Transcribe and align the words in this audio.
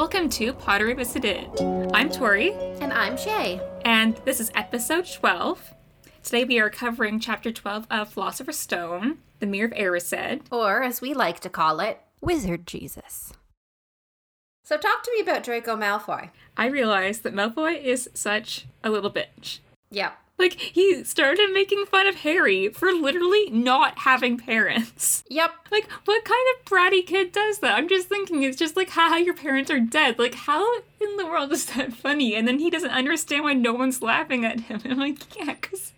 Welcome 0.00 0.30
to 0.30 0.54
Potter 0.54 0.86
Revisited. 0.86 1.50
I'm 1.92 2.08
Tori, 2.08 2.54
And 2.80 2.90
I'm 2.90 3.18
Shay. 3.18 3.60
and 3.84 4.16
this 4.24 4.40
is 4.40 4.50
episode 4.54 5.06
12. 5.06 5.74
Today 6.22 6.44
we 6.44 6.58
are 6.58 6.70
covering 6.70 7.20
chapter 7.20 7.52
12 7.52 7.86
of 7.90 8.10
Philosopher's 8.10 8.58
Stone, 8.58 9.18
The 9.40 9.46
Mirror 9.46 9.66
of 9.66 9.72
Erised. 9.74 10.44
Or, 10.50 10.82
as 10.82 11.02
we 11.02 11.12
like 11.12 11.40
to 11.40 11.50
call 11.50 11.80
it, 11.80 12.00
Wizard 12.22 12.66
Jesus. 12.66 13.34
So, 14.64 14.78
talk 14.78 15.02
to 15.02 15.12
me 15.12 15.20
about 15.20 15.42
Draco 15.42 15.76
Malfoy. 15.76 16.30
I 16.56 16.64
realize 16.68 17.20
that 17.20 17.34
Malfoy 17.34 17.78
is 17.78 18.08
such 18.14 18.64
a 18.82 18.88
little 18.88 19.10
bitch. 19.12 19.58
Yep. 19.90 20.16
Like, 20.40 20.54
he 20.54 21.04
started 21.04 21.50
making 21.52 21.84
fun 21.84 22.06
of 22.06 22.16
Harry 22.16 22.70
for 22.70 22.90
literally 22.92 23.50
not 23.50 23.98
having 24.00 24.38
parents. 24.38 25.22
Yep. 25.28 25.50
Like, 25.70 25.88
what 26.06 26.24
kind 26.24 26.46
of 26.54 26.64
bratty 26.64 27.06
kid 27.06 27.30
does 27.30 27.58
that? 27.58 27.76
I'm 27.76 27.88
just 27.88 28.08
thinking, 28.08 28.42
it's 28.42 28.56
just 28.56 28.74
like, 28.74 28.88
haha, 28.90 29.16
your 29.16 29.34
parents 29.34 29.70
are 29.70 29.78
dead. 29.78 30.18
Like, 30.18 30.34
how 30.34 30.78
in 30.78 31.16
the 31.18 31.26
world 31.26 31.52
is 31.52 31.66
that 31.66 31.92
funny? 31.92 32.34
And 32.34 32.48
then 32.48 32.58
he 32.58 32.70
doesn't 32.70 32.90
understand 32.90 33.44
why 33.44 33.52
no 33.52 33.74
one's 33.74 34.00
laughing 34.00 34.44
at 34.46 34.60
him. 34.60 34.80
And 34.82 34.92
I'm 34.94 34.98
like, 34.98 35.36
yeah, 35.36 35.54
because 35.60 35.92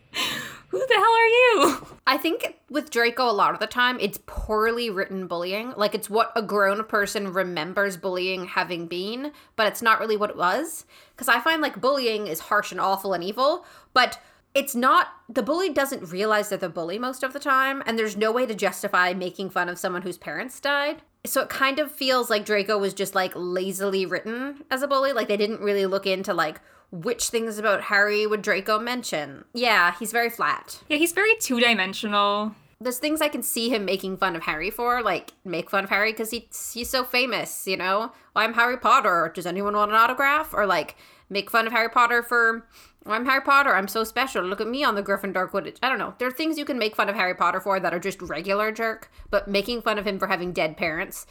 who 0.69 0.79
the 0.79 0.95
hell 0.95 1.03
are 1.03 1.27
you? 1.27 1.87
I 2.07 2.17
think 2.17 2.57
with 2.71 2.91
Draco, 2.91 3.31
a 3.31 3.33
lot 3.33 3.55
of 3.55 3.61
the 3.61 3.67
time, 3.67 3.99
it's 4.01 4.19
poorly 4.27 4.91
written 4.91 5.27
bullying. 5.27 5.75
Like, 5.77 5.95
it's 5.95 6.11
what 6.11 6.33
a 6.35 6.43
grown 6.43 6.83
person 6.85 7.33
remembers 7.33 7.97
bullying 7.97 8.47
having 8.47 8.87
been, 8.87 9.33
but 9.55 9.67
it's 9.67 9.83
not 9.83 10.01
really 10.01 10.17
what 10.17 10.31
it 10.31 10.37
was. 10.37 10.85
Because 11.15 11.29
I 11.29 11.41
find 11.41 11.63
like 11.63 11.81
bullying 11.81 12.27
is 12.27 12.41
harsh 12.41 12.73
and 12.73 12.81
awful 12.81 13.13
and 13.13 13.23
evil, 13.23 13.65
but 13.93 14.19
it's 14.55 14.75
not, 14.75 15.09
the 15.29 15.43
bully 15.43 15.71
doesn't 15.71 16.11
realize 16.11 16.49
they're 16.49 16.59
the 16.59 16.69
bully 16.69 16.99
most 16.99 17.23
of 17.23 17.33
the 17.33 17.39
time, 17.41 17.83
and 17.87 17.99
there's 17.99 18.17
no 18.17 18.31
way 18.31 18.47
to 18.47 18.55
justify 18.55 19.13
making 19.15 19.51
fun 19.51 19.69
of 19.69 19.79
someone 19.79 20.03
whose 20.03 20.19
parents 20.19 20.61
died. 20.61 21.03
So 21.25 21.41
it 21.43 21.49
kind 21.49 21.79
of 21.79 21.91
feels 21.93 22.29
like 22.31 22.45
Draco 22.45 22.77
was 22.79 22.93
just 22.95 23.15
like 23.15 23.33
lazily 23.35 24.05
written 24.05 24.65
as 24.71 24.83
a 24.83 24.89
bully. 24.89 25.13
Like, 25.13 25.29
they 25.29 25.37
didn't 25.37 25.61
really 25.61 25.87
look 25.87 26.07
into 26.07 26.35
like, 26.35 26.61
which 26.91 27.29
things 27.29 27.59
about 27.59 27.83
Harry 27.85 28.27
would 28.27 28.43
Draco 28.43 28.79
mention? 28.79 29.45
Yeah, 29.55 29.95
he's 29.99 30.13
very 30.13 30.29
flat 30.29 30.81
Yeah, 30.89 30.99
he's 30.99 31.13
very 31.13 31.35
two 31.37 31.59
dimensional. 31.59 32.55
there's 32.81 32.99
things 32.99 33.23
I 33.23 33.29
can 33.29 33.43
see 33.43 33.71
him 33.71 33.85
making 33.87 34.17
fun 34.19 34.37
of 34.37 34.43
Harry 34.43 34.69
for, 34.69 35.01
like 35.01 35.33
make 35.45 35.71
fun 35.71 35.85
of 35.85 35.91
Harry 35.91 36.13
because 36.13 36.31
he's 36.33 36.73
he's 36.75 36.91
so 36.91 37.05
famous, 37.05 37.67
you 37.67 37.77
know. 37.79 38.13
I'm 38.37 38.55
Harry 38.55 38.77
Potter. 38.77 39.31
Does 39.35 39.47
anyone 39.47 39.75
want 39.75 39.91
an 39.93 39.97
autograph? 39.97 40.53
Or 40.53 40.67
like 40.67 40.97
make 41.31 41.51
fun 41.51 41.67
of 41.67 41.73
Harry 41.73 41.89
Potter 41.89 42.23
for 42.23 42.67
I'm 43.05 43.27
Harry 43.27 43.41
Potter. 43.41 43.75
I'm 43.75 43.89
so 43.89 44.05
special. 44.05 44.45
Look 44.45 44.61
at 44.61 44.69
me 44.69 44.85
on 44.85 44.95
the 44.95 45.03
Gryffindor 45.03 45.51
Quidditch. 45.51 45.79
I 45.83 45.89
don't 45.89 45.99
know. 45.99 46.15
There 46.19 46.29
are 46.29 46.33
things 46.33 46.57
you 46.57 46.65
can 46.65 46.79
make 46.79 46.95
fun 46.95 47.09
of 47.09 47.17
Harry 47.17 47.35
Potter 47.35 47.61
for 47.61 47.81
that 47.81 47.93
are 47.93 47.99
just 47.99 48.23
regular 48.23 48.71
jerk, 48.71 49.11
but 49.31 49.49
making 49.49 49.83
fun 49.83 49.99
of 49.99 50.07
him 50.07 50.19
for 50.19 50.29
having 50.29 50.53
dead 50.53 50.77
parents 50.77 51.27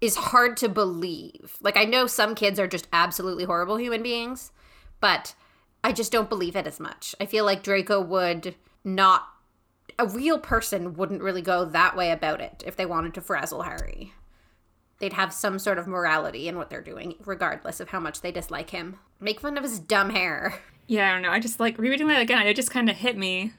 is 0.00 0.16
hard 0.16 0.56
to 0.58 0.68
believe. 0.68 1.56
Like 1.62 1.76
I 1.76 1.84
know 1.84 2.06
some 2.06 2.34
kids 2.34 2.60
are 2.60 2.66
just 2.66 2.88
absolutely 2.92 3.44
horrible 3.44 3.76
human 3.76 4.02
beings, 4.02 4.52
but 5.00 5.34
I 5.82 5.92
just 5.92 6.12
don't 6.12 6.28
believe 6.28 6.54
it 6.54 6.66
as 6.66 6.78
much. 6.78 7.14
I 7.20 7.26
feel 7.26 7.44
like 7.44 7.62
Draco 7.62 8.00
would 8.00 8.54
not 8.84 9.26
a 9.98 10.06
real 10.06 10.38
person 10.38 10.94
wouldn't 10.94 11.22
really 11.22 11.40
go 11.40 11.64
that 11.64 11.96
way 11.96 12.10
about 12.10 12.40
it 12.42 12.62
if 12.66 12.76
they 12.76 12.84
wanted 12.84 13.14
to 13.14 13.22
frazzle 13.22 13.62
Harry. 13.62 14.12
They'd 14.98 15.12
have 15.12 15.32
some 15.32 15.58
sort 15.58 15.78
of 15.78 15.86
morality 15.86 16.48
in 16.48 16.56
what 16.56 16.70
they're 16.70 16.80
doing, 16.80 17.14
regardless 17.24 17.80
of 17.80 17.90
how 17.90 18.00
much 18.00 18.20
they 18.20 18.32
dislike 18.32 18.70
him. 18.70 18.98
Make 19.20 19.40
fun 19.40 19.56
of 19.56 19.64
his 19.64 19.78
dumb 19.78 20.10
hair. 20.10 20.54
Yeah, 20.88 21.10
I 21.10 21.14
don't 21.14 21.22
know. 21.22 21.30
I 21.30 21.40
just 21.40 21.58
like 21.58 21.78
rereading 21.78 22.06
that 22.06 22.22
again. 22.22 22.46
It 22.46 22.54
just 22.54 22.70
kind 22.70 22.88
of 22.88 22.94
hit 22.94 23.18
me. 23.18 23.52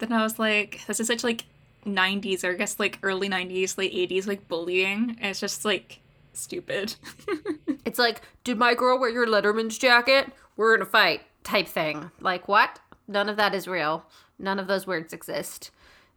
Then 0.00 0.12
I 0.12 0.22
was 0.22 0.38
like, 0.38 0.82
this 0.86 1.00
is 1.00 1.06
such 1.06 1.24
like 1.24 1.44
90s 1.86 2.44
or 2.44 2.50
I 2.50 2.56
guess 2.56 2.78
like 2.78 2.98
early 3.02 3.26
90s, 3.26 3.78
late 3.78 3.94
80s, 3.94 4.26
like 4.26 4.48
bullying. 4.48 5.16
And 5.18 5.30
it's 5.30 5.40
just 5.40 5.64
like 5.64 6.00
stupid. 6.34 6.94
It's 7.86 7.98
like, 7.98 8.22
did 8.44 8.58
my 8.58 8.74
girl 8.74 8.98
wear 8.98 9.10
your 9.10 9.26
Letterman's 9.26 9.78
jacket? 9.78 10.32
We're 10.56 10.74
in 10.74 10.82
a 10.82 10.86
fight 10.86 11.22
type 11.42 11.68
thing. 11.68 12.10
Like, 12.20 12.48
what? 12.48 12.80
None 13.06 13.28
of 13.28 13.36
that 13.36 13.54
is 13.54 13.68
real. 13.68 14.04
None 14.38 14.58
of 14.58 14.66
those 14.66 14.86
words 14.86 15.12
exist. 15.12 15.70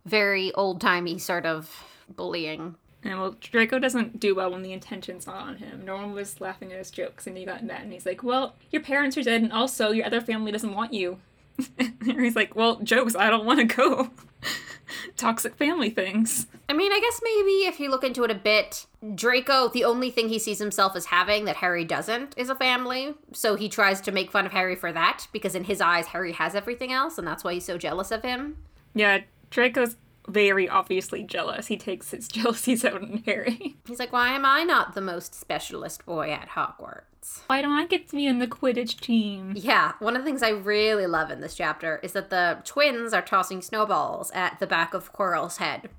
Very 0.05 0.53
old 0.53 0.79
timey 0.81 1.17
sort 1.17 1.45
of 1.45 1.83
bullying. 2.09 2.75
And 3.07 3.21
well, 3.21 3.35
Draco 3.39 3.79
doesn't 3.79 4.19
do 4.19 4.35
well 4.35 4.51
when 4.51 4.63
the 4.63 4.73
intention's 4.73 5.27
not 5.27 5.37
on 5.37 5.55
him. 5.55 5.85
No 5.85 5.95
one 5.95 6.11
was 6.11 6.41
laughing 6.41 6.73
at 6.73 6.77
his 6.77 6.91
jokes, 6.91 7.25
and 7.25 7.37
he 7.37 7.45
got 7.45 7.63
mad. 7.63 7.83
And 7.83 7.93
he's 7.93 8.05
like, 8.05 8.21
"Well, 8.21 8.55
your 8.69 8.81
parents 8.81 9.17
are 9.17 9.23
dead, 9.23 9.41
and 9.41 9.53
also 9.53 9.91
your 9.91 10.05
other 10.05 10.19
family 10.19 10.51
doesn't 10.51 10.73
want 10.73 10.93
you." 10.93 11.19
and 11.79 12.19
he's 12.19 12.35
like, 12.35 12.53
"Well, 12.53 12.75
jokes. 12.81 13.15
I 13.15 13.29
don't 13.29 13.45
want 13.45 13.59
to 13.59 13.75
go." 13.75 14.09
Toxic 15.15 15.55
family 15.55 15.89
things. 15.89 16.47
I 16.67 16.73
mean, 16.73 16.91
I 16.91 16.99
guess 16.99 17.21
maybe 17.23 17.65
if 17.65 17.79
you 17.79 17.89
look 17.89 18.03
into 18.03 18.25
it 18.25 18.31
a 18.31 18.35
bit, 18.35 18.85
Draco, 19.15 19.69
the 19.69 19.85
only 19.85 20.11
thing 20.11 20.27
he 20.27 20.37
sees 20.37 20.59
himself 20.59 20.93
as 20.95 21.05
having 21.05 21.45
that 21.45 21.57
Harry 21.57 21.85
doesn't 21.85 22.33
is 22.37 22.49
a 22.49 22.55
family. 22.55 23.15
So 23.31 23.55
he 23.55 23.69
tries 23.69 24.01
to 24.01 24.11
make 24.11 24.31
fun 24.31 24.45
of 24.45 24.51
Harry 24.51 24.75
for 24.75 24.91
that 24.91 25.27
because 25.31 25.55
in 25.55 25.63
his 25.63 25.79
eyes, 25.79 26.07
Harry 26.07 26.33
has 26.33 26.55
everything 26.55 26.91
else, 26.91 27.17
and 27.17 27.25
that's 27.25 27.45
why 27.45 27.53
he's 27.53 27.65
so 27.65 27.77
jealous 27.77 28.11
of 28.11 28.23
him. 28.23 28.57
Yeah, 28.93 29.21
Draco's 29.49 29.95
very 30.27 30.67
obviously 30.67 31.23
jealous. 31.23 31.67
He 31.67 31.77
takes 31.77 32.11
his 32.11 32.27
jealousies 32.27 32.85
out 32.85 33.01
on 33.01 33.23
Harry. 33.25 33.77
He's 33.87 33.99
like, 33.99 34.13
why 34.13 34.29
am 34.29 34.45
I 34.45 34.63
not 34.63 34.93
the 34.93 35.01
most 35.01 35.33
specialist 35.33 36.05
boy 36.05 36.31
at 36.31 36.49
Hogwarts? 36.49 37.41
Why 37.47 37.61
don't 37.61 37.71
I 37.77 37.87
get 37.87 38.07
to 38.09 38.15
be 38.15 38.25
in 38.25 38.39
the 38.39 38.47
Quidditch 38.47 38.99
team? 38.99 39.53
Yeah, 39.55 39.93
one 39.99 40.15
of 40.15 40.21
the 40.21 40.25
things 40.25 40.43
I 40.43 40.49
really 40.49 41.07
love 41.07 41.31
in 41.31 41.41
this 41.41 41.55
chapter 41.55 41.99
is 42.03 42.13
that 42.13 42.29
the 42.29 42.59
twins 42.63 43.13
are 43.13 43.21
tossing 43.21 43.61
snowballs 43.61 44.31
at 44.31 44.59
the 44.59 44.67
back 44.67 44.93
of 44.93 45.13
Quirrell's 45.13 45.57
head, 45.57 45.89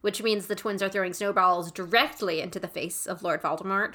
which 0.00 0.22
means 0.22 0.46
the 0.46 0.54
twins 0.54 0.82
are 0.82 0.88
throwing 0.88 1.12
snowballs 1.12 1.72
directly 1.72 2.40
into 2.40 2.58
the 2.58 2.68
face 2.68 3.06
of 3.06 3.22
Lord 3.22 3.42
Voldemort. 3.42 3.94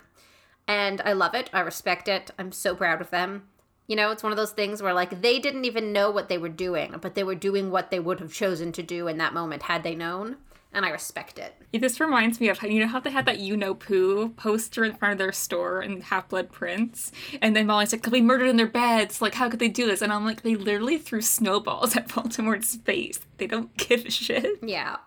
And 0.67 1.01
I 1.01 1.13
love 1.13 1.33
it. 1.33 1.49
I 1.51 1.59
respect 1.59 2.07
it. 2.07 2.31
I'm 2.39 2.51
so 2.51 2.75
proud 2.75 3.01
of 3.01 3.09
them. 3.09 3.47
You 3.87 3.95
know, 3.95 4.11
it's 4.11 4.23
one 4.23 4.31
of 4.31 4.37
those 4.37 4.51
things 4.51 4.81
where, 4.81 4.93
like, 4.93 5.21
they 5.21 5.39
didn't 5.39 5.65
even 5.65 5.91
know 5.91 6.09
what 6.09 6.29
they 6.29 6.37
were 6.37 6.49
doing, 6.49 6.95
but 7.01 7.15
they 7.15 7.23
were 7.23 7.35
doing 7.35 7.69
what 7.69 7.91
they 7.91 7.99
would 7.99 8.19
have 8.19 8.33
chosen 8.33 8.71
to 8.73 8.83
do 8.83 9.07
in 9.07 9.17
that 9.17 9.33
moment 9.33 9.63
had 9.63 9.83
they 9.83 9.95
known. 9.95 10.37
And 10.75 10.85
I 10.85 10.89
respect 10.89 11.37
it. 11.37 11.53
This 11.71 11.99
reminds 11.99 12.41
me 12.41 12.49
of 12.49 12.61
you 12.63 12.79
know 12.79 12.87
how 12.87 12.99
they 12.99 13.11
had 13.11 13.27
that 13.27 13.37
you 13.37 13.55
know 13.55 13.75
poo 13.75 14.29
poster 14.29 14.83
in 14.83 14.95
front 14.95 15.11
of 15.11 15.17
their 15.19 15.31
store 15.31 15.83
in 15.83 16.01
Half 16.01 16.29
Blood 16.29 16.51
Prince, 16.51 17.11
and 17.43 17.55
then 17.55 17.67
Molly's 17.67 17.91
like, 17.91 18.01
"They'll 18.01 18.11
be 18.11 18.21
murdered 18.21 18.47
in 18.47 18.57
their 18.57 18.65
beds. 18.65 19.21
Like, 19.21 19.35
how 19.35 19.49
could 19.49 19.59
they 19.59 19.67
do 19.67 19.85
this?" 19.85 20.01
And 20.01 20.11
I'm 20.11 20.25
like, 20.25 20.41
they 20.41 20.55
literally 20.55 20.97
threw 20.97 21.21
snowballs 21.21 21.95
at 21.95 22.07
Voldemort's 22.07 22.75
face. 22.77 23.19
They 23.37 23.45
don't 23.45 23.75
give 23.77 24.05
a 24.05 24.09
shit. 24.09 24.63
Yeah. 24.63 24.97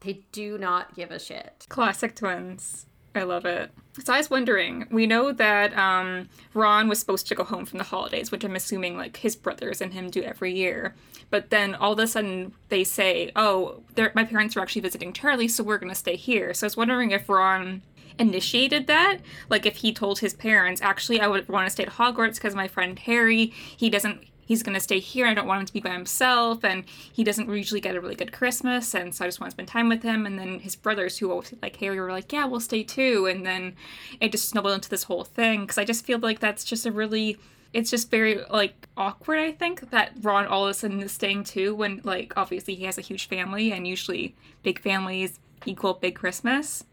They 0.00 0.24
do 0.30 0.58
not 0.58 0.94
give 0.94 1.10
a 1.10 1.18
shit. 1.18 1.66
Classic 1.68 2.14
twins. 2.14 2.86
I 3.14 3.22
love 3.22 3.44
it. 3.44 3.70
So 4.02 4.12
I 4.12 4.18
was 4.18 4.28
wondering, 4.28 4.88
we 4.90 5.06
know 5.06 5.30
that 5.30 5.76
um, 5.78 6.28
Ron 6.52 6.88
was 6.88 6.98
supposed 6.98 7.28
to 7.28 7.34
go 7.36 7.44
home 7.44 7.64
from 7.64 7.78
the 7.78 7.84
holidays, 7.84 8.32
which 8.32 8.42
I'm 8.42 8.56
assuming 8.56 8.96
like 8.96 9.18
his 9.18 9.36
brothers 9.36 9.80
and 9.80 9.92
him 9.92 10.10
do 10.10 10.22
every 10.22 10.52
year. 10.52 10.96
But 11.30 11.50
then 11.50 11.76
all 11.76 11.92
of 11.92 11.98
a 12.00 12.06
sudden 12.08 12.54
they 12.70 12.82
say, 12.82 13.30
"Oh, 13.36 13.82
my 14.14 14.24
parents 14.24 14.56
are 14.56 14.60
actually 14.60 14.82
visiting 14.82 15.12
Charlie, 15.12 15.48
so 15.48 15.62
we're 15.62 15.78
gonna 15.78 15.94
stay 15.94 16.16
here." 16.16 16.52
So 16.54 16.66
I 16.66 16.68
was 16.68 16.76
wondering 16.76 17.12
if 17.12 17.28
Ron 17.28 17.82
initiated 18.18 18.88
that, 18.88 19.18
like 19.48 19.64
if 19.64 19.76
he 19.76 19.92
told 19.92 20.18
his 20.18 20.34
parents, 20.34 20.82
"Actually, 20.82 21.20
I 21.20 21.28
would 21.28 21.48
want 21.48 21.66
to 21.66 21.70
stay 21.70 21.84
at 21.84 21.92
Hogwarts 21.92 22.34
because 22.34 22.54
my 22.54 22.68
friend 22.68 22.98
Harry, 22.98 23.46
he 23.76 23.90
doesn't." 23.90 24.24
He's 24.46 24.62
gonna 24.62 24.80
stay 24.80 24.98
here. 24.98 25.26
I 25.26 25.34
don't 25.34 25.46
want 25.46 25.60
him 25.60 25.66
to 25.66 25.72
be 25.72 25.80
by 25.80 25.90
himself, 25.90 26.64
and 26.64 26.84
he 26.86 27.24
doesn't 27.24 27.48
usually 27.48 27.80
get 27.80 27.96
a 27.96 28.00
really 28.00 28.14
good 28.14 28.32
Christmas, 28.32 28.94
and 28.94 29.14
so 29.14 29.24
I 29.24 29.28
just 29.28 29.40
want 29.40 29.50
to 29.50 29.54
spend 29.54 29.68
time 29.68 29.88
with 29.88 30.02
him. 30.02 30.26
And 30.26 30.38
then 30.38 30.60
his 30.60 30.76
brothers, 30.76 31.18
who 31.18 31.30
always 31.30 31.54
like 31.62 31.76
Harry, 31.76 32.00
were 32.00 32.12
like, 32.12 32.32
"Yeah, 32.32 32.44
we'll 32.46 32.60
stay 32.60 32.82
too." 32.82 33.26
And 33.26 33.44
then 33.46 33.76
it 34.20 34.32
just 34.32 34.48
snowballed 34.48 34.74
into 34.74 34.90
this 34.90 35.04
whole 35.04 35.24
thing 35.24 35.62
because 35.62 35.78
I 35.78 35.84
just 35.84 36.04
feel 36.04 36.18
like 36.18 36.40
that's 36.40 36.64
just 36.64 36.86
a 36.86 36.92
really 36.92 37.38
it's 37.74 37.90
just 37.90 38.08
very 38.08 38.40
like 38.50 38.88
awkward 38.96 39.38
i 39.38 39.50
think 39.50 39.90
that 39.90 40.12
ron 40.22 40.46
all 40.46 40.64
of 40.64 40.70
a 40.70 40.74
sudden 40.74 41.02
is 41.02 41.12
staying 41.12 41.44
too 41.44 41.74
when 41.74 42.00
like 42.04 42.32
obviously 42.36 42.74
he 42.74 42.84
has 42.84 42.96
a 42.96 43.02
huge 43.02 43.28
family 43.28 43.72
and 43.72 43.86
usually 43.86 44.34
big 44.62 44.78
families 44.80 45.38
equal 45.66 45.94
big 45.94 46.14
christmas 46.14 46.84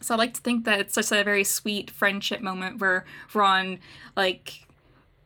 so 0.00 0.14
i 0.14 0.16
like 0.16 0.32
to 0.32 0.40
think 0.40 0.64
that 0.64 0.78
it's 0.78 0.94
such 0.94 1.10
a 1.10 1.24
very 1.24 1.44
sweet 1.44 1.90
friendship 1.90 2.40
moment 2.40 2.80
where 2.80 3.04
ron 3.34 3.78
like 4.16 4.63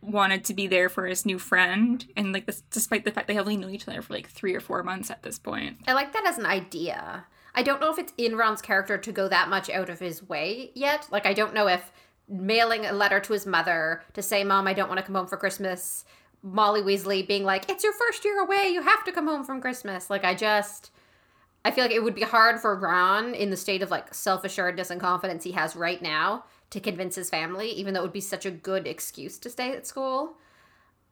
wanted 0.00 0.44
to 0.44 0.54
be 0.54 0.66
there 0.66 0.88
for 0.88 1.06
his 1.06 1.26
new 1.26 1.38
friend 1.38 2.06
and 2.16 2.32
like 2.32 2.46
this 2.46 2.62
despite 2.70 3.04
the 3.04 3.10
fact 3.10 3.26
they 3.26 3.34
have 3.34 3.46
only 3.46 3.56
known 3.56 3.74
each 3.74 3.88
other 3.88 4.00
for 4.00 4.12
like 4.12 4.28
three 4.28 4.54
or 4.54 4.60
four 4.60 4.82
months 4.82 5.10
at 5.10 5.22
this 5.22 5.38
point 5.38 5.76
I 5.86 5.92
like 5.92 6.12
that 6.12 6.26
as 6.26 6.38
an 6.38 6.46
idea. 6.46 7.24
I 7.54 7.62
don't 7.62 7.80
know 7.80 7.90
if 7.90 7.98
it's 7.98 8.12
in 8.16 8.36
Ron's 8.36 8.62
character 8.62 8.96
to 8.98 9.12
go 9.12 9.28
that 9.28 9.48
much 9.48 9.68
out 9.68 9.88
of 9.88 9.98
his 9.98 10.22
way 10.22 10.70
yet. 10.74 11.08
Like, 11.10 11.26
I 11.26 11.32
don't 11.32 11.54
know 11.54 11.66
if 11.66 11.90
mailing 12.28 12.86
a 12.86 12.92
letter 12.92 13.18
to 13.18 13.32
his 13.32 13.46
mother 13.46 14.02
to 14.12 14.22
say, 14.22 14.44
Mom, 14.44 14.68
I 14.68 14.74
don't 14.74 14.88
want 14.88 14.98
to 14.98 15.04
come 15.04 15.16
home 15.16 15.26
for 15.26 15.36
Christmas, 15.36 16.04
Molly 16.42 16.82
Weasley 16.82 17.26
being 17.26 17.44
like, 17.44 17.68
It's 17.68 17.82
your 17.82 17.94
first 17.94 18.24
year 18.24 18.40
away, 18.40 18.68
you 18.68 18.82
have 18.82 19.02
to 19.04 19.12
come 19.12 19.26
home 19.26 19.44
from 19.44 19.60
Christmas. 19.60 20.08
Like, 20.08 20.24
I 20.24 20.34
just. 20.34 20.92
I 21.64 21.72
feel 21.72 21.84
like 21.84 21.92
it 21.92 22.04
would 22.04 22.14
be 22.14 22.22
hard 22.22 22.60
for 22.60 22.76
Ron 22.76 23.34
in 23.34 23.50
the 23.50 23.56
state 23.56 23.82
of 23.82 23.90
like 23.90 24.14
self 24.14 24.44
assuredness 24.44 24.90
and 24.90 25.00
confidence 25.00 25.42
he 25.42 25.50
has 25.52 25.74
right 25.74 26.00
now 26.00 26.44
to 26.70 26.80
convince 26.80 27.14
his 27.14 27.30
family, 27.30 27.70
even 27.70 27.94
though 27.94 28.00
it 28.00 28.04
would 28.04 28.12
be 28.12 28.20
such 28.20 28.46
a 28.46 28.50
good 28.50 28.86
excuse 28.86 29.38
to 29.38 29.50
stay 29.50 29.72
at 29.72 29.86
school. 29.86 30.36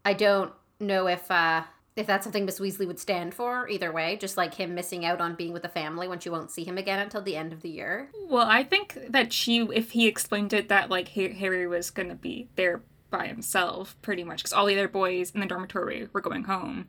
I 0.05 0.12
don't 0.12 0.53
know 0.79 1.06
if 1.06 1.31
uh 1.31 1.62
if 1.97 2.06
that's 2.06 2.25
something 2.25 2.44
Miss 2.44 2.61
Weasley 2.61 2.87
would 2.87 2.99
stand 2.99 3.32
for, 3.32 3.67
either 3.70 3.91
way, 3.91 4.19
just 4.20 4.37
like 4.37 4.55
him 4.55 4.75
missing 4.75 5.06
out 5.06 5.19
on 5.19 5.35
being 5.35 5.55
with 5.55 5.62
the 5.62 5.69
family 5.70 6.06
when 6.06 6.19
she 6.19 6.29
won't 6.29 6.50
see 6.50 6.62
him 6.62 6.76
again 6.76 6.99
until 6.99 7.23
the 7.23 7.37
end 7.37 7.55
of 7.55 7.62
the 7.62 7.70
year. 7.70 8.11
Well, 8.29 8.47
I 8.47 8.64
think 8.64 8.99
that 9.08 9.32
she, 9.32 9.61
if 9.73 9.93
he 9.93 10.06
explained 10.06 10.53
it 10.53 10.69
that 10.69 10.91
like 10.91 11.08
Harry 11.08 11.67
was 11.67 11.91
going 11.91 12.11
to 12.11 12.14
be 12.14 12.49
there 12.56 12.82
by 13.11 13.26
himself, 13.26 13.97
pretty 14.02 14.25
much, 14.25 14.38
because 14.41 14.52
all 14.52 14.67
the 14.67 14.75
other 14.75 14.88
boys 14.88 15.31
in 15.31 15.41
the 15.41 15.47
dormitory 15.47 16.09
were 16.12 16.20
going 16.20 16.44
home. 16.44 16.87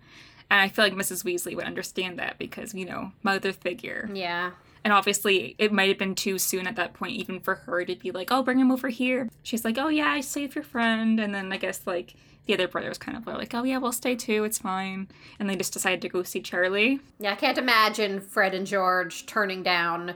And 0.51 0.59
I 0.59 0.67
feel 0.67 0.83
like 0.83 0.93
Mrs. 0.93 1.23
Weasley 1.23 1.55
would 1.55 1.65
understand 1.65 2.19
that 2.19 2.37
because, 2.37 2.73
you 2.73 2.85
know, 2.85 3.13
mother 3.23 3.53
figure. 3.53 4.09
Yeah. 4.13 4.51
And 4.87 4.93
obviously, 4.93 5.53
it 5.57 5.73
might 5.73 5.89
have 5.89 5.97
been 5.97 6.15
too 6.15 6.39
soon 6.39 6.65
at 6.65 6.77
that 6.77 6.93
point, 6.93 7.11
even 7.17 7.41
for 7.41 7.55
her 7.55 7.83
to 7.83 7.93
be 7.97 8.11
like, 8.11 8.31
oh, 8.31 8.41
bring 8.41 8.57
him 8.57 8.71
over 8.71 8.87
here. 8.87 9.27
She's 9.43 9.65
like, 9.65 9.77
oh, 9.77 9.89
yeah, 9.89 10.07
I 10.07 10.21
saved 10.21 10.55
your 10.55 10.63
friend. 10.63 11.19
And 11.19 11.35
then 11.35 11.51
I 11.51 11.57
guess, 11.57 11.85
like, 11.85 12.13
the 12.45 12.53
other 12.53 12.69
brothers 12.69 12.97
kind 12.97 13.17
of 13.17 13.25
were 13.25 13.33
like, 13.33 13.53
oh, 13.53 13.63
yeah, 13.63 13.79
we'll 13.79 13.91
stay 13.91 14.15
too. 14.15 14.45
It's 14.45 14.59
fine. 14.59 15.09
And 15.39 15.49
they 15.49 15.57
just 15.57 15.73
decided 15.73 16.01
to 16.03 16.07
go 16.07 16.23
see 16.23 16.39
Charlie. 16.39 17.01
Yeah, 17.19 17.33
I 17.33 17.35
can't 17.35 17.57
imagine 17.57 18.21
Fred 18.21 18.53
and 18.53 18.65
George 18.65 19.25
turning 19.25 19.61
down 19.61 20.15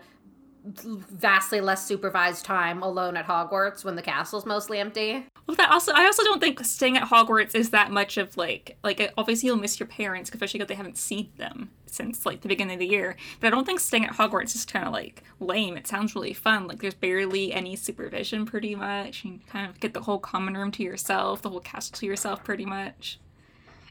vastly 0.63 1.59
less 1.59 1.85
supervised 1.85 2.45
time 2.45 2.83
alone 2.83 3.17
at 3.17 3.25
Hogwarts 3.25 3.83
when 3.83 3.95
the 3.95 4.01
castle's 4.01 4.45
mostly 4.45 4.79
empty. 4.79 5.25
Well, 5.47 5.55
that 5.57 5.71
also 5.71 5.91
I 5.93 6.05
also 6.05 6.23
don't 6.23 6.39
think 6.39 6.63
staying 6.63 6.97
at 6.97 7.09
Hogwarts 7.09 7.55
is 7.55 7.71
that 7.71 7.91
much 7.91 8.17
of 8.17 8.37
like 8.37 8.77
like 8.83 9.11
obviously 9.17 9.47
you'll 9.47 9.57
miss 9.57 9.79
your 9.79 9.87
parents, 9.87 10.29
especially 10.29 10.59
because 10.59 10.69
they 10.69 10.75
haven't 10.75 10.97
seen 10.97 11.31
them 11.37 11.71
since 11.87 12.25
like 12.25 12.41
the 12.41 12.47
beginning 12.47 12.75
of 12.75 12.79
the 12.79 12.87
year. 12.87 13.15
But 13.39 13.47
I 13.47 13.49
don't 13.51 13.65
think 13.65 13.79
staying 13.79 14.05
at 14.05 14.13
Hogwarts 14.13 14.55
is 14.55 14.65
kind 14.65 14.85
of 14.85 14.93
like 14.93 15.23
lame. 15.39 15.77
It 15.77 15.87
sounds 15.87 16.15
really 16.15 16.33
fun. 16.33 16.67
Like 16.67 16.81
there's 16.81 16.93
barely 16.93 17.53
any 17.53 17.75
supervision, 17.75 18.45
pretty 18.45 18.75
much. 18.75 19.25
You 19.25 19.39
kind 19.47 19.69
of 19.69 19.79
get 19.79 19.93
the 19.93 20.01
whole 20.01 20.19
common 20.19 20.55
room 20.55 20.71
to 20.71 20.83
yourself, 20.83 21.41
the 21.41 21.49
whole 21.49 21.59
castle 21.59 21.97
to 21.97 22.05
yourself, 22.05 22.43
pretty 22.43 22.65
much. 22.65 23.19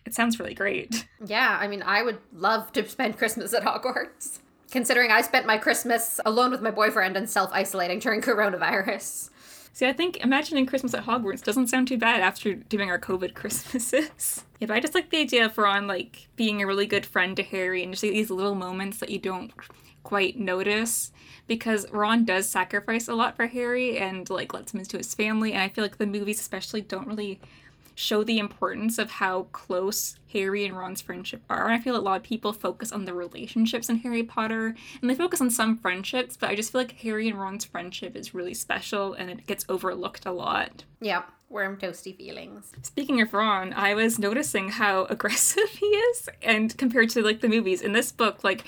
It 0.06 0.14
sounds 0.14 0.38
really 0.38 0.54
great. 0.54 1.06
Yeah, 1.26 1.58
I 1.60 1.68
mean, 1.68 1.82
I 1.82 2.02
would 2.02 2.18
love 2.32 2.72
to 2.72 2.88
spend 2.88 3.18
Christmas 3.18 3.52
at 3.52 3.62
Hogwarts 3.62 4.38
considering 4.70 5.10
I 5.10 5.20
spent 5.20 5.46
my 5.46 5.58
Christmas 5.58 6.20
alone 6.24 6.50
with 6.50 6.62
my 6.62 6.70
boyfriend 6.70 7.16
and 7.16 7.28
self 7.28 7.50
isolating 7.52 7.98
during 7.98 8.20
coronavirus. 8.22 9.30
See, 9.72 9.86
I 9.86 9.92
think 9.92 10.16
imagining 10.18 10.66
Christmas 10.66 10.94
at 10.94 11.04
Hogwarts 11.04 11.44
doesn't 11.44 11.68
sound 11.68 11.88
too 11.88 11.96
bad 11.96 12.22
after 12.22 12.54
doing 12.54 12.90
our 12.90 12.98
COVID 12.98 13.34
Christmases. 13.34 14.44
yeah, 14.60 14.66
but 14.66 14.74
I 14.74 14.80
just 14.80 14.94
like 14.94 15.10
the 15.10 15.18
idea 15.18 15.46
of 15.46 15.56
Ron 15.56 15.86
like 15.86 16.28
being 16.36 16.60
a 16.60 16.66
really 16.66 16.86
good 16.86 17.06
friend 17.06 17.36
to 17.36 17.42
Harry 17.42 17.82
and 17.82 17.92
just 17.92 18.02
like, 18.02 18.12
these 18.12 18.30
little 18.30 18.56
moments 18.56 18.98
that 18.98 19.10
you 19.10 19.18
don't 19.18 19.52
quite 20.02 20.38
notice 20.38 21.12
because 21.46 21.90
Ron 21.90 22.24
does 22.24 22.48
sacrifice 22.48 23.06
a 23.06 23.14
lot 23.14 23.36
for 23.36 23.46
Harry 23.46 23.98
and 23.98 24.28
like 24.30 24.54
lets 24.54 24.72
him 24.72 24.80
into 24.80 24.96
his 24.96 25.14
family 25.14 25.52
and 25.52 25.62
I 25.62 25.68
feel 25.68 25.84
like 25.84 25.98
the 25.98 26.06
movies 26.06 26.40
especially 26.40 26.80
don't 26.80 27.06
really 27.06 27.40
show 28.00 28.24
the 28.24 28.38
importance 28.38 28.98
of 28.98 29.10
how 29.10 29.42
close 29.52 30.16
Harry 30.32 30.64
and 30.64 30.76
Ron's 30.76 31.00
friendship 31.00 31.42
are. 31.50 31.66
And 31.66 31.74
I 31.74 31.78
feel 31.78 31.96
a 31.96 31.98
lot 31.98 32.16
of 32.16 32.22
people 32.22 32.52
focus 32.52 32.92
on 32.92 33.04
the 33.04 33.14
relationships 33.14 33.88
in 33.88 33.96
Harry 33.98 34.22
Potter, 34.22 34.74
and 35.00 35.10
they 35.10 35.14
focus 35.14 35.40
on 35.40 35.50
some 35.50 35.76
friendships, 35.76 36.36
but 36.36 36.50
I 36.50 36.54
just 36.54 36.72
feel 36.72 36.80
like 36.80 36.92
Harry 37.00 37.28
and 37.28 37.38
Ron's 37.38 37.64
friendship 37.64 38.16
is 38.16 38.34
really 38.34 38.54
special 38.54 39.12
and 39.12 39.28
it 39.28 39.46
gets 39.46 39.66
overlooked 39.68 40.24
a 40.26 40.32
lot. 40.32 40.84
Yep. 41.00 41.30
Worm 41.50 41.76
toasty 41.78 42.16
feelings. 42.16 42.72
Speaking 42.82 43.20
of 43.20 43.34
Ron, 43.34 43.72
I 43.72 43.94
was 43.94 44.18
noticing 44.18 44.68
how 44.70 45.04
aggressive 45.10 45.68
he 45.68 45.86
is, 45.86 46.28
and 46.42 46.76
compared 46.78 47.10
to 47.10 47.22
like 47.22 47.40
the 47.40 47.48
movies 47.48 47.82
in 47.82 47.92
this 47.92 48.12
book, 48.12 48.44
like 48.44 48.64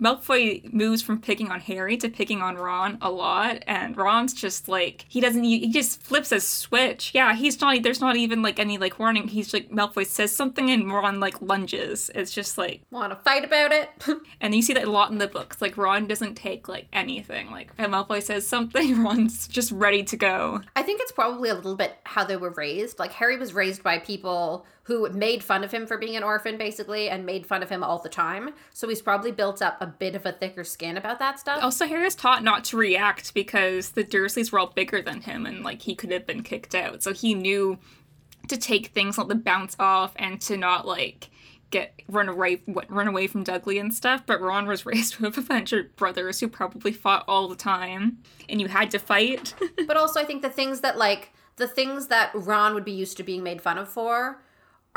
Malfoy 0.00 0.72
moves 0.72 1.02
from 1.02 1.20
picking 1.20 1.50
on 1.50 1.60
Harry 1.60 1.96
to 1.96 2.08
picking 2.08 2.42
on 2.42 2.56
Ron 2.56 2.98
a 3.00 3.10
lot, 3.10 3.62
and 3.66 3.96
Ron's 3.96 4.34
just 4.34 4.68
like 4.68 5.04
he 5.08 5.20
doesn't. 5.20 5.44
He 5.44 5.70
just 5.70 6.02
flips 6.02 6.32
a 6.32 6.40
switch. 6.40 7.12
Yeah, 7.14 7.34
he's 7.34 7.60
not. 7.60 7.82
There's 7.82 8.00
not 8.00 8.16
even 8.16 8.42
like 8.42 8.58
any 8.58 8.78
like 8.78 8.98
warning. 8.98 9.28
He's 9.28 9.52
like 9.52 9.70
Malfoy 9.70 10.06
says 10.06 10.34
something 10.34 10.70
and 10.70 10.92
Ron 10.92 11.20
like 11.20 11.40
lunges. 11.42 12.10
It's 12.14 12.32
just 12.32 12.58
like 12.58 12.82
want 12.90 13.12
to 13.12 13.16
fight 13.16 13.44
about 13.44 13.72
it. 13.72 13.90
and 14.40 14.54
you 14.54 14.62
see 14.62 14.74
that 14.74 14.84
a 14.84 14.90
lot 14.90 15.10
in 15.10 15.18
the 15.18 15.26
books. 15.26 15.60
Like 15.60 15.76
Ron 15.76 16.06
doesn't 16.06 16.34
take 16.34 16.68
like 16.68 16.86
anything. 16.92 17.50
Like 17.50 17.72
if 17.78 17.90
Malfoy 17.90 18.22
says 18.22 18.46
something, 18.46 19.02
Ron's 19.02 19.48
just 19.48 19.72
ready 19.72 20.02
to 20.04 20.16
go. 20.16 20.62
I 20.76 20.82
think 20.82 21.00
it's 21.00 21.12
probably 21.12 21.50
a 21.50 21.54
little 21.54 21.76
bit 21.76 21.96
how 22.04 22.24
they 22.24 22.36
were 22.36 22.50
raised. 22.50 22.98
Like 22.98 23.12
Harry 23.12 23.38
was 23.38 23.54
raised 23.54 23.82
by 23.82 23.98
people 23.98 24.66
who 24.88 25.06
made 25.10 25.44
fun 25.44 25.62
of 25.62 25.70
him 25.70 25.86
for 25.86 25.98
being 25.98 26.16
an 26.16 26.22
orphan, 26.22 26.56
basically, 26.56 27.10
and 27.10 27.26
made 27.26 27.46
fun 27.46 27.62
of 27.62 27.68
him 27.68 27.84
all 27.84 27.98
the 27.98 28.08
time. 28.08 28.54
So 28.72 28.88
he's 28.88 29.02
probably 29.02 29.30
built 29.30 29.60
up 29.60 29.76
a 29.82 29.86
bit 29.86 30.14
of 30.14 30.24
a 30.24 30.32
thicker 30.32 30.64
skin 30.64 30.96
about 30.96 31.18
that 31.18 31.38
stuff. 31.38 31.62
Also, 31.62 31.86
Harry 31.86 32.06
is 32.06 32.14
taught 32.14 32.42
not 32.42 32.64
to 32.64 32.78
react 32.78 33.34
because 33.34 33.90
the 33.90 34.02
Dursleys 34.02 34.50
were 34.50 34.58
all 34.58 34.68
bigger 34.68 35.02
than 35.02 35.20
him 35.20 35.44
and, 35.44 35.62
like, 35.62 35.82
he 35.82 35.94
could 35.94 36.10
have 36.10 36.26
been 36.26 36.42
kicked 36.42 36.74
out. 36.74 37.02
So 37.02 37.12
he 37.12 37.34
knew 37.34 37.78
to 38.48 38.56
take 38.56 38.86
things, 38.86 39.18
let 39.18 39.28
them 39.28 39.40
bounce 39.40 39.76
off, 39.78 40.14
and 40.16 40.40
to 40.40 40.56
not, 40.56 40.86
like, 40.86 41.28
get 41.70 42.00
run 42.08 42.30
away 42.30 42.62
run 42.88 43.08
away 43.08 43.26
from 43.26 43.44
Dudley 43.44 43.78
and 43.78 43.92
stuff, 43.92 44.22
but 44.24 44.40
Ron 44.40 44.66
was 44.66 44.86
raised 44.86 45.18
with 45.18 45.36
a 45.36 45.42
bunch 45.42 45.74
of 45.74 45.94
brothers 45.96 46.40
who 46.40 46.48
probably 46.48 46.92
fought 46.92 47.26
all 47.28 47.46
the 47.46 47.54
time 47.54 48.22
and 48.48 48.58
you 48.58 48.68
had 48.68 48.90
to 48.92 48.98
fight. 48.98 49.54
but 49.86 49.98
also 49.98 50.18
I 50.18 50.24
think 50.24 50.40
the 50.40 50.48
things 50.48 50.80
that 50.80 50.96
like 50.96 51.34
the 51.56 51.68
things 51.68 52.06
that 52.06 52.30
Ron 52.34 52.72
would 52.72 52.86
be 52.86 52.92
used 52.92 53.18
to 53.18 53.22
being 53.22 53.42
made 53.42 53.60
fun 53.60 53.76
of 53.76 53.86
for 53.86 54.40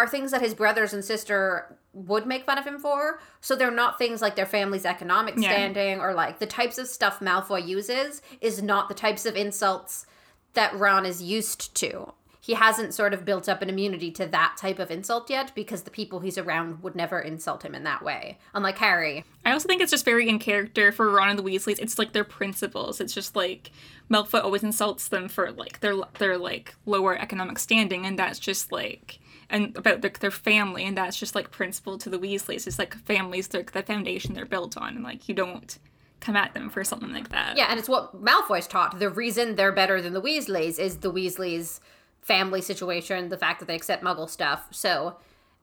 are 0.01 0.07
things 0.07 0.31
that 0.31 0.42
his 0.42 0.53
brothers 0.53 0.94
and 0.94 1.06
sister 1.06 1.77
would 1.94 2.25
make 2.25 2.45
fun 2.45 2.57
of 2.57 2.65
him 2.65 2.80
for. 2.80 3.19
So 3.39 3.56
they're 3.56 3.71
not 3.71 3.98
things 3.98 4.21
like 4.21 4.36
their 4.36 4.45
family's 4.45 4.86
economic 4.86 5.38
standing 5.38 5.98
yeah. 5.98 6.03
or 6.03 6.13
like 6.13 6.39
the 6.39 6.45
types 6.45 6.77
of 6.77 6.88
stuff 6.88 7.19
Malfoy 7.19 7.65
uses 7.65 8.21
is 8.39 8.63
not 8.63 8.89
the 8.89 8.95
types 8.95 9.25
of 9.25 9.36
insults 9.36 10.06
that 10.53 10.75
Ron 10.75 11.06
is 11.06 11.21
used 11.21 11.75
to. 11.75 12.13
He 12.44 12.56
hasn't 12.56 12.95
sort 12.95 13.13
of 13.13 13.24
built 13.24 13.48
up 13.48 13.62
an 13.62 13.69
immunity 13.69 14.09
to 14.13 14.25
that 14.25 14.56
type 14.57 14.80
of 14.80 14.89
insult 14.89 15.30
yet 15.30 15.53
because 15.53 15.83
the 15.83 15.92
people 15.92 16.21
he's 16.21 16.39
around 16.39 16.81
would 16.81 16.95
never 16.95 17.19
insult 17.19 17.63
him 17.63 17.75
in 17.75 17.83
that 17.83 18.03
way. 18.03 18.39
Unlike 18.56 18.80
Harry. 18.80 19.24
I 19.45 19.51
also 19.51 19.68
think 19.68 19.80
it's 19.80 19.92
just 19.92 20.06
very 20.06 20.27
in 20.27 20.39
character 20.39 20.92
for 20.92 21.12
Ron 21.12 21.30
and 21.30 21.39
the 21.39 21.44
Weasleys. 21.44 21.77
It's 21.77 22.00
like 22.00 22.13
their 22.13 22.24
principles. 22.24 23.00
It's 23.00 23.13
just 23.13 23.36
like 23.36 23.69
Malfoy 24.09 24.44
always 24.44 24.63
insults 24.63 25.09
them 25.09 25.30
for 25.30 25.51
like 25.51 25.81
their 25.81 25.94
their 26.18 26.38
like 26.38 26.74
lower 26.88 27.15
economic 27.15 27.59
standing 27.59 28.07
and 28.07 28.18
that's 28.18 28.39
just 28.39 28.71
like 28.71 29.19
and 29.51 29.75
about 29.77 30.01
their, 30.01 30.31
family, 30.31 30.86
and 30.86 30.98
that's 30.98 31.18
just 31.18 31.36
like 31.36 31.51
principle 31.51 31.98
to 32.00 32.09
the 32.09 32.18
Weasleys. 32.18 32.65
It's 32.65 32.80
like 32.80 32.95
families, 33.06 33.48
they're 33.48 33.63
the 33.63 33.83
foundation 33.83 34.33
they're 34.33 34.45
built 34.45 34.77
on, 34.77 34.95
and 34.95 35.03
like 35.03 35.30
you 35.30 35.36
don't 35.36 35.77
come 36.21 36.36
at 36.36 36.53
them 36.53 36.69
for 36.69 36.83
something 36.83 37.12
like 37.12 37.30
that. 37.30 37.57
Yeah, 37.57 37.68
and 37.69 37.80
it's 37.80 37.89
what 37.89 38.24
Malfoy's 38.24 38.68
taught. 38.68 39.00
The 39.00 39.09
reason 39.09 39.56
they're 39.56 39.71
better 39.71 40.01
than 40.01 40.13
the 40.13 40.21
Weasleys 40.21 40.80
is 40.80 40.98
the 40.98 41.12
Weasleys' 41.12 41.80
family 42.21 42.62
situation, 42.62 43.30
the 43.30 43.38
fact 43.38 43.59
that 43.59 43.68
they 43.68 43.75
accept 43.75 44.03
Muggle 44.03 44.30
stuff. 44.30 44.68
So 44.71 45.18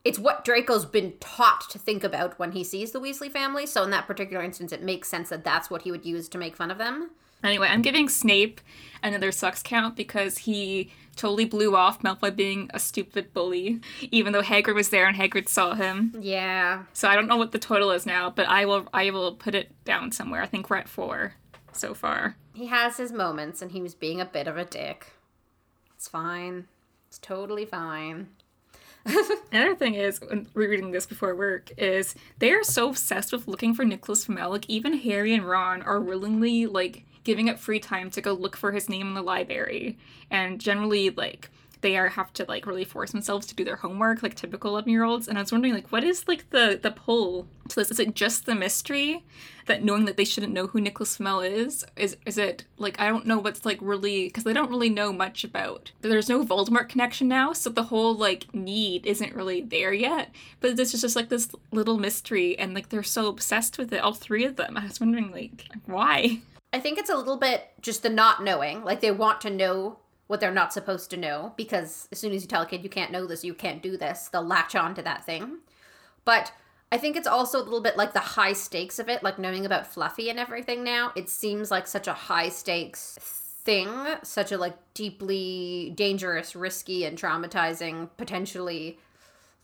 it's 0.04 0.18
what 0.18 0.44
Draco's 0.44 0.84
been 0.84 1.14
taught 1.20 1.68
to 1.70 1.78
think 1.78 2.04
about 2.04 2.38
when 2.38 2.52
he 2.52 2.64
sees 2.64 2.92
the 2.92 3.00
Weasley 3.00 3.30
family. 3.30 3.66
So 3.66 3.82
in 3.84 3.90
that 3.90 4.06
particular 4.06 4.42
instance, 4.42 4.72
it 4.72 4.82
makes 4.82 5.08
sense 5.08 5.28
that 5.30 5.44
that's 5.44 5.70
what 5.70 5.82
he 5.82 5.90
would 5.90 6.04
use 6.04 6.28
to 6.30 6.38
make 6.38 6.56
fun 6.56 6.70
of 6.70 6.78
them. 6.78 7.10
Anyway, 7.42 7.68
I'm 7.68 7.82
giving 7.82 8.08
Snape 8.08 8.60
another 9.02 9.30
sucks 9.32 9.62
count 9.62 9.96
because 9.96 10.38
he 10.38 10.90
totally 11.16 11.44
blew 11.44 11.76
off 11.76 12.02
Malfoy 12.02 12.34
being 12.34 12.70
a 12.72 12.78
stupid 12.78 13.32
bully, 13.32 13.80
even 14.10 14.32
though 14.32 14.42
Hagrid 14.42 14.74
was 14.74 14.88
there 14.88 15.06
and 15.06 15.16
Hagrid 15.16 15.48
saw 15.48 15.74
him. 15.74 16.14
Yeah. 16.18 16.84
So 16.92 17.08
I 17.08 17.14
don't 17.14 17.26
know 17.26 17.36
what 17.36 17.52
the 17.52 17.58
total 17.58 17.90
is 17.90 18.06
now, 18.06 18.30
but 18.30 18.48
I 18.48 18.64
will 18.64 18.88
I 18.94 19.10
will 19.10 19.34
put 19.34 19.54
it 19.54 19.72
down 19.84 20.12
somewhere. 20.12 20.42
I 20.42 20.46
think 20.46 20.70
we're 20.70 20.76
at 20.76 20.88
four 20.88 21.34
so 21.72 21.94
far. 21.94 22.36
He 22.54 22.66
has 22.66 22.96
his 22.96 23.12
moments, 23.12 23.62
and 23.62 23.72
he 23.72 23.82
was 23.82 23.94
being 23.94 24.20
a 24.20 24.24
bit 24.24 24.48
of 24.48 24.56
a 24.56 24.64
dick. 24.64 25.12
It's 25.94 26.08
fine. 26.08 26.66
It's 27.08 27.18
totally 27.18 27.64
fine. 27.64 28.28
Another 29.52 29.74
thing 29.74 29.94
is, 29.94 30.20
rereading 30.54 30.90
this 30.90 31.06
before 31.06 31.34
work, 31.34 31.70
is 31.78 32.14
they 32.40 32.50
are 32.52 32.64
so 32.64 32.90
obsessed 32.90 33.32
with 33.32 33.48
looking 33.48 33.74
for 33.74 33.84
Nicholas 33.84 34.24
Flamel. 34.24 34.50
Like 34.50 34.68
even 34.68 34.98
Harry 34.98 35.34
and 35.34 35.44
Ron 35.44 35.82
are 35.82 36.00
willingly 36.00 36.66
like 36.66 37.04
giving 37.24 37.48
up 37.48 37.58
free 37.58 37.80
time 37.80 38.10
to 38.10 38.20
go 38.20 38.32
look 38.32 38.56
for 38.56 38.72
his 38.72 38.88
name 38.88 39.08
in 39.08 39.14
the 39.14 39.22
library. 39.22 39.98
And 40.30 40.60
generally, 40.60 41.10
like, 41.10 41.50
they 41.80 41.96
are 41.96 42.08
have 42.08 42.32
to 42.32 42.44
like 42.48 42.66
really 42.66 42.84
force 42.84 43.12
themselves 43.12 43.46
to 43.46 43.54
do 43.54 43.64
their 43.64 43.76
homework 43.76 44.20
like 44.20 44.34
typical 44.34 44.72
11 44.72 44.90
year 44.90 45.04
olds 45.04 45.28
and 45.28 45.38
i 45.38 45.40
was 45.40 45.52
wondering 45.52 45.72
like 45.72 45.92
what 45.92 46.02
is 46.02 46.26
like 46.26 46.50
the 46.50 46.76
the 46.82 46.90
pull 46.90 47.46
to 47.68 47.76
this? 47.76 47.90
Is 47.90 48.00
it 48.00 48.14
just 48.14 48.46
the 48.46 48.54
mystery 48.54 49.24
that 49.66 49.84
knowing 49.84 50.06
that 50.06 50.16
they 50.16 50.24
shouldn't 50.24 50.52
know 50.52 50.66
who 50.66 50.80
nicholas 50.80 51.16
flamel 51.16 51.40
is? 51.40 51.84
Is 51.96 52.16
is 52.26 52.38
it 52.38 52.64
like 52.78 52.98
i 53.00 53.08
don't 53.08 53.26
know 53.26 53.38
what's 53.38 53.64
like 53.64 53.78
really 53.80 54.26
because 54.26 54.44
they 54.44 54.52
don't 54.52 54.70
really 54.70 54.90
know 54.90 55.12
much 55.12 55.44
about 55.44 55.92
there's 56.00 56.28
no 56.28 56.44
voldemort 56.44 56.88
connection 56.88 57.28
now 57.28 57.52
so 57.52 57.70
the 57.70 57.84
whole 57.84 58.14
like 58.14 58.52
need 58.54 59.06
isn't 59.06 59.34
really 59.34 59.60
there 59.60 59.92
yet. 59.92 60.30
But 60.60 60.76
this 60.76 60.94
is 60.94 61.02
just 61.02 61.16
like 61.16 61.28
this 61.28 61.48
little 61.70 61.98
mystery 61.98 62.58
and 62.58 62.74
like 62.74 62.88
they're 62.88 63.02
so 63.02 63.28
obsessed 63.28 63.78
with 63.78 63.92
it 63.92 64.00
all 64.00 64.14
three 64.14 64.44
of 64.44 64.56
them. 64.56 64.76
I 64.76 64.84
was 64.84 65.00
wondering 65.00 65.30
like 65.30 65.66
why 65.86 66.40
I 66.72 66.80
think 66.80 66.98
it's 66.98 67.10
a 67.10 67.16
little 67.16 67.36
bit 67.36 67.70
just 67.80 68.02
the 68.02 68.10
not 68.10 68.42
knowing. 68.42 68.84
Like 68.84 69.00
they 69.00 69.10
want 69.10 69.40
to 69.42 69.50
know 69.50 69.98
what 70.26 70.40
they're 70.40 70.52
not 70.52 70.72
supposed 70.72 71.10
to 71.10 71.16
know 71.16 71.54
because 71.56 72.08
as 72.12 72.18
soon 72.18 72.32
as 72.32 72.42
you 72.42 72.48
tell 72.48 72.62
a 72.62 72.66
kid 72.66 72.82
you 72.82 72.90
can't 72.90 73.12
know 73.12 73.26
this, 73.26 73.44
you 73.44 73.54
can't 73.54 73.82
do 73.82 73.96
this, 73.96 74.28
they'll 74.28 74.44
latch 74.44 74.74
on 74.74 74.94
to 74.94 75.02
that 75.02 75.24
thing. 75.24 75.58
But 76.24 76.52
I 76.92 76.98
think 76.98 77.16
it's 77.16 77.26
also 77.26 77.58
a 77.58 77.64
little 77.64 77.80
bit 77.80 77.96
like 77.96 78.12
the 78.12 78.20
high 78.20 78.52
stakes 78.52 78.98
of 78.98 79.08
it, 79.08 79.22
like 79.22 79.38
knowing 79.38 79.64
about 79.64 79.86
Fluffy 79.86 80.28
and 80.28 80.38
everything 80.38 80.84
now. 80.84 81.12
It 81.16 81.28
seems 81.28 81.70
like 81.70 81.86
such 81.86 82.06
a 82.06 82.12
high 82.12 82.50
stakes 82.50 83.18
thing, 83.20 83.90
such 84.22 84.52
a 84.52 84.58
like 84.58 84.76
deeply 84.94 85.92
dangerous, 85.94 86.54
risky 86.54 87.04
and 87.04 87.18
traumatizing, 87.18 88.10
potentially 88.16 88.98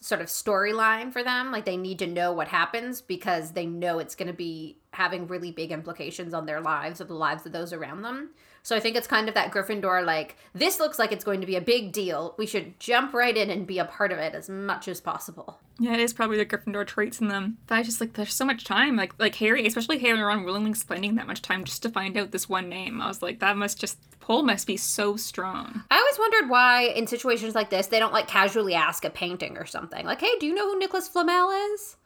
sort 0.00 0.20
of 0.20 0.26
storyline 0.26 1.12
for 1.12 1.22
them. 1.22 1.50
Like 1.50 1.64
they 1.64 1.78
need 1.78 1.98
to 2.00 2.06
know 2.06 2.32
what 2.32 2.48
happens 2.48 3.00
because 3.00 3.52
they 3.52 3.64
know 3.64 3.98
it's 3.98 4.14
going 4.14 4.28
to 4.28 4.34
be 4.34 4.76
having 4.94 5.26
really 5.26 5.50
big 5.50 5.72
implications 5.72 6.34
on 6.34 6.46
their 6.46 6.60
lives 6.60 7.00
or 7.00 7.04
the 7.04 7.14
lives 7.14 7.44
of 7.46 7.52
those 7.52 7.72
around 7.72 8.02
them. 8.02 8.30
So 8.64 8.74
I 8.74 8.80
think 8.80 8.96
it's 8.96 9.06
kind 9.06 9.28
of 9.28 9.34
that 9.34 9.52
Gryffindor 9.52 10.06
like 10.06 10.36
this 10.54 10.80
looks 10.80 10.98
like 10.98 11.12
it's 11.12 11.22
going 11.22 11.42
to 11.42 11.46
be 11.46 11.56
a 11.56 11.60
big 11.60 11.92
deal. 11.92 12.34
We 12.38 12.46
should 12.46 12.80
jump 12.80 13.12
right 13.12 13.36
in 13.36 13.50
and 13.50 13.66
be 13.66 13.78
a 13.78 13.84
part 13.84 14.10
of 14.10 14.18
it 14.18 14.34
as 14.34 14.48
much 14.48 14.88
as 14.88 15.02
possible. 15.02 15.60
Yeah, 15.78 15.92
it 15.92 16.00
is 16.00 16.14
probably 16.14 16.38
the 16.38 16.46
Gryffindor 16.46 16.86
traits 16.86 17.20
in 17.20 17.28
them. 17.28 17.58
But 17.66 17.74
I 17.76 17.82
just 17.82 18.00
like 18.00 18.14
there's 18.14 18.32
so 18.32 18.46
much 18.46 18.64
time. 18.64 18.96
Like 18.96 19.12
like 19.18 19.34
Harry, 19.34 19.66
especially 19.66 19.98
Harry 19.98 20.18
and 20.18 20.26
Ron 20.26 20.44
willingly 20.44 20.72
spending 20.72 21.16
that 21.16 21.26
much 21.26 21.42
time 21.42 21.64
just 21.64 21.82
to 21.82 21.90
find 21.90 22.16
out 22.16 22.30
this 22.30 22.48
one 22.48 22.70
name. 22.70 23.02
I 23.02 23.08
was 23.08 23.20
like, 23.20 23.40
that 23.40 23.58
must 23.58 23.78
just 23.78 23.98
pull 24.20 24.42
must 24.42 24.66
be 24.66 24.78
so 24.78 25.16
strong. 25.16 25.82
I 25.90 25.98
always 25.98 26.18
wondered 26.18 26.48
why 26.48 26.84
in 26.84 27.06
situations 27.06 27.54
like 27.54 27.68
this 27.68 27.88
they 27.88 27.98
don't 27.98 28.14
like 28.14 28.28
casually 28.28 28.72
ask 28.74 29.04
a 29.04 29.10
painting 29.10 29.58
or 29.58 29.66
something. 29.66 30.06
Like, 30.06 30.22
hey, 30.22 30.38
do 30.40 30.46
you 30.46 30.54
know 30.54 30.72
who 30.72 30.78
Nicholas 30.78 31.06
Flamel 31.06 31.50
is? 31.74 31.96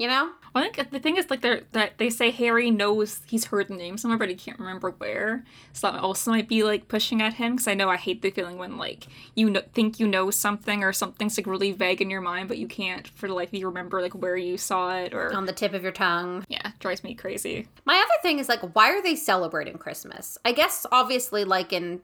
You 0.00 0.08
know? 0.08 0.30
I 0.54 0.62
think 0.62 0.90
the 0.90 0.98
thing 0.98 1.18
is 1.18 1.28
like 1.28 1.42
they're 1.42 1.64
that 1.72 1.98
they 1.98 2.08
say 2.08 2.30
Harry 2.30 2.70
knows 2.70 3.20
he's 3.26 3.44
heard 3.44 3.68
the 3.68 3.74
name 3.74 3.98
somewhere, 3.98 4.16
but 4.16 4.30
he 4.30 4.34
can't 4.34 4.58
remember 4.58 4.92
where. 4.92 5.44
So 5.74 5.92
that 5.92 6.00
also 6.00 6.30
might 6.30 6.48
be 6.48 6.62
like 6.62 6.88
pushing 6.88 7.20
at 7.20 7.34
him 7.34 7.52
because 7.52 7.68
I 7.68 7.74
know 7.74 7.90
I 7.90 7.98
hate 7.98 8.22
the 8.22 8.30
feeling 8.30 8.56
when 8.56 8.78
like 8.78 9.08
you 9.34 9.50
know, 9.50 9.60
think 9.74 10.00
you 10.00 10.08
know 10.08 10.30
something 10.30 10.82
or 10.82 10.94
something's 10.94 11.36
like 11.36 11.46
really 11.46 11.72
vague 11.72 12.00
in 12.00 12.08
your 12.08 12.22
mind, 12.22 12.48
but 12.48 12.56
you 12.56 12.66
can't 12.66 13.08
for 13.08 13.28
the 13.28 13.34
life 13.34 13.48
of 13.48 13.54
you 13.54 13.66
remember 13.66 14.00
like 14.00 14.14
where 14.14 14.38
you 14.38 14.56
saw 14.56 14.96
it 14.96 15.12
or 15.12 15.34
On 15.34 15.44
the 15.44 15.52
tip 15.52 15.74
of 15.74 15.82
your 15.82 15.92
tongue. 15.92 16.46
yeah, 16.48 16.72
drives 16.78 17.04
me 17.04 17.14
crazy. 17.14 17.68
My 17.84 17.96
other 17.96 18.22
thing 18.22 18.38
is 18.38 18.48
like, 18.48 18.74
why 18.74 18.92
are 18.92 19.02
they 19.02 19.16
celebrating 19.16 19.76
Christmas? 19.76 20.38
I 20.46 20.52
guess 20.52 20.86
obviously, 20.90 21.44
like 21.44 21.74
in 21.74 22.00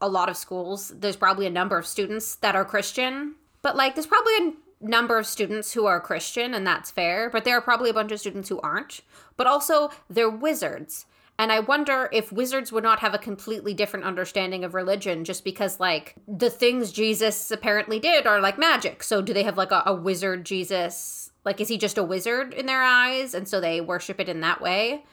a 0.00 0.08
lot 0.08 0.30
of 0.30 0.38
schools, 0.38 0.90
there's 0.98 1.16
probably 1.16 1.46
a 1.46 1.50
number 1.50 1.76
of 1.76 1.86
students 1.86 2.36
that 2.36 2.56
are 2.56 2.64
Christian, 2.64 3.34
but 3.60 3.76
like 3.76 3.94
there's 3.94 4.06
probably 4.06 4.36
a 4.38 4.52
number 4.80 5.18
of 5.18 5.26
students 5.26 5.72
who 5.72 5.86
are 5.86 6.00
Christian, 6.00 6.54
and 6.54 6.66
that's 6.66 6.90
fair, 6.90 7.30
but 7.30 7.44
there 7.44 7.56
are 7.56 7.62
probably 7.62 7.90
a 7.90 7.94
bunch 7.94 8.12
of 8.12 8.20
students 8.20 8.48
who 8.48 8.60
aren't. 8.60 9.00
But 9.36 9.46
also, 9.46 9.90
they're 10.08 10.30
wizards. 10.30 11.06
And 11.38 11.50
I 11.50 11.60
wonder 11.60 12.08
if 12.12 12.30
wizards 12.30 12.70
would 12.70 12.84
not 12.84 13.00
have 13.00 13.12
a 13.12 13.18
completely 13.18 13.74
different 13.74 14.04
understanding 14.04 14.62
of 14.62 14.72
religion 14.72 15.24
just 15.24 15.42
because, 15.42 15.80
like, 15.80 16.14
the 16.28 16.50
things 16.50 16.92
Jesus 16.92 17.50
apparently 17.50 17.98
did 17.98 18.26
are 18.26 18.40
like 18.40 18.56
magic. 18.56 19.02
So, 19.02 19.20
do 19.20 19.32
they 19.32 19.42
have 19.42 19.56
like 19.56 19.72
a, 19.72 19.82
a 19.84 19.94
wizard 19.94 20.44
Jesus? 20.44 21.32
Like, 21.44 21.60
is 21.60 21.68
he 21.68 21.76
just 21.76 21.98
a 21.98 22.04
wizard 22.04 22.54
in 22.54 22.66
their 22.66 22.82
eyes? 22.82 23.34
And 23.34 23.48
so 23.48 23.60
they 23.60 23.80
worship 23.80 24.20
it 24.20 24.28
in 24.28 24.40
that 24.40 24.60
way? 24.60 25.04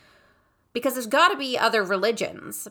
Because 0.74 0.94
there's 0.94 1.08
got 1.08 1.30
to 1.30 1.38
be 1.38 1.58
other 1.58 1.84
religions. 1.84 2.68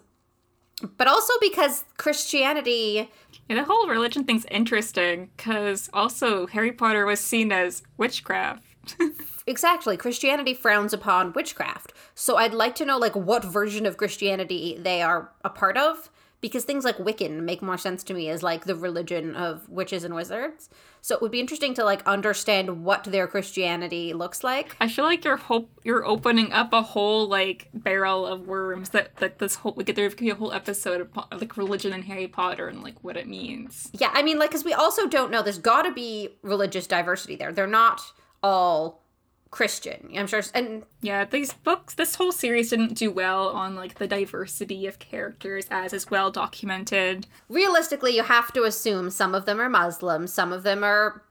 But 0.96 1.06
also 1.06 1.32
because 1.40 1.84
Christianity 1.96 3.10
Yeah, 3.48 3.56
the 3.56 3.64
whole 3.64 3.88
religion 3.88 4.24
thing's 4.24 4.46
interesting 4.50 5.30
because 5.36 5.90
also 5.92 6.46
Harry 6.46 6.72
Potter 6.72 7.06
was 7.06 7.20
seen 7.20 7.52
as 7.52 7.82
witchcraft. 7.96 8.64
Exactly. 9.46 9.96
Christianity 9.96 10.54
frowns 10.54 10.92
upon 10.92 11.32
witchcraft. 11.32 11.92
So 12.14 12.36
I'd 12.36 12.54
like 12.54 12.76
to 12.76 12.84
know 12.84 12.98
like 12.98 13.16
what 13.16 13.44
version 13.44 13.84
of 13.84 13.96
Christianity 13.96 14.78
they 14.80 15.02
are 15.02 15.32
a 15.44 15.50
part 15.50 15.76
of 15.76 16.08
because 16.40 16.64
things 16.64 16.84
like 16.84 16.96
Wiccan 16.98 17.42
make 17.42 17.62
more 17.62 17.78
sense 17.78 18.02
to 18.04 18.14
me 18.14 18.28
as 18.28 18.42
like 18.42 18.64
the 18.64 18.74
religion 18.74 19.36
of 19.36 19.68
witches 19.68 20.04
and 20.04 20.14
wizards. 20.14 20.70
So 21.02 21.14
it 21.14 21.22
would 21.22 21.30
be 21.30 21.40
interesting 21.40 21.74
to 21.74 21.84
like 21.84 22.06
understand 22.06 22.84
what 22.84 23.04
their 23.04 23.26
Christianity 23.26 24.12
looks 24.12 24.42
like. 24.42 24.76
I 24.80 24.88
feel 24.88 25.04
like 25.04 25.24
you're 25.24 25.36
hope 25.36 25.70
you're 25.84 26.04
opening 26.04 26.52
up 26.52 26.72
a 26.72 26.82
whole 26.82 27.28
like 27.28 27.68
barrel 27.72 28.26
of 28.26 28.46
worms 28.46 28.90
that 28.90 29.16
that 29.16 29.38
this 29.38 29.56
whole 29.56 29.74
like 29.76 29.94
there 29.94 30.08
could 30.08 30.18
be 30.18 30.30
a 30.30 30.34
whole 30.34 30.52
episode 30.52 31.08
of 31.14 31.40
like 31.40 31.56
religion 31.56 31.92
and 31.92 32.04
Harry 32.04 32.28
Potter 32.28 32.68
and 32.68 32.82
like 32.82 33.02
what 33.02 33.16
it 33.16 33.28
means. 33.28 33.90
Yeah, 33.92 34.10
I 34.12 34.22
mean 34.22 34.38
like 34.38 34.50
cuz 34.50 34.64
we 34.64 34.72
also 34.72 35.06
don't 35.06 35.30
know 35.30 35.42
there's 35.42 35.58
got 35.58 35.82
to 35.82 35.92
be 35.92 36.36
religious 36.42 36.86
diversity 36.86 37.36
there. 37.36 37.52
They're 37.52 37.66
not 37.66 38.02
all 38.42 39.02
Christian. 39.50 40.10
I'm 40.16 40.28
sure 40.28 40.42
and 40.54 40.84
Yeah, 41.00 41.24
these 41.24 41.52
books, 41.52 41.94
this 41.94 42.14
whole 42.14 42.30
series 42.30 42.70
didn't 42.70 42.94
do 42.94 43.10
well 43.10 43.48
on 43.48 43.74
like 43.74 43.96
the 43.96 44.06
diversity 44.06 44.86
of 44.86 45.00
characters 45.00 45.66
as 45.70 45.92
is 45.92 46.10
well 46.10 46.30
documented. 46.30 47.26
realistically, 47.48 48.14
you 48.14 48.22
have 48.22 48.52
to 48.52 48.62
assume 48.62 49.10
some 49.10 49.34
of 49.34 49.46
them 49.46 49.60
are 49.60 49.68
Muslim, 49.68 50.26
some 50.26 50.52
of 50.52 50.62
them 50.62 50.84
are 50.84 51.24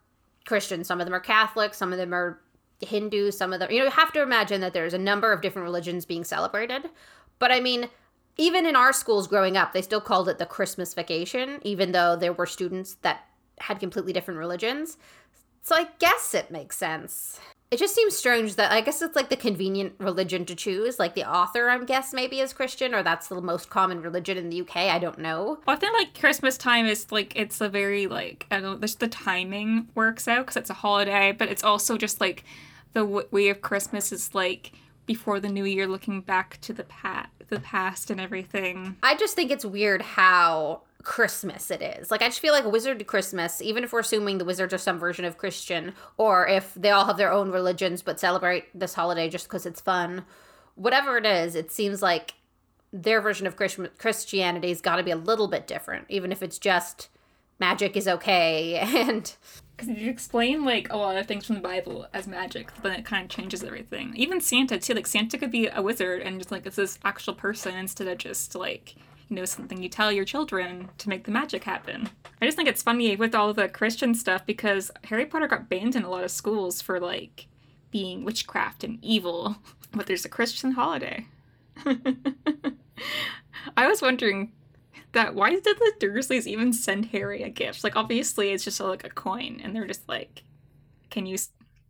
Christian, 0.45 0.83
some 0.83 0.99
of 0.99 1.05
them 1.05 1.13
are 1.13 1.21
Catholic, 1.21 1.73
some 1.73 1.93
of 1.93 1.97
them 1.97 2.13
are 2.13 2.41
Hindu, 2.81 3.31
some 3.31 3.53
of 3.53 3.59
them, 3.59 3.71
you 3.71 3.79
know, 3.79 3.85
you 3.85 3.91
have 3.91 4.13
to 4.13 4.21
imagine 4.21 4.61
that 4.61 4.73
there's 4.73 4.93
a 4.93 4.97
number 4.97 5.31
of 5.31 5.41
different 5.41 5.65
religions 5.65 6.05
being 6.05 6.23
celebrated. 6.23 6.89
But 7.37 7.51
I 7.51 7.59
mean, 7.59 7.89
even 8.37 8.65
in 8.65 8.75
our 8.75 8.93
schools 8.93 9.27
growing 9.27 9.57
up, 9.57 9.73
they 9.73 9.81
still 9.81 10.01
called 10.01 10.27
it 10.29 10.39
the 10.39 10.45
Christmas 10.45 10.93
vacation, 10.93 11.59
even 11.63 11.91
though 11.91 12.15
there 12.15 12.33
were 12.33 12.45
students 12.45 12.95
that 13.01 13.25
had 13.59 13.79
completely 13.79 14.13
different 14.13 14.39
religions. 14.39 14.97
So 15.61 15.75
I 15.75 15.87
guess 15.99 16.33
it 16.33 16.51
makes 16.51 16.77
sense. 16.77 17.39
It 17.71 17.77
just 17.77 17.93
seems 17.93 18.17
strange 18.17 18.55
that 18.55 18.71
I 18.71 18.81
guess 18.81 18.99
it's 19.03 19.15
like 19.15 19.29
the 19.29 19.35
convenient 19.35 19.93
religion 19.99 20.43
to 20.45 20.55
choose. 20.55 20.97
Like 20.97 21.13
the 21.13 21.29
author, 21.29 21.69
I'm 21.69 21.85
guess, 21.85 22.13
maybe 22.13 22.39
is 22.39 22.51
Christian, 22.51 22.95
or 22.95 23.03
that's 23.03 23.27
the 23.27 23.39
most 23.41 23.69
common 23.69 24.01
religion 24.01 24.37
in 24.37 24.49
the 24.49 24.61
UK. 24.61 24.77
I 24.77 24.97
don't 24.97 25.19
know. 25.19 25.59
Well, 25.67 25.75
I 25.75 25.79
think 25.79 25.93
like 25.93 26.19
Christmas 26.19 26.57
time 26.57 26.87
is 26.87 27.11
like 27.11 27.35
it's 27.35 27.61
a 27.61 27.69
very 27.69 28.07
like 28.07 28.47
I 28.49 28.59
don't 28.59 28.63
know, 28.63 28.79
just 28.79 28.99
the 28.99 29.07
timing 29.07 29.87
works 29.93 30.27
out 30.27 30.47
because 30.47 30.57
it's 30.57 30.71
a 30.71 30.75
holiday, 30.75 31.31
but 31.31 31.49
it's 31.49 31.63
also 31.63 31.95
just 31.95 32.19
like 32.19 32.43
the 32.93 33.01
w- 33.01 33.27
way 33.29 33.49
of 33.49 33.61
Christmas 33.61 34.11
is 34.11 34.33
like 34.33 34.71
before 35.05 35.39
the 35.39 35.49
new 35.49 35.65
year, 35.65 35.87
looking 35.87 36.21
back 36.21 36.59
to 36.61 36.73
the 36.73 36.85
past, 36.85 37.29
the 37.49 37.59
past 37.59 38.09
and 38.09 38.19
everything. 38.19 38.97
I 39.03 39.15
just 39.15 39.35
think 39.35 39.51
it's 39.51 39.65
weird 39.65 40.01
how 40.01 40.81
Christmas 41.03 41.71
it 41.71 41.81
is. 41.81 42.11
Like 42.11 42.21
I 42.21 42.25
just 42.25 42.39
feel 42.39 42.53
like 42.53 42.65
Wizard 42.65 43.05
Christmas, 43.07 43.61
even 43.61 43.83
if 43.83 43.93
we're 43.93 43.99
assuming 43.99 44.37
the 44.37 44.45
wizards 44.45 44.73
are 44.73 44.77
some 44.77 44.99
version 44.99 45.25
of 45.25 45.37
Christian, 45.37 45.93
or 46.17 46.47
if 46.47 46.73
they 46.73 46.91
all 46.91 47.05
have 47.05 47.17
their 47.17 47.31
own 47.31 47.51
religions 47.51 48.01
but 48.01 48.19
celebrate 48.19 48.65
this 48.77 48.95
holiday 48.95 49.29
just 49.29 49.47
because 49.47 49.65
it's 49.65 49.81
fun, 49.81 50.25
whatever 50.75 51.17
it 51.17 51.25
is, 51.25 51.55
it 51.55 51.71
seems 51.71 52.01
like 52.01 52.33
their 52.91 53.21
version 53.21 53.47
of 53.47 53.55
Christ- 53.55 53.97
Christianity's 53.97 54.81
got 54.81 54.97
to 54.97 55.03
be 55.03 55.11
a 55.11 55.15
little 55.15 55.47
bit 55.47 55.67
different, 55.67 56.05
even 56.09 56.31
if 56.31 56.43
it's 56.43 56.57
just 56.57 57.09
magic 57.59 57.95
is 57.95 58.07
okay 58.07 58.75
and 58.79 59.35
Because 59.77 59.89
you 59.89 60.09
explain 60.09 60.65
like 60.65 60.91
a 60.91 60.97
lot 60.97 61.17
of 61.17 61.27
things 61.27 61.45
from 61.45 61.55
the 61.55 61.61
Bible 61.61 62.07
as 62.13 62.27
magic, 62.27 62.71
but 62.75 62.83
then 62.83 62.99
it 62.99 63.05
kind 63.05 63.23
of 63.23 63.29
changes 63.29 63.63
everything. 63.63 64.13
Even 64.17 64.41
Santa 64.41 64.77
too. 64.77 64.93
Like 64.93 65.07
Santa 65.07 65.37
could 65.37 65.51
be 65.51 65.67
a 65.67 65.81
wizard 65.81 66.21
and 66.21 66.39
just 66.39 66.51
like 66.51 66.65
it's 66.65 66.75
this 66.75 66.99
actual 67.05 67.35
person 67.35 67.75
instead 67.75 68.07
of 68.07 68.17
just 68.17 68.55
like 68.55 68.95
you 69.29 69.35
know 69.35 69.45
something 69.45 69.81
you 69.81 69.89
tell 69.89 70.11
your 70.11 70.25
children 70.25 70.89
to 70.97 71.09
make 71.09 71.23
the 71.23 71.31
magic 71.31 71.63
happen. 71.63 72.09
I 72.41 72.45
just 72.45 72.57
think 72.57 72.67
it's 72.67 72.81
funny 72.81 73.15
with 73.15 73.35
all 73.35 73.53
the 73.53 73.69
Christian 73.69 74.15
stuff 74.15 74.45
because 74.45 74.91
Harry 75.05 75.25
Potter 75.25 75.47
got 75.47 75.69
banned 75.69 75.95
in 75.95 76.03
a 76.03 76.09
lot 76.09 76.23
of 76.23 76.31
schools 76.31 76.81
for 76.81 76.99
like 76.99 77.47
being 77.91 78.25
witchcraft 78.25 78.83
and 78.83 78.97
evil, 79.03 79.57
but 79.91 80.07
there's 80.07 80.25
a 80.25 80.29
Christian 80.29 80.71
holiday. 80.71 81.27
I 83.77 83.87
was 83.87 84.01
wondering 84.01 84.51
that 85.11 85.35
why 85.35 85.51
did 85.51 85.63
the 85.63 85.93
Dursleys 85.99 86.47
even 86.47 86.73
send 86.73 87.05
Harry 87.07 87.43
a 87.43 87.49
gift? 87.49 87.83
Like 87.83 87.95
obviously 87.95 88.49
it's 88.49 88.63
just 88.63 88.79
like 88.79 89.05
a 89.05 89.09
coin, 89.09 89.61
and 89.63 89.75
they're 89.75 89.87
just 89.87 90.09
like, 90.09 90.43
"Can 91.09 91.25
you 91.25 91.37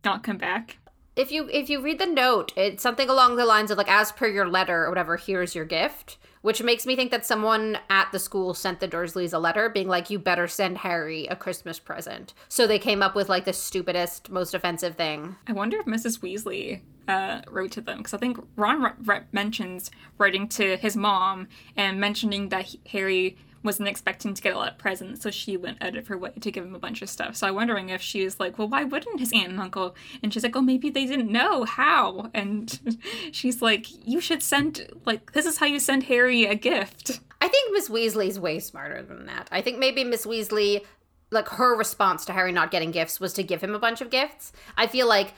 not 0.04 0.22
come 0.22 0.38
back?" 0.38 0.76
if 1.16 1.30
you 1.30 1.48
if 1.50 1.68
you 1.68 1.80
read 1.82 1.98
the 1.98 2.06
note, 2.06 2.52
it's 2.56 2.82
something 2.82 3.08
along 3.08 3.36
the 3.36 3.44
lines 3.44 3.70
of 3.70 3.78
like 3.78 3.90
as 3.90 4.12
per 4.12 4.26
your 4.26 4.48
letter 4.48 4.84
or 4.84 4.88
whatever, 4.88 5.16
here's 5.16 5.54
your 5.54 5.64
gift. 5.64 6.18
Which 6.42 6.62
makes 6.62 6.86
me 6.86 6.96
think 6.96 7.10
that 7.10 7.26
someone 7.26 7.78
at 7.90 8.12
the 8.12 8.18
school 8.18 8.54
sent 8.54 8.80
the 8.80 8.88
Dursleys 8.88 9.34
a 9.34 9.38
letter 9.38 9.68
being 9.68 9.88
like, 9.88 10.08
you 10.08 10.18
better 10.18 10.48
send 10.48 10.78
Harry 10.78 11.26
a 11.26 11.36
Christmas 11.36 11.78
present. 11.78 12.32
So 12.48 12.66
they 12.66 12.78
came 12.78 13.02
up 13.02 13.14
with 13.14 13.28
like 13.28 13.44
the 13.44 13.52
stupidest, 13.52 14.30
most 14.30 14.54
offensive 14.54 14.96
thing. 14.96 15.36
I 15.46 15.52
wonder 15.52 15.78
if 15.78 15.84
Mrs. 15.86 16.20
Weasley 16.20 16.80
uh, 17.08 17.42
wrote 17.50 17.72
to 17.72 17.82
them 17.82 17.98
because 17.98 18.14
I 18.14 18.18
think 18.18 18.38
Ron 18.56 18.82
r- 18.82 18.96
r- 19.06 19.26
mentions 19.32 19.90
writing 20.16 20.48
to 20.50 20.76
his 20.78 20.96
mom 20.96 21.48
and 21.76 22.00
mentioning 22.00 22.48
that 22.48 22.64
he- 22.66 22.80
Harry 22.90 23.36
wasn't 23.62 23.88
expecting 23.88 24.34
to 24.34 24.42
get 24.42 24.54
a 24.54 24.58
lot 24.58 24.72
of 24.72 24.78
presents, 24.78 25.22
so 25.22 25.30
she 25.30 25.56
went 25.56 25.82
out 25.82 25.96
of 25.96 26.08
her 26.08 26.16
way 26.16 26.32
to 26.40 26.50
give 26.50 26.64
him 26.64 26.74
a 26.74 26.78
bunch 26.78 27.02
of 27.02 27.10
stuff. 27.10 27.36
So 27.36 27.46
I'm 27.46 27.54
wondering 27.54 27.90
if 27.90 28.00
she 28.00 28.24
was 28.24 28.40
like, 28.40 28.58
"Well, 28.58 28.68
why 28.68 28.84
wouldn't 28.84 29.20
his 29.20 29.32
aunt 29.32 29.50
and 29.50 29.60
uncle?" 29.60 29.94
And 30.22 30.32
she's 30.32 30.42
like, 30.42 30.56
"Oh, 30.56 30.62
maybe 30.62 30.90
they 30.90 31.06
didn't 31.06 31.30
know 31.30 31.64
how." 31.64 32.30
And 32.32 32.98
she's 33.32 33.60
like, 33.60 33.86
"You 34.06 34.20
should 34.20 34.42
send 34.42 34.88
like 35.04 35.32
this 35.32 35.46
is 35.46 35.58
how 35.58 35.66
you 35.66 35.78
send 35.78 36.04
Harry 36.04 36.46
a 36.46 36.54
gift." 36.54 37.20
I 37.40 37.48
think 37.48 37.72
Miss 37.72 37.88
Weasley's 37.88 38.38
way 38.38 38.58
smarter 38.58 39.02
than 39.02 39.26
that. 39.26 39.48
I 39.50 39.62
think 39.62 39.78
maybe 39.78 40.04
Miss 40.04 40.26
Weasley, 40.26 40.84
like 41.30 41.48
her 41.50 41.76
response 41.76 42.24
to 42.26 42.32
Harry 42.32 42.52
not 42.52 42.70
getting 42.70 42.90
gifts 42.90 43.18
was 43.18 43.32
to 43.34 43.42
give 43.42 43.62
him 43.62 43.74
a 43.74 43.78
bunch 43.78 44.00
of 44.00 44.10
gifts. 44.10 44.52
I 44.76 44.86
feel 44.86 45.08
like 45.08 45.32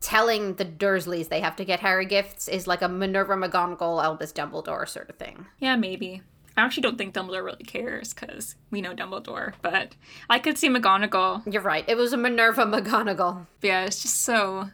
telling 0.00 0.54
the 0.54 0.64
Dursleys 0.64 1.28
they 1.28 1.40
have 1.40 1.56
to 1.56 1.64
get 1.64 1.80
Harry 1.80 2.04
gifts 2.04 2.48
is 2.48 2.66
like 2.66 2.82
a 2.82 2.88
Minerva 2.88 3.34
McGonagall, 3.34 4.02
Albus 4.02 4.32
Dumbledore 4.32 4.88
sort 4.88 5.08
of 5.08 5.16
thing. 5.16 5.46
Yeah, 5.58 5.76
maybe. 5.76 6.22
I 6.56 6.62
actually 6.62 6.82
don't 6.82 6.98
think 6.98 7.14
Dumbledore 7.14 7.44
really 7.44 7.64
cares 7.64 8.12
because 8.12 8.56
we 8.70 8.80
know 8.80 8.94
Dumbledore, 8.94 9.54
but 9.62 9.94
I 10.28 10.38
could 10.38 10.58
see 10.58 10.68
McGonagall 10.68 11.52
You're 11.52 11.62
right. 11.62 11.84
It 11.88 11.96
was 11.96 12.12
a 12.12 12.16
Minerva 12.16 12.64
McGonagall. 12.64 13.46
Yeah, 13.62 13.84
it's 13.84 14.02
just 14.02 14.20
so 14.20 14.70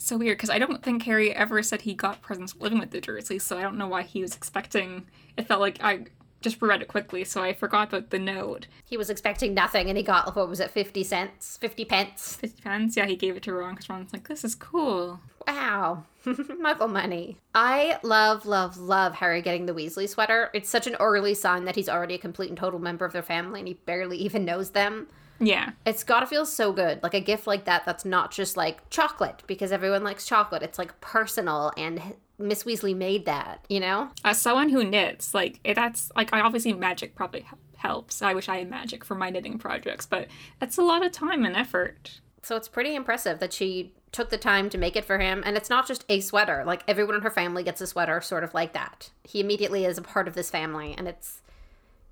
so 0.00 0.16
weird 0.16 0.38
because 0.38 0.50
I 0.50 0.58
don't 0.58 0.82
think 0.82 1.02
Harry 1.02 1.34
ever 1.34 1.62
said 1.62 1.82
he 1.82 1.92
got 1.92 2.22
presents 2.22 2.54
living 2.56 2.78
with 2.78 2.92
the 2.92 3.00
Dursleys, 3.00 3.42
so 3.42 3.58
I 3.58 3.62
don't 3.62 3.76
know 3.76 3.88
why 3.88 4.02
he 4.02 4.22
was 4.22 4.34
expecting. 4.34 5.06
It 5.36 5.46
felt 5.46 5.60
like 5.60 5.82
I 5.82 6.04
just 6.40 6.60
read 6.62 6.82
it 6.82 6.88
quickly, 6.88 7.24
so 7.24 7.42
I 7.42 7.52
forgot 7.52 7.88
about 7.88 8.10
the 8.10 8.18
note. 8.18 8.66
He 8.84 8.96
was 8.96 9.10
expecting 9.10 9.54
nothing 9.54 9.88
and 9.88 9.96
he 9.96 10.04
got, 10.04 10.34
what 10.34 10.48
was 10.48 10.60
it, 10.60 10.70
50 10.70 11.02
cents? 11.04 11.56
50 11.56 11.84
pence? 11.84 12.36
50 12.36 12.62
pence? 12.62 12.96
Yeah, 12.96 13.06
he 13.06 13.16
gave 13.16 13.36
it 13.36 13.42
to 13.44 13.52
Ron 13.52 13.74
because 13.74 13.88
Ron's 13.88 14.12
like, 14.12 14.28
this 14.28 14.44
is 14.44 14.54
cool. 14.54 15.20
Wow. 15.46 16.04
Muggle 16.24 16.90
money. 16.90 17.38
I 17.54 17.98
love, 18.02 18.46
love, 18.46 18.76
love 18.76 19.14
Harry 19.14 19.42
getting 19.42 19.66
the 19.66 19.74
Weasley 19.74 20.08
sweater. 20.08 20.50
It's 20.52 20.68
such 20.68 20.86
an 20.86 20.96
early 21.00 21.34
sign 21.34 21.64
that 21.64 21.76
he's 21.76 21.88
already 21.88 22.14
a 22.14 22.18
complete 22.18 22.50
and 22.50 22.58
total 22.58 22.78
member 22.78 23.04
of 23.04 23.12
their 23.12 23.22
family 23.22 23.60
and 23.60 23.68
he 23.68 23.74
barely 23.74 24.18
even 24.18 24.44
knows 24.44 24.70
them. 24.70 25.08
Yeah. 25.40 25.70
It's 25.86 26.04
gotta 26.04 26.26
feel 26.26 26.44
so 26.46 26.72
good. 26.72 27.02
Like 27.02 27.14
a 27.14 27.20
gift 27.20 27.46
like 27.46 27.64
that 27.64 27.84
that's 27.84 28.04
not 28.04 28.30
just 28.30 28.56
like 28.56 28.88
chocolate, 28.90 29.42
because 29.46 29.72
everyone 29.72 30.02
likes 30.02 30.26
chocolate. 30.26 30.62
It's 30.62 30.78
like 30.78 31.00
personal 31.00 31.72
and 31.76 32.00
Miss 32.38 32.64
Weasley 32.64 32.96
made 32.96 33.26
that, 33.26 33.64
you 33.68 33.80
know? 33.80 34.10
As 34.24 34.40
someone 34.40 34.68
who 34.68 34.84
knits, 34.84 35.34
like 35.34 35.60
eh, 35.64 35.74
that's 35.74 36.10
like 36.16 36.32
I 36.32 36.40
obviously 36.40 36.72
magic 36.72 37.14
probably 37.14 37.44
helps. 37.76 38.22
I 38.22 38.34
wish 38.34 38.48
I 38.48 38.58
had 38.58 38.70
magic 38.70 39.04
for 39.04 39.14
my 39.14 39.30
knitting 39.30 39.58
projects, 39.58 40.06
but 40.06 40.28
that's 40.58 40.78
a 40.78 40.82
lot 40.82 41.04
of 41.04 41.12
time 41.12 41.44
and 41.44 41.56
effort. 41.56 42.20
So 42.42 42.56
it's 42.56 42.68
pretty 42.68 42.94
impressive 42.94 43.40
that 43.40 43.52
she 43.52 43.92
took 44.12 44.30
the 44.30 44.38
time 44.38 44.70
to 44.70 44.78
make 44.78 44.96
it 44.96 45.04
for 45.04 45.18
him 45.18 45.42
and 45.44 45.56
it's 45.56 45.68
not 45.68 45.86
just 45.86 46.04
a 46.08 46.20
sweater. 46.20 46.62
Like 46.64 46.82
everyone 46.88 47.16
in 47.16 47.22
her 47.22 47.30
family 47.30 47.62
gets 47.62 47.80
a 47.80 47.86
sweater 47.86 48.20
sort 48.20 48.44
of 48.44 48.54
like 48.54 48.72
that. 48.72 49.10
He 49.24 49.40
immediately 49.40 49.84
is 49.84 49.98
a 49.98 50.02
part 50.02 50.28
of 50.28 50.34
this 50.34 50.50
family 50.50 50.94
and 50.96 51.06
it's 51.06 51.42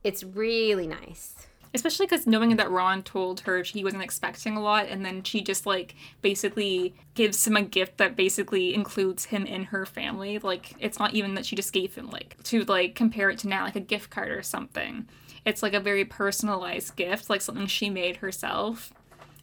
it's 0.04 0.22
really 0.22 0.86
nice 0.86 1.46
especially 1.76 2.06
because 2.06 2.26
knowing 2.26 2.56
that 2.56 2.70
Ron 2.70 3.02
told 3.02 3.40
her 3.40 3.62
he 3.62 3.84
wasn't 3.84 4.02
expecting 4.02 4.56
a 4.56 4.60
lot, 4.60 4.88
and 4.88 5.04
then 5.04 5.22
she 5.22 5.42
just 5.42 5.66
like 5.66 5.94
basically 6.22 6.94
gives 7.14 7.46
him 7.46 7.56
a 7.56 7.62
gift 7.62 7.98
that 7.98 8.16
basically 8.16 8.74
includes 8.74 9.26
him 9.26 9.46
in 9.46 9.64
her 9.64 9.86
family. 9.86 10.38
Like 10.38 10.74
it's 10.80 10.98
not 10.98 11.14
even 11.14 11.34
that 11.34 11.46
she 11.46 11.54
just 11.54 11.72
gave 11.72 11.94
him 11.94 12.10
like 12.10 12.42
to 12.44 12.64
like 12.64 12.94
compare 12.94 13.30
it 13.30 13.38
to 13.40 13.48
now 13.48 13.64
like 13.64 13.76
a 13.76 13.80
gift 13.80 14.10
card 14.10 14.30
or 14.30 14.42
something. 14.42 15.06
It's 15.44 15.62
like 15.62 15.74
a 15.74 15.80
very 15.80 16.04
personalized 16.04 16.96
gift, 16.96 17.30
like 17.30 17.40
something 17.42 17.66
she 17.66 17.90
made 17.90 18.16
herself. 18.16 18.92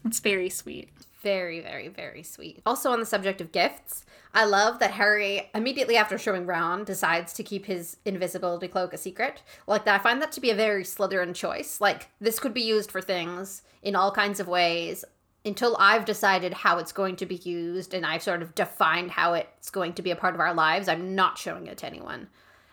It's 0.03 0.19
very 0.19 0.49
sweet. 0.49 0.89
Very, 1.23 1.61
very, 1.61 1.87
very 1.87 2.21
sweet. 2.21 2.61
Also, 2.65 2.91
on 2.91 2.99
the 2.99 3.05
subject 3.05 3.39
of 3.39 3.53
gifts, 3.53 4.05
I 4.33 4.43
love 4.43 4.79
that 4.79 4.91
Harry, 4.91 5.49
immediately 5.55 5.95
after 5.95 6.17
showing 6.17 6.45
Ron, 6.45 6.83
decides 6.83 7.31
to 7.33 7.43
keep 7.43 7.65
his 7.65 7.97
invisibility 8.03 8.67
cloak 8.67 8.93
a 8.93 8.97
secret. 8.97 9.41
Like 9.65 9.87
I 9.87 9.99
find 9.99 10.21
that 10.21 10.33
to 10.33 10.41
be 10.41 10.49
a 10.49 10.55
very 10.55 10.83
Slytherin 10.83 11.33
choice. 11.33 11.79
Like, 11.79 12.09
this 12.19 12.39
could 12.39 12.53
be 12.53 12.61
used 12.61 12.91
for 12.91 13.01
things 13.01 13.61
in 13.81 13.95
all 13.95 14.11
kinds 14.11 14.41
of 14.41 14.49
ways 14.49 15.05
until 15.45 15.77
I've 15.79 16.05
decided 16.05 16.53
how 16.53 16.77
it's 16.77 16.91
going 16.91 17.15
to 17.17 17.25
be 17.25 17.35
used 17.35 17.93
and 17.93 18.05
I've 18.05 18.23
sort 18.23 18.41
of 18.41 18.55
defined 18.55 19.11
how 19.11 19.33
it's 19.33 19.69
going 19.69 19.93
to 19.93 20.01
be 20.01 20.11
a 20.11 20.15
part 20.15 20.35
of 20.35 20.41
our 20.41 20.53
lives. 20.53 20.87
I'm 20.89 21.15
not 21.15 21.37
showing 21.37 21.67
it 21.67 21.77
to 21.79 21.85
anyone. 21.85 22.27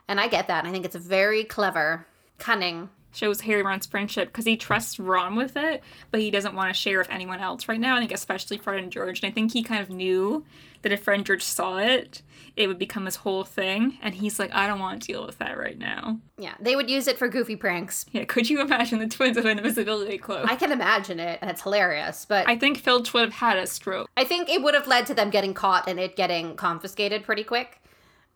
And 0.08 0.20
I 0.20 0.26
get 0.26 0.48
that. 0.48 0.64
I 0.64 0.72
think 0.72 0.84
it's 0.84 0.96
very 0.96 1.44
clever, 1.44 2.06
cunning, 2.38 2.90
shows 3.12 3.42
Harry 3.42 3.62
Ron's 3.62 3.86
friendship 3.86 4.28
because 4.28 4.44
he 4.44 4.56
trusts 4.56 4.98
Ron 4.98 5.36
with 5.36 5.56
it, 5.56 5.82
but 6.10 6.20
he 6.20 6.30
doesn't 6.30 6.54
want 6.54 6.74
to 6.74 6.80
share 6.80 6.98
with 6.98 7.10
anyone 7.10 7.40
else 7.40 7.68
right 7.68 7.80
now. 7.80 7.96
I 7.96 8.00
think 8.00 8.12
especially 8.12 8.58
Fred 8.58 8.82
and 8.82 8.92
George. 8.92 9.22
And 9.22 9.30
I 9.30 9.34
think 9.34 9.52
he 9.52 9.62
kind 9.62 9.82
of 9.82 9.90
knew 9.90 10.44
that 10.82 10.92
if 10.92 11.02
Fred 11.02 11.16
and 11.16 11.26
George 11.26 11.42
saw 11.42 11.78
it, 11.78 12.22
it 12.56 12.66
would 12.66 12.78
become 12.78 13.04
this 13.04 13.16
whole 13.16 13.44
thing. 13.44 13.98
And 14.02 14.14
he's 14.14 14.38
like, 14.38 14.52
I 14.54 14.66
don't 14.66 14.78
want 14.78 15.02
to 15.02 15.06
deal 15.06 15.26
with 15.26 15.38
that 15.38 15.58
right 15.58 15.78
now. 15.78 16.18
Yeah, 16.38 16.54
they 16.60 16.74
would 16.74 16.90
use 16.90 17.06
it 17.06 17.18
for 17.18 17.28
goofy 17.28 17.56
pranks. 17.56 18.06
Yeah, 18.12 18.24
could 18.24 18.48
you 18.48 18.60
imagine 18.60 18.98
the 18.98 19.06
twins 19.06 19.36
with 19.36 19.46
an 19.46 19.58
invisibility 19.58 20.18
cloak? 20.18 20.50
I 20.50 20.56
can 20.56 20.72
imagine 20.72 21.20
it, 21.20 21.38
and 21.42 21.50
it's 21.50 21.62
hilarious. 21.62 22.24
But 22.24 22.48
I 22.48 22.56
think 22.56 22.78
Filch 22.78 23.12
would 23.12 23.24
have 23.24 23.32
had 23.32 23.58
a 23.58 23.66
stroke. 23.66 24.08
I 24.16 24.24
think 24.24 24.48
it 24.48 24.62
would 24.62 24.74
have 24.74 24.86
led 24.86 25.06
to 25.06 25.14
them 25.14 25.30
getting 25.30 25.54
caught 25.54 25.88
and 25.88 26.00
it 26.00 26.16
getting 26.16 26.56
confiscated 26.56 27.24
pretty 27.24 27.44
quick. 27.44 27.79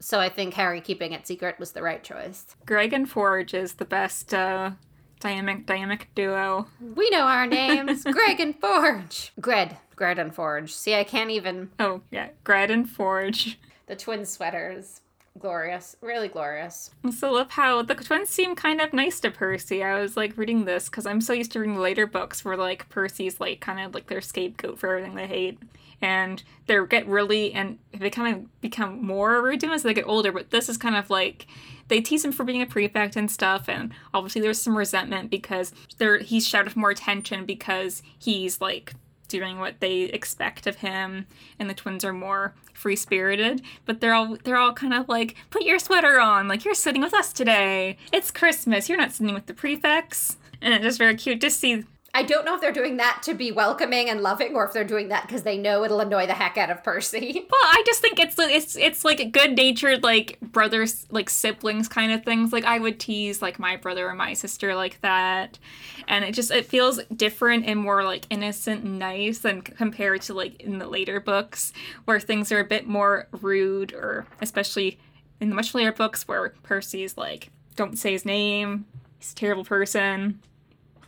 So 0.05 0.21
I 0.21 0.29
think 0.29 0.53
Harry 0.53 0.83
keeping 0.83 1.13
it 1.13 1.27
secret 1.27 1.59
was 1.59 1.73
the 1.73 1.81
right 1.81 2.05
choice. 2.05 2.45
Greg 2.67 2.93
and 2.93 3.09
Forge 3.09 3.55
is 3.55 3.73
the 3.73 3.87
best 3.87 4.35
uh, 4.35 4.73
dynamic 5.19 5.65
dynamic 5.65 6.11
duo. 6.15 6.67
We 6.79 7.09
know 7.09 7.23
our 7.23 7.47
names. 7.47 8.05
Greg 8.13 8.39
and 8.39 8.55
Forge. 8.55 9.33
Gred. 9.41 9.79
Gred 9.97 10.19
and 10.19 10.35
Forge. 10.35 10.75
See, 10.75 10.95
I 10.95 11.05
can't 11.05 11.31
even. 11.31 11.71
Oh, 11.81 12.03
yeah. 12.11 12.29
Gred 12.45 12.71
and 12.71 12.87
Forge. 12.87 13.59
The 13.87 13.97
twin 13.97 14.27
sweaters. 14.27 15.01
Glorious. 15.39 15.97
Really 16.01 16.29
glorious. 16.29 16.91
I 17.03 17.09
also 17.09 17.33
love 17.33 17.51
how 17.51 17.83
the 17.83 17.95
twins 17.95 18.31
seem 18.31 18.55
kind 18.55 18.81
of 18.81 18.93
nice 18.93 19.19
to 19.21 19.31
Percy. 19.31 19.83
I 19.83 20.01
was 20.01 20.17
like 20.17 20.39
reading 20.39 20.65
this 20.65 20.89
because 20.89 21.07
I'm 21.07 21.21
so 21.21 21.33
used 21.33 21.53
to 21.53 21.61
reading 21.61 21.79
later 21.79 22.07
books 22.07 22.45
where 22.45 22.57
like 22.57 22.89
Percy's 22.89 23.41
like 23.41 23.61
kind 23.61 23.81
of 23.81 23.95
like 23.95 24.07
their 24.07 24.21
scapegoat 24.21 24.79
for 24.79 24.91
everything 24.91 25.17
they 25.17 25.27
hate. 25.27 25.59
And 26.01 26.43
they 26.67 26.79
get 26.89 27.07
really, 27.09 27.53
and 27.53 27.79
they 27.93 28.11
kind 28.11 28.37
of 28.37 28.61
become 28.61 29.05
more 29.05 29.43
rude 29.43 29.65
as 29.65 29.83
they 29.83 29.95
get 29.95 30.07
older. 30.07 30.33
But 30.33 30.51
this 30.51 30.69
is 30.69 30.77
kind 30.77 30.97
of 30.97 31.11
like 31.11 31.47
they 31.89 32.01
tease 32.01 32.25
him 32.25 32.33
for 32.33 32.45
being 32.45 32.63
a 32.63 32.67
prefect 32.67 33.17
and 33.17 33.31
stuff, 33.31 33.69
and 33.69 33.93
obviously 34.13 34.41
there's 34.41 34.61
some 34.61 34.77
resentment 34.77 35.31
because 35.31 35.73
there 35.99 36.19
he's 36.19 36.47
shouted 36.47 36.73
for 36.73 36.79
more 36.79 36.91
attention 36.91 37.45
because 37.45 38.03
he's 38.19 38.61
like 38.61 38.95
doing 39.39 39.59
what 39.59 39.81
they 39.81 40.03
expect 40.03 40.67
of 40.67 40.77
him, 40.77 41.27
and 41.59 41.69
the 41.69 41.75
twins 41.75 42.05
are 42.05 42.13
more 42.13 42.55
free 42.73 42.97
spirited. 42.97 43.63
But 43.85 44.01
they're 44.01 44.15
all 44.15 44.37
they're 44.45 44.57
all 44.57 44.73
kind 44.73 44.95
of 44.95 45.09
like, 45.09 45.35
put 45.51 45.63
your 45.63 45.79
sweater 45.79 46.21
on, 46.21 46.47
like 46.49 46.65
you're 46.65 46.75
sitting 46.75 47.03
with 47.03 47.15
us 47.15 47.33
today. 47.33 47.97
It's 48.13 48.31
Christmas. 48.31 48.89
You're 48.89 48.99
not 48.99 49.13
sitting 49.13 49.35
with 49.35 49.47
the 49.47 49.55
prefects. 49.55 50.37
And 50.63 50.73
it's 50.73 50.85
just 50.85 50.99
very 50.99 51.17
cute 51.17 51.41
to 51.43 51.51
see 51.51 51.85
I 52.17 52.23
don't 52.23 52.45
know 52.45 52.55
if 52.55 52.61
they're 52.61 52.73
doing 52.73 52.99
that 52.99 53.23
to 53.25 53.35
be 53.35 53.51
welcoming 53.51 54.09
and 54.09 54.21
loving, 54.21 54.55
or 54.55 54.65
if 54.65 54.73
they're 54.73 54.85
doing 54.85 55.09
that 55.09 55.27
because 55.27 55.43
they 55.43 55.59
know 55.59 55.83
it'll 55.83 55.99
annoy 55.99 56.29
the 56.29 56.35
heck 56.35 56.57
out 56.57 56.71
of 56.71 56.85
Percy. 56.85 57.47
Well, 57.55 57.71
I 57.73 57.83
just 57.87 58.01
think 58.01 58.19
it's 58.19 58.37
it's 58.39 58.77
it's 58.77 59.05
like 59.05 59.21
a 59.21 59.25
good 59.25 59.57
natured 59.57 60.03
like 60.03 60.39
brothers 60.41 61.07
like 61.11 61.31
siblings 61.31 61.89
kind 61.89 62.13
of 62.13 62.25
things. 62.25 62.53
Like 62.53 62.65
I 62.65 62.79
would 62.79 63.01
tease 63.01 63.43
like 63.43 63.59
my 63.59 63.77
brother 63.77 64.09
or 64.09 64.15
my 64.15 64.35
sister 64.35 64.75
like 64.75 65.01
that, 65.01 65.59
and 66.09 66.25
it 66.25 66.35
just 66.35 66.51
it 66.51 66.67
feels 66.67 67.01
different 67.15 67.67
and 67.67 67.81
more 67.81 68.05
like 68.05 68.27
innocent 68.31 68.85
and 68.85 68.99
nice 68.99 69.39
than 69.39 69.63
compared 69.63 70.23
to 70.23 70.35
like 70.35 70.61
in 70.61 70.79
the 70.79 70.87
later 70.87 71.21
books 71.21 71.73
where 72.05 72.21
things 72.21 72.53
are 72.53 72.61
a 72.61 72.65
bit 72.65 72.87
more 72.87 73.29
rude 73.41 73.93
or 73.93 74.27
especially 74.41 74.99
in 75.41 75.49
the 75.49 75.55
much 75.55 75.75
later 75.75 75.93
books 75.93 76.29
where 76.29 76.51
Percy's 76.63 77.17
like 77.17 77.51
don't 77.77 77.99
say 77.99 78.13
his 78.13 78.25
name, 78.25 78.85
he's 79.19 79.33
a 79.33 79.37
terrible 79.37 79.65
person 79.65 80.41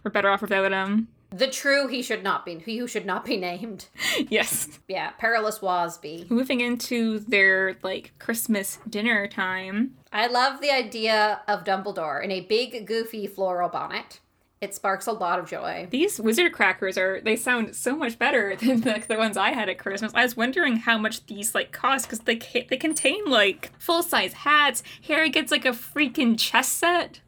we're 0.07 0.11
better 0.11 0.31
off 0.31 0.41
without 0.41 0.71
him. 0.71 1.09
The 1.31 1.49
true 1.49 1.89
he 1.89 2.01
should 2.01 2.23
not 2.23 2.47
be 2.47 2.61
he 2.61 2.79
who 2.79 2.87
should 2.87 3.05
not 3.05 3.25
be 3.25 3.37
named. 3.37 3.87
yes. 4.29 4.79
Yeah, 4.87 5.11
perilous 5.19 5.59
Wasby. 5.59 6.31
Moving 6.31 6.61
into 6.61 7.19
their 7.19 7.77
like 7.83 8.13
Christmas 8.21 8.79
dinner 8.89 9.27
time. 9.27 9.97
I 10.13 10.29
love 10.29 10.61
the 10.61 10.71
idea 10.71 11.41
of 11.49 11.65
Dumbledore 11.65 12.23
in 12.23 12.31
a 12.31 12.43
big 12.43 12.87
goofy 12.87 13.27
floral 13.27 13.69
bonnet. 13.69 14.21
It 14.61 14.77
sparks 14.77 15.09
a 15.09 15.13
lot 15.13 15.41
of 15.41 15.49
joy. 15.49 15.89
These 15.91 16.21
wizard 16.21 16.53
crackers 16.53 16.97
are 16.97 17.21
they 17.21 17.35
sound 17.35 17.75
so 17.75 17.97
much 17.97 18.17
better 18.17 18.55
than 18.61 18.83
the, 18.83 19.03
the 19.09 19.17
ones 19.17 19.37
I 19.37 19.51
had 19.51 19.69
at 19.69 19.81
Christmas. 19.81 20.13
I 20.15 20.23
was 20.23 20.37
wondering 20.37 20.77
how 20.77 20.99
much 20.99 21.27
these 21.27 21.53
like 21.53 21.73
cost 21.73 22.07
because 22.07 22.21
they 22.21 22.37
they 22.37 22.77
contain 22.77 23.25
like 23.25 23.73
full 23.77 24.05
size 24.05 24.33
hats. 24.33 24.85
Harry 25.09 25.31
gets 25.31 25.51
like 25.51 25.65
a 25.65 25.71
freaking 25.71 26.39
chess 26.39 26.69
set, 26.69 27.21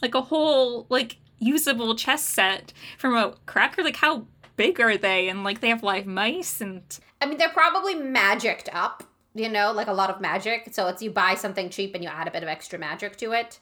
like 0.00 0.14
a 0.14 0.22
whole 0.22 0.86
like 0.88 1.16
usable 1.40 1.96
chess 1.96 2.22
set 2.22 2.72
from 2.98 3.16
a 3.16 3.34
cracker? 3.46 3.82
Like, 3.82 3.96
how 3.96 4.26
big 4.56 4.80
are 4.80 4.96
they? 4.96 5.28
And 5.28 5.42
like, 5.42 5.60
they 5.60 5.68
have 5.68 5.82
live 5.82 6.06
mice 6.06 6.60
and. 6.60 6.82
I 7.20 7.26
mean, 7.26 7.38
they're 7.38 7.48
probably 7.48 7.94
magicked 7.94 8.68
up, 8.72 9.02
you 9.34 9.48
know, 9.48 9.72
like 9.72 9.88
a 9.88 9.92
lot 9.92 10.10
of 10.10 10.20
magic. 10.20 10.68
So 10.72 10.86
it's 10.86 11.02
you 11.02 11.10
buy 11.10 11.34
something 11.34 11.68
cheap 11.68 11.94
and 11.94 12.04
you 12.04 12.08
add 12.08 12.28
a 12.28 12.30
bit 12.30 12.42
of 12.42 12.48
extra 12.48 12.78
magic 12.78 13.16
to 13.18 13.32
it. 13.32 13.58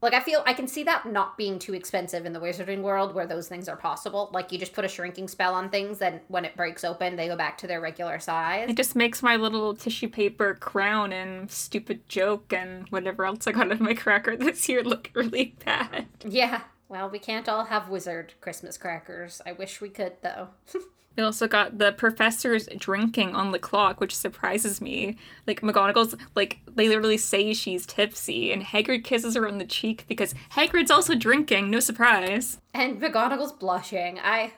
Like 0.00 0.14
I 0.14 0.20
feel 0.20 0.42
I 0.46 0.52
can 0.52 0.68
see 0.68 0.84
that 0.84 1.06
not 1.06 1.36
being 1.36 1.58
too 1.58 1.74
expensive 1.74 2.24
in 2.24 2.32
the 2.32 2.38
wizarding 2.38 2.82
world 2.82 3.14
where 3.14 3.26
those 3.26 3.48
things 3.48 3.68
are 3.68 3.76
possible. 3.76 4.30
Like 4.32 4.52
you 4.52 4.58
just 4.58 4.72
put 4.72 4.84
a 4.84 4.88
shrinking 4.88 5.26
spell 5.26 5.54
on 5.54 5.70
things 5.70 6.00
and 6.00 6.20
when 6.28 6.44
it 6.44 6.56
breaks 6.56 6.84
open 6.84 7.16
they 7.16 7.26
go 7.26 7.36
back 7.36 7.58
to 7.58 7.66
their 7.66 7.80
regular 7.80 8.20
size. 8.20 8.70
It 8.70 8.76
just 8.76 8.94
makes 8.94 9.22
my 9.22 9.34
little 9.34 9.74
tissue 9.74 10.08
paper 10.08 10.54
crown 10.54 11.12
and 11.12 11.50
stupid 11.50 12.08
joke 12.08 12.52
and 12.52 12.88
whatever 12.90 13.24
else 13.24 13.48
I 13.48 13.52
got 13.52 13.72
in 13.72 13.82
my 13.82 13.94
cracker 13.94 14.36
this 14.36 14.68
year 14.68 14.84
look 14.84 15.10
really 15.14 15.56
bad. 15.64 16.06
Yeah. 16.24 16.60
Well, 16.88 17.10
we 17.10 17.18
can't 17.18 17.48
all 17.48 17.66
have 17.66 17.88
wizard 17.88 18.34
Christmas 18.40 18.78
crackers. 18.78 19.42
I 19.44 19.52
wish 19.52 19.80
we 19.80 19.90
could, 19.90 20.14
though. 20.22 20.48
We 21.18 21.24
also 21.24 21.48
got 21.48 21.78
the 21.78 21.90
professors 21.90 22.68
drinking 22.76 23.34
on 23.34 23.50
the 23.50 23.58
clock, 23.58 24.00
which 24.00 24.14
surprises 24.14 24.80
me. 24.80 25.16
Like 25.48 25.62
McGonagall's, 25.62 26.14
like 26.36 26.60
they 26.72 26.86
literally 26.86 27.16
say 27.16 27.52
she's 27.54 27.84
tipsy, 27.86 28.52
and 28.52 28.62
Hagrid 28.62 29.02
kisses 29.02 29.34
her 29.34 29.48
on 29.48 29.58
the 29.58 29.64
cheek 29.64 30.04
because 30.06 30.32
Hagrid's 30.52 30.92
also 30.92 31.16
drinking. 31.16 31.70
No 31.70 31.80
surprise. 31.80 32.58
And 32.72 33.02
McGonagall's 33.02 33.50
blushing. 33.50 34.20
I 34.20 34.52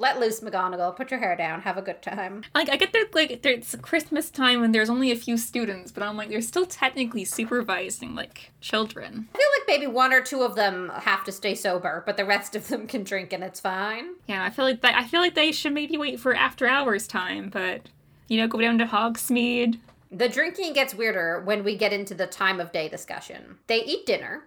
let 0.00 0.18
loose, 0.18 0.40
McGonagall. 0.40 0.96
Put 0.96 1.10
your 1.10 1.20
hair 1.20 1.36
down. 1.36 1.60
Have 1.60 1.76
a 1.76 1.82
good 1.82 2.02
time. 2.02 2.42
Like 2.54 2.70
I 2.70 2.76
get 2.76 2.92
there, 2.92 3.04
like 3.12 3.44
it's 3.44 3.76
Christmas 3.76 4.30
time 4.30 4.60
when 4.60 4.72
there's 4.72 4.90
only 4.90 5.10
a 5.10 5.16
few 5.16 5.36
students, 5.36 5.92
but 5.92 6.02
I'm 6.02 6.16
like 6.16 6.30
they're 6.30 6.40
still 6.40 6.66
technically 6.66 7.24
supervising 7.24 8.14
like 8.14 8.50
children. 8.60 9.28
I 9.34 9.36
feel 9.36 9.46
like 9.58 9.68
maybe 9.68 9.86
one 9.86 10.12
or 10.12 10.22
two 10.22 10.42
of 10.42 10.56
them 10.56 10.90
have 10.94 11.22
to 11.24 11.32
stay 11.32 11.54
sober, 11.54 12.02
but 12.06 12.16
the 12.16 12.24
rest 12.24 12.56
of 12.56 12.68
them 12.68 12.86
can 12.86 13.04
drink 13.04 13.32
and 13.32 13.44
it's 13.44 13.60
fine. 13.60 14.14
Yeah, 14.26 14.42
I 14.42 14.50
feel 14.50 14.64
like 14.64 14.80
that, 14.80 14.94
I 14.94 15.06
feel 15.06 15.20
like 15.20 15.34
they 15.34 15.52
should 15.52 15.74
maybe 15.74 15.96
wait 15.96 16.18
for 16.18 16.34
after 16.34 16.66
hours 16.66 17.06
time, 17.06 17.50
but 17.50 17.82
you 18.28 18.38
know, 18.38 18.48
go 18.48 18.60
down 18.60 18.78
to 18.78 18.86
Hogsmeade. 18.86 19.78
The 20.10 20.28
drinking 20.28 20.72
gets 20.72 20.94
weirder 20.94 21.42
when 21.44 21.62
we 21.62 21.76
get 21.76 21.92
into 21.92 22.14
the 22.14 22.26
time 22.26 22.58
of 22.58 22.72
day 22.72 22.88
discussion. 22.88 23.58
They 23.66 23.84
eat 23.84 24.06
dinner, 24.06 24.44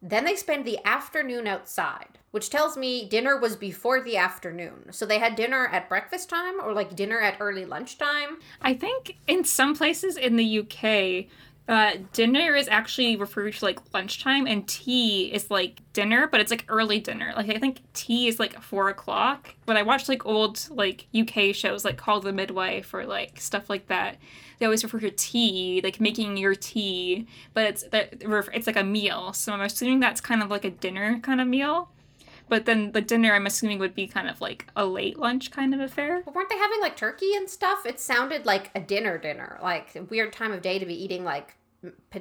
Then 0.00 0.24
they 0.24 0.36
spend 0.36 0.64
the 0.64 0.78
afternoon 0.84 1.46
outside, 1.46 2.18
which 2.30 2.50
tells 2.50 2.76
me 2.76 3.08
dinner 3.08 3.38
was 3.38 3.56
before 3.56 4.00
the 4.00 4.16
afternoon. 4.16 4.92
So 4.92 5.04
they 5.04 5.18
had 5.18 5.34
dinner 5.34 5.66
at 5.66 5.88
breakfast 5.88 6.28
time 6.28 6.60
or 6.62 6.72
like 6.72 6.94
dinner 6.94 7.20
at 7.20 7.36
early 7.40 7.64
lunchtime. 7.64 8.38
I 8.62 8.74
think 8.74 9.16
in 9.26 9.44
some 9.44 9.74
places 9.74 10.16
in 10.16 10.36
the 10.36 10.60
UK, 10.60 11.26
uh, 11.68 11.92
dinner 12.14 12.54
is 12.54 12.66
actually 12.66 13.14
referred 13.16 13.52
to 13.52 13.64
like 13.64 13.78
lunchtime, 13.92 14.46
and 14.46 14.66
tea 14.66 15.30
is 15.32 15.50
like 15.50 15.82
dinner, 15.92 16.26
but 16.26 16.40
it's 16.40 16.50
like 16.50 16.64
early 16.68 16.98
dinner. 16.98 17.34
Like 17.36 17.50
I 17.50 17.58
think 17.58 17.82
tea 17.92 18.26
is 18.26 18.40
like 18.40 18.60
four 18.62 18.88
o'clock. 18.88 19.54
When 19.66 19.76
I 19.76 19.82
watch 19.82 20.08
like 20.08 20.24
old 20.24 20.66
like 20.70 21.06
UK 21.14 21.54
shows, 21.54 21.84
like 21.84 21.98
Call 21.98 22.20
the 22.20 22.32
Midwife 22.32 22.94
or 22.94 23.04
like 23.04 23.38
stuff 23.38 23.68
like 23.68 23.88
that, 23.88 24.16
they 24.58 24.64
always 24.64 24.82
refer 24.82 24.98
to 25.00 25.10
tea, 25.10 25.82
like 25.84 26.00
making 26.00 26.38
your 26.38 26.54
tea, 26.54 27.26
but 27.52 27.66
it's 27.66 27.82
that 27.88 28.14
it's 28.22 28.66
like 28.66 28.76
a 28.76 28.84
meal. 28.84 29.34
So 29.34 29.52
I'm 29.52 29.60
assuming 29.60 30.00
that's 30.00 30.22
kind 30.22 30.42
of 30.42 30.50
like 30.50 30.64
a 30.64 30.70
dinner 30.70 31.20
kind 31.20 31.38
of 31.38 31.46
meal. 31.46 31.90
But 32.48 32.64
then 32.64 32.92
the 32.92 33.02
dinner, 33.02 33.34
I'm 33.34 33.44
assuming, 33.44 33.78
would 33.78 33.94
be 33.94 34.06
kind 34.06 34.26
of 34.26 34.40
like 34.40 34.66
a 34.74 34.86
late 34.86 35.18
lunch 35.18 35.50
kind 35.50 35.74
of 35.74 35.80
affair. 35.80 36.22
But 36.24 36.34
weren't 36.34 36.48
they 36.48 36.56
having 36.56 36.80
like 36.80 36.96
turkey 36.96 37.34
and 37.34 37.46
stuff? 37.46 37.84
It 37.84 38.00
sounded 38.00 38.46
like 38.46 38.70
a 38.74 38.80
dinner 38.80 39.18
dinner, 39.18 39.58
like 39.62 39.94
a 39.94 40.04
weird 40.04 40.32
time 40.32 40.52
of 40.52 40.62
day 40.62 40.78
to 40.78 40.86
be 40.86 40.94
eating 40.94 41.24
like 41.24 41.57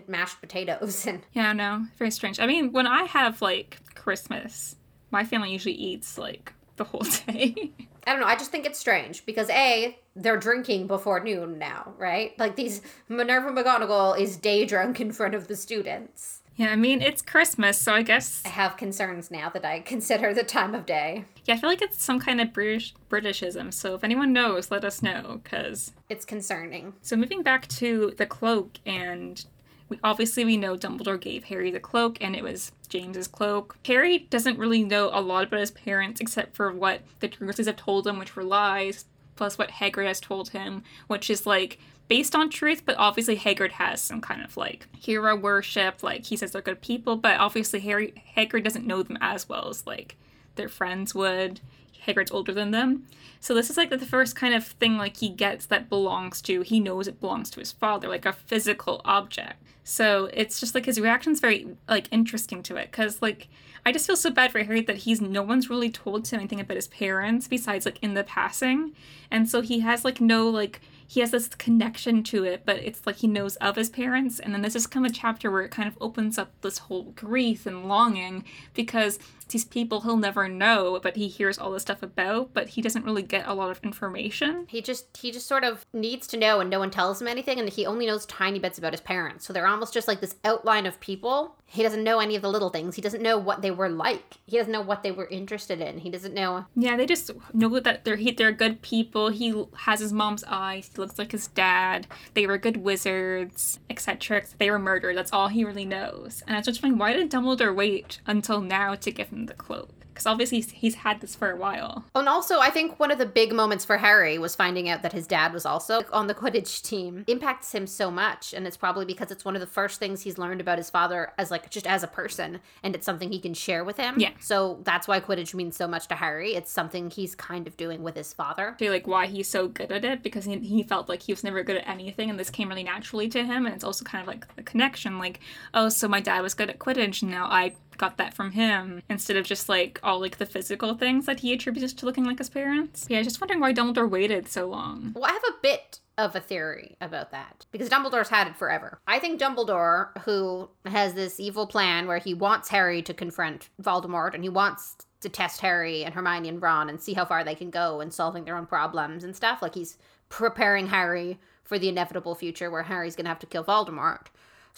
mashed 0.07 0.39
potatoes 0.39 1.05
and 1.07 1.21
Yeah, 1.33 1.53
no, 1.53 1.85
very 1.97 2.11
strange. 2.11 2.39
I 2.39 2.47
mean, 2.47 2.71
when 2.71 2.87
I 2.87 3.03
have 3.03 3.41
like 3.41 3.79
Christmas, 3.95 4.75
my 5.11 5.23
family 5.23 5.51
usually 5.51 5.75
eats 5.75 6.17
like 6.17 6.53
the 6.75 6.83
whole 6.83 7.01
day. 7.27 7.71
I 8.05 8.11
don't 8.11 8.21
know. 8.21 8.27
I 8.27 8.35
just 8.35 8.51
think 8.51 8.65
it's 8.65 8.79
strange 8.79 9.25
because 9.25 9.49
a 9.49 9.97
they're 10.15 10.37
drinking 10.37 10.87
before 10.87 11.19
noon 11.19 11.57
now, 11.59 11.93
right? 11.97 12.37
Like 12.39 12.55
these 12.55 12.81
Minerva 13.09 13.49
McGonagall 13.49 14.17
is 14.19 14.37
day 14.37 14.65
drunk 14.65 15.01
in 15.01 15.11
front 15.11 15.35
of 15.35 15.47
the 15.47 15.55
students. 15.55 16.36
Yeah, 16.57 16.71
I 16.71 16.75
mean, 16.75 17.03
it's 17.03 17.21
Christmas, 17.21 17.79
so 17.79 17.93
I 17.93 18.01
guess. 18.01 18.41
I 18.43 18.49
have 18.49 18.77
concerns 18.77 19.29
now 19.29 19.49
that 19.49 19.63
I 19.63 19.79
consider 19.85 20.33
the 20.33 20.43
time 20.43 20.73
of 20.73 20.87
day. 20.87 21.25
Yeah, 21.45 21.53
I 21.53 21.57
feel 21.57 21.69
like 21.69 21.83
it's 21.83 22.03
some 22.03 22.19
kind 22.19 22.41
of 22.41 22.51
British 22.51 22.95
Britishism. 23.09 23.71
So 23.71 23.93
if 23.93 24.03
anyone 24.03 24.33
knows, 24.33 24.71
let 24.71 24.83
us 24.83 25.03
know, 25.03 25.39
because. 25.43 25.93
It's 26.09 26.25
concerning. 26.25 26.93
So 27.03 27.15
moving 27.15 27.43
back 27.43 27.67
to 27.67 28.13
the 28.17 28.25
cloak, 28.25 28.79
and 28.87 29.45
we 29.87 29.99
obviously 30.03 30.45
we 30.45 30.57
know 30.57 30.75
Dumbledore 30.75 31.21
gave 31.21 31.45
Harry 31.45 31.69
the 31.69 31.79
cloak, 31.79 32.17
and 32.21 32.35
it 32.35 32.43
was 32.43 32.71
James's 32.89 33.27
cloak. 33.27 33.77
Harry 33.85 34.17
doesn't 34.17 34.57
really 34.57 34.83
know 34.83 35.11
a 35.13 35.21
lot 35.21 35.43
about 35.43 35.59
his 35.59 35.71
parents 35.71 36.19
except 36.19 36.55
for 36.55 36.71
what 36.71 37.01
the 37.19 37.29
Dursleys 37.29 37.67
have 37.67 37.75
told 37.75 38.07
him, 38.07 38.17
which 38.17 38.35
were 38.35 38.43
lies, 38.43 39.05
plus 39.35 39.59
what 39.59 39.69
Hagrid 39.69 40.07
has 40.07 40.19
told 40.19 40.49
him, 40.49 40.83
which 41.05 41.29
is 41.29 41.45
like 41.45 41.77
based 42.07 42.35
on 42.35 42.49
truth, 42.49 42.83
but 42.85 42.95
obviously 42.97 43.37
Hagrid 43.37 43.71
has 43.71 44.01
some 44.01 44.21
kind 44.21 44.43
of 44.43 44.57
like 44.57 44.87
hero 44.95 45.35
worship. 45.35 46.03
Like 46.03 46.25
he 46.25 46.37
says 46.37 46.51
they're 46.51 46.61
good 46.61 46.81
people, 46.81 47.15
but 47.15 47.39
obviously 47.39 47.79
Harry 47.81 48.13
Hagrid 48.35 48.63
doesn't 48.63 48.87
know 48.87 49.03
them 49.03 49.17
as 49.21 49.49
well 49.49 49.69
as 49.69 49.85
like 49.85 50.15
their 50.55 50.69
friends 50.69 51.13
would. 51.13 51.59
Hagrid's 52.05 52.31
older 52.31 52.53
than 52.53 52.71
them. 52.71 53.05
So 53.39 53.53
this 53.53 53.69
is 53.69 53.77
like 53.77 53.89
the 53.89 53.99
first 53.99 54.35
kind 54.35 54.53
of 54.53 54.65
thing 54.65 54.97
like 54.97 55.17
he 55.17 55.29
gets 55.29 55.65
that 55.67 55.89
belongs 55.89 56.41
to 56.43 56.61
he 56.61 56.79
knows 56.79 57.07
it 57.07 57.19
belongs 57.19 57.49
to 57.51 57.59
his 57.59 57.71
father, 57.71 58.07
like 58.07 58.25
a 58.25 58.33
physical 58.33 59.01
object. 59.05 59.61
So 59.83 60.29
it's 60.33 60.59
just 60.59 60.75
like 60.75 60.85
his 60.85 60.99
reaction's 60.99 61.39
very 61.39 61.67
like 61.87 62.07
interesting 62.11 62.63
to 62.63 62.77
it 62.77 62.91
cuz 62.91 63.21
like 63.21 63.47
I 63.85 63.91
just 63.93 64.05
feel 64.05 64.17
so 64.17 64.31
bad 64.31 64.51
for 64.51 64.61
Harry 64.61 64.81
that 64.81 64.97
he's 64.97 65.21
no 65.21 65.41
one's 65.41 65.69
really 65.69 65.89
told 65.89 66.27
him 66.27 66.39
anything 66.39 66.59
about 66.59 66.75
his 66.75 66.87
parents 66.87 67.47
besides 67.47 67.85
like 67.85 67.99
in 68.01 68.15
the 68.15 68.23
passing. 68.25 68.93
And 69.31 69.49
so 69.49 69.61
he 69.61 69.79
has 69.79 70.03
like 70.03 70.19
no 70.19 70.49
like 70.49 70.81
he 71.07 71.21
has 71.21 71.31
this 71.31 71.47
connection 71.47 72.21
to 72.23 72.43
it, 72.43 72.63
but 72.65 72.77
it's 72.77 73.07
like 73.07 73.17
he 73.17 73.27
knows 73.27 73.55
of 73.57 73.77
his 73.77 73.89
parents. 73.89 74.39
And 74.39 74.53
then 74.53 74.61
this 74.61 74.75
is 74.75 74.85
kind 74.85 75.05
of 75.05 75.11
a 75.11 75.15
chapter 75.15 75.49
where 75.49 75.61
it 75.61 75.71
kind 75.71 75.87
of 75.87 75.97
opens 76.01 76.37
up 76.37 76.51
this 76.61 76.79
whole 76.79 77.11
grief 77.15 77.65
and 77.65 77.87
longing 77.87 78.43
because 78.73 79.17
these 79.49 79.65
people 79.65 80.01
he'll 80.01 80.17
never 80.17 80.47
know, 80.47 80.99
but 81.01 81.15
he 81.15 81.27
hears 81.27 81.57
all 81.57 81.71
this 81.71 81.83
stuff 81.83 82.03
about, 82.03 82.53
but 82.53 82.69
he 82.69 82.81
doesn't 82.81 83.05
really 83.05 83.21
get 83.21 83.47
a 83.47 83.53
lot 83.53 83.69
of 83.69 83.79
information. 83.83 84.65
He 84.69 84.81
just 84.81 85.17
he 85.17 85.31
just 85.31 85.47
sort 85.47 85.63
of 85.63 85.85
needs 85.93 86.27
to 86.27 86.37
know 86.37 86.59
and 86.59 86.69
no 86.69 86.79
one 86.79 86.91
tells 86.91 87.21
him 87.21 87.27
anything 87.27 87.59
and 87.59 87.69
he 87.69 87.85
only 87.85 88.05
knows 88.05 88.25
tiny 88.25 88.59
bits 88.59 88.77
about 88.77 88.93
his 88.93 89.01
parents. 89.01 89.45
So 89.45 89.53
they're 89.53 89.67
almost 89.67 89.93
just 89.93 90.07
like 90.07 90.21
this 90.21 90.35
outline 90.43 90.85
of 90.85 90.99
people. 90.99 91.55
He 91.69 91.83
doesn't 91.83 92.03
know 92.03 92.19
any 92.19 92.35
of 92.37 92.41
the 92.41 92.49
little 92.49 92.69
things. 92.69 92.95
He 92.95 93.01
doesn't 93.01 93.21
know 93.21 93.37
what 93.37 93.61
they 93.61 93.71
were 93.71 93.89
like. 93.89 94.35
He 94.45 94.57
doesn't 94.57 94.71
know 94.71 94.81
what 94.81 95.03
they 95.03 95.11
were 95.11 95.27
interested 95.27 95.81
in. 95.81 95.99
He 95.99 96.09
doesn't 96.09 96.33
know 96.33 96.65
Yeah, 96.75 96.95
they 96.95 97.05
just 97.05 97.31
know 97.53 97.79
that 97.79 98.05
they're 98.05 98.15
he, 98.15 98.31
they're 98.31 98.51
good 98.51 98.81
people. 98.81 99.29
He 99.29 99.65
has 99.79 99.99
his 99.99 100.13
mom's 100.13 100.43
eyes. 100.47 100.89
He 100.93 101.01
looks 101.01 101.19
like 101.19 101.31
his 101.31 101.47
dad. 101.47 102.07
They 102.33 102.47
were 102.47 102.57
good 102.57 102.77
wizards, 102.77 103.79
etc. 103.89 104.43
They 104.57 104.71
were 104.71 104.79
murdered. 104.79 105.17
That's 105.17 105.33
all 105.33 105.49
he 105.49 105.65
really 105.65 105.85
knows. 105.85 106.43
And 106.47 106.55
I 106.55 106.59
was 106.59 106.67
just 106.67 106.81
wondering, 106.81 106.99
why 106.99 107.13
did 107.13 107.29
Dumbledore 107.29 107.75
wait 107.75 108.19
until 108.25 108.61
now 108.61 108.95
to 108.95 109.11
give 109.11 109.29
him 109.29 109.36
the 109.45 109.53
cloak? 109.53 109.89
Because 110.13 110.25
obviously 110.25 110.57
he's, 110.57 110.71
he's 110.71 110.95
had 110.95 111.21
this 111.21 111.35
for 111.35 111.51
a 111.51 111.55
while. 111.55 112.03
Oh, 112.15 112.21
and 112.21 112.27
also, 112.27 112.59
I 112.59 112.71
think 112.71 112.99
one 112.99 113.11
of 113.11 113.19
the 113.19 113.25
big 113.27 113.53
moments 113.53 113.85
for 113.85 113.97
Harry 113.97 114.39
was 114.39 114.55
finding 114.55 114.89
out 114.89 115.03
that 115.03 115.13
his 115.13 115.27
dad 115.27 115.53
was 115.53 115.63
also 115.63 116.01
on 116.11 116.25
the 116.25 116.33
Quidditch 116.33 116.81
team. 116.81 117.23
Impacts 117.27 117.71
him 117.71 117.85
so 117.85 118.09
much, 118.09 118.51
and 118.51 118.65
it's 118.65 118.77
probably 118.77 119.05
because 119.05 119.29
it's 119.29 119.45
one 119.45 119.55
of 119.55 119.61
the 119.61 119.67
first 119.67 119.99
things 119.99 120.23
he's 120.23 120.39
learned 120.39 120.59
about 120.59 120.79
his 120.79 120.89
father 120.89 121.33
as 121.37 121.51
like 121.51 121.69
just 121.69 121.85
as 121.85 122.01
a 122.01 122.07
person, 122.07 122.61
and 122.81 122.95
it's 122.95 123.05
something 123.05 123.31
he 123.31 123.39
can 123.39 123.53
share 123.53 123.83
with 123.83 123.97
him. 123.97 124.15
Yeah. 124.17 124.31
So 124.39 124.79
that's 124.83 125.07
why 125.07 125.19
Quidditch 125.19 125.53
means 125.53 125.77
so 125.77 125.87
much 125.87 126.07
to 126.07 126.15
Harry. 126.15 126.55
It's 126.55 126.71
something 126.71 127.11
he's 127.11 127.35
kind 127.35 127.67
of 127.67 127.77
doing 127.77 128.01
with 128.01 128.15
his 128.15 128.33
father. 128.33 128.71
I 128.71 128.77
feel 128.77 128.91
like 128.91 129.05
why 129.05 129.27
he's 129.27 129.47
so 129.47 129.67
good 129.67 129.91
at 129.91 130.03
it 130.03 130.23
because 130.23 130.45
he, 130.45 130.57
he 130.59 130.81
felt 130.81 131.09
like 131.09 131.21
he 131.21 131.31
was 131.31 131.43
never 131.43 131.61
good 131.61 131.77
at 131.77 131.87
anything 131.87 132.29
and 132.29 132.39
this 132.39 132.49
came 132.49 132.69
really 132.69 132.83
naturally 132.83 133.29
to 133.29 133.45
him 133.45 133.65
and 133.65 133.75
it's 133.75 133.83
also 133.83 134.03
kind 134.03 134.21
of 134.21 134.27
like 134.27 134.55
the 134.55 134.63
connection 134.63 135.19
like 135.19 135.39
oh 135.73 135.89
so 135.89 136.07
my 136.07 136.19
dad 136.19 136.41
was 136.41 136.53
good 136.53 136.69
at 136.69 136.79
quidditch 136.79 137.21
and 137.21 137.31
now 137.31 137.45
i 137.45 137.73
got 137.97 138.17
that 138.17 138.33
from 138.33 138.51
him 138.51 139.01
instead 139.09 139.35
of 139.37 139.45
just 139.45 139.67
like 139.67 139.99
all 140.03 140.19
like 140.19 140.37
the 140.37 140.45
physical 140.45 140.93
things 140.95 141.25
that 141.25 141.39
he 141.41 141.53
attributes 141.53 141.93
to 141.93 142.05
looking 142.05 142.25
like 142.25 142.37
his 142.37 142.49
parents 142.49 143.05
yeah 143.09 143.21
just 143.21 143.41
wondering 143.41 143.59
why 143.59 143.73
dumbledore 143.73 144.09
waited 144.09 144.47
so 144.47 144.65
long 144.67 145.11
Well, 145.15 145.25
I 145.25 145.31
have 145.31 145.43
a 145.49 145.61
bit 145.61 145.99
of 146.17 146.35
a 146.35 146.39
theory 146.39 146.97
about 146.99 147.29
that 147.31 147.67
because 147.71 147.89
Dumbledore's 147.89 148.29
had 148.29 148.47
it 148.47 148.55
forever. 148.55 148.99
I 149.05 149.19
think 149.19 149.39
Dumbledore, 149.39 150.17
who 150.23 150.67
has 150.85 151.13
this 151.13 151.39
evil 151.39 151.67
plan 151.67 152.07
where 152.07 152.17
he 152.17 152.33
wants 152.33 152.69
Harry 152.69 153.03
to 153.03 153.13
confront 153.13 153.69
Voldemort 153.79 154.33
and 154.33 154.41
he 154.41 154.49
wants 154.49 154.95
to 155.21 155.29
test 155.29 155.61
Harry 155.61 156.03
and 156.03 156.15
Hermione 156.15 156.49
and 156.49 156.59
Ron 156.61 156.89
and 156.89 156.99
see 156.99 157.13
how 157.13 157.23
far 157.25 157.43
they 157.43 157.53
can 157.53 157.69
go 157.69 158.01
in 158.01 158.09
solving 158.09 158.45
their 158.45 158.57
own 158.57 158.65
problems 158.65 159.23
and 159.23 159.35
stuff, 159.35 159.61
like 159.61 159.75
he's 159.75 159.97
preparing 160.29 160.87
Harry 160.87 161.37
for 161.63 161.77
the 161.77 161.89
inevitable 161.89 162.33
future 162.33 162.71
where 162.71 162.83
Harry's 162.83 163.15
going 163.15 163.25
to 163.25 163.29
have 163.29 163.39
to 163.39 163.45
kill 163.45 163.63
Voldemort. 163.63 164.25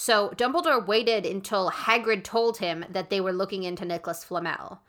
So 0.02 0.30
Dumbledore 0.30 0.88
waited 0.88 1.26
until 1.26 1.70
Hagrid 1.70 2.24
told 2.24 2.60
him 2.60 2.86
that 2.90 3.10
they 3.10 3.20
were 3.20 3.34
looking 3.34 3.64
into 3.64 3.84
Nicholas 3.84 4.24
Flamel. 4.24 4.80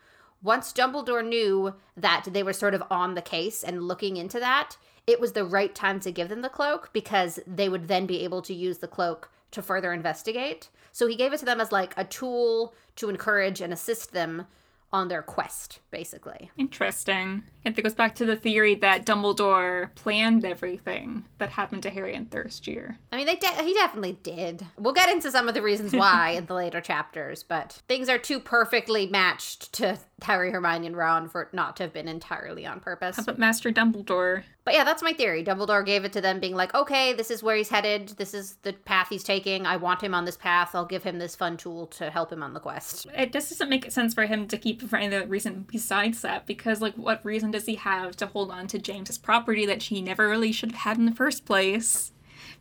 Once 0.41 0.71
Dumbledore 0.71 1.27
knew 1.27 1.73
that 1.97 2.27
they 2.31 2.41
were 2.41 2.53
sort 2.53 2.73
of 2.73 2.81
on 2.89 3.13
the 3.13 3.21
case 3.21 3.61
and 3.61 3.89
looking 3.89 4.15
into 4.15 4.39
that, 4.39 4.77
it 5.05 5.19
was 5.19 5.33
the 5.33 5.43
right 5.43 5.75
time 5.75 5.99
to 5.99 6.13
give 6.13 6.29
them 6.29 6.41
the 6.41 6.47
cloak 6.47 6.91
because 6.93 7.41
they 7.45 7.67
would 7.67 7.89
then 7.89 8.05
be 8.05 8.23
able 8.23 8.41
to 8.41 8.53
use 8.53 8.77
the 8.77 8.87
cloak 8.87 9.29
to 9.51 9.61
further 9.61 9.91
investigate. 9.91 10.69
So 10.93 11.07
he 11.07 11.17
gave 11.17 11.33
it 11.33 11.39
to 11.39 11.45
them 11.45 11.59
as 11.59 11.73
like 11.73 11.93
a 11.97 12.05
tool 12.05 12.73
to 12.95 13.09
encourage 13.09 13.59
and 13.59 13.73
assist 13.73 14.13
them 14.13 14.47
on 14.93 15.07
their 15.07 15.21
quest, 15.21 15.79
basically. 15.89 16.51
interesting 16.57 17.43
and 17.63 17.77
it 17.77 17.81
goes 17.81 17.93
back 17.93 18.15
to 18.15 18.25
the 18.25 18.35
theory 18.35 18.75
that 18.75 19.05
dumbledore 19.05 19.93
planned 19.95 20.43
everything 20.43 21.23
that 21.37 21.49
happened 21.49 21.83
to 21.83 21.89
harry 21.89 22.13
in 22.13 22.25
thirst 22.25 22.67
year 22.67 22.97
I 23.11 23.17
mean, 23.17 23.25
they 23.25 23.35
de- 23.35 23.63
he 23.63 23.73
definitely 23.73 24.17
did. 24.23 24.65
We'll 24.77 24.93
get 24.93 25.09
into 25.09 25.29
some 25.31 25.47
of 25.47 25.53
the 25.53 25.61
reasons 25.61 25.93
why 25.93 26.29
in 26.31 26.45
the 26.45 26.53
later 26.53 26.79
chapters, 26.81 27.43
but 27.43 27.81
things 27.87 28.07
are 28.09 28.17
too 28.17 28.39
perfectly 28.39 29.05
matched 29.07 29.73
to 29.73 29.97
Harry, 30.23 30.51
Hermione, 30.51 30.87
and 30.87 30.95
Ron 30.95 31.27
for 31.27 31.49
not 31.53 31.75
to 31.77 31.83
have 31.83 31.93
been 31.93 32.07
entirely 32.07 32.65
on 32.65 32.79
purpose. 32.79 33.19
but 33.25 33.39
master 33.39 33.71
dumbledore 33.71 34.43
But 34.63 34.73
yeah, 34.73 34.83
that's 34.83 35.01
my 35.01 35.13
theory. 35.13 35.43
Dumbledore 35.43 35.85
gave 35.85 36.05
it 36.05 36.13
to 36.13 36.21
them, 36.21 36.39
being 36.39 36.55
like, 36.55 36.73
okay, 36.75 37.13
this 37.13 37.31
is 37.31 37.41
where 37.41 37.55
he's 37.55 37.69
headed. 37.69 38.09
This 38.09 38.33
is 38.33 38.57
the 38.61 38.73
path 38.73 39.07
he's 39.09 39.23
taking. 39.23 39.65
I 39.65 39.77
want 39.77 40.01
him 40.01 40.13
on 40.13 40.25
this 40.25 40.37
path. 40.37 40.75
I'll 40.75 40.85
give 40.85 41.03
him 41.03 41.17
this 41.19 41.35
fun 41.35 41.57
tool 41.57 41.87
to 41.87 42.09
help 42.09 42.31
him 42.31 42.43
on 42.43 42.53
the 42.53 42.59
quest. 42.59 43.07
it 43.15 43.33
just 43.33 43.49
doesn't 43.49 43.69
make 43.69 43.91
sense 43.91 44.13
for 44.13 44.25
him 44.25 44.47
to 44.47 44.57
keep 44.57 44.81
for 44.81 44.97
any 44.97 45.17
reason 45.25 45.65
besides 45.69 46.21
that 46.21 46.45
because 46.45 46.81
like 46.81 46.93
what 46.95 47.23
reason 47.25 47.51
does 47.51 47.65
he 47.65 47.75
have 47.75 48.15
to 48.15 48.25
hold 48.27 48.51
on 48.51 48.67
to 48.67 48.79
james's 48.79 49.17
property 49.17 49.65
that 49.65 49.83
he 49.83 50.01
never 50.01 50.27
really 50.29 50.51
should 50.51 50.71
have 50.71 50.81
had 50.81 50.97
in 50.97 51.05
the 51.05 51.11
first 51.11 51.45
place 51.45 52.11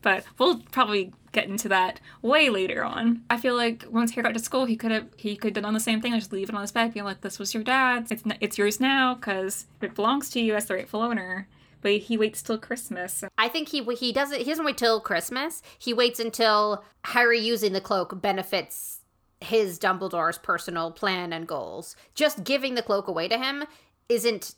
but 0.03 0.25
we'll 0.39 0.61
probably 0.71 1.13
get 1.33 1.47
into 1.47 1.69
that 1.69 2.01
way 2.23 2.51
later 2.51 2.83
on 2.83 3.23
i 3.31 3.37
feel 3.37 3.55
like 3.55 3.85
once 3.91 4.13
harry 4.13 4.25
got 4.25 4.35
to 4.35 4.41
school 4.41 4.65
he 4.65 4.77
could 4.77 4.91
have 4.91 5.07
he 5.17 5.37
could 5.37 5.55
have 5.55 5.65
done 5.65 5.75
the 5.75 5.81
same 5.81 6.01
thing 6.01 6.13
and 6.13 6.21
just 6.21 6.33
leave 6.33 6.49
it 6.49 6.55
on 6.55 6.61
his 6.61 6.73
bed 6.73 6.93
being 6.93 7.05
like 7.05 7.21
this 7.21 7.39
was 7.39 7.55
your 7.55 7.63
dad's 7.63 8.11
it's, 8.11 8.25
it's 8.41 8.59
yours 8.59 8.81
now 8.81 9.15
because 9.15 9.67
it 9.81 9.95
belongs 9.95 10.31
to 10.31 10.41
you 10.41 10.55
as 10.55 10.67
the 10.67 10.75
rightful 10.75 11.03
owner 11.03 11.47
but 11.83 11.93
he 11.93 12.17
waits 12.17 12.43
till 12.43 12.59
christmas 12.59 13.23
I 13.39 13.49
think 13.49 13.69
he 13.69 13.83
he 13.95 14.13
doesn't 14.13 14.39
he 14.39 14.45
doesn't 14.45 14.67
wait 14.67 14.77
till 14.77 15.01
Christmas. 15.01 15.63
He 15.79 15.95
waits 15.95 16.21
until 16.21 16.85
Harry 17.05 17.41
using 17.41 17.73
the 17.73 17.81
cloak 17.81 18.21
benefits 18.21 19.01
his 19.41 19.79
Dumbledore's 19.79 20.39
personal 20.39 20.91
plan 20.91 21.33
and 21.33 21.47
goals. 21.47 21.97
Just 22.15 22.45
giving 22.45 22.75
the 22.75 22.83
cloak 22.83 23.09
away 23.09 23.29
to 23.29 23.39
him 23.39 23.65
isn't 24.09 24.55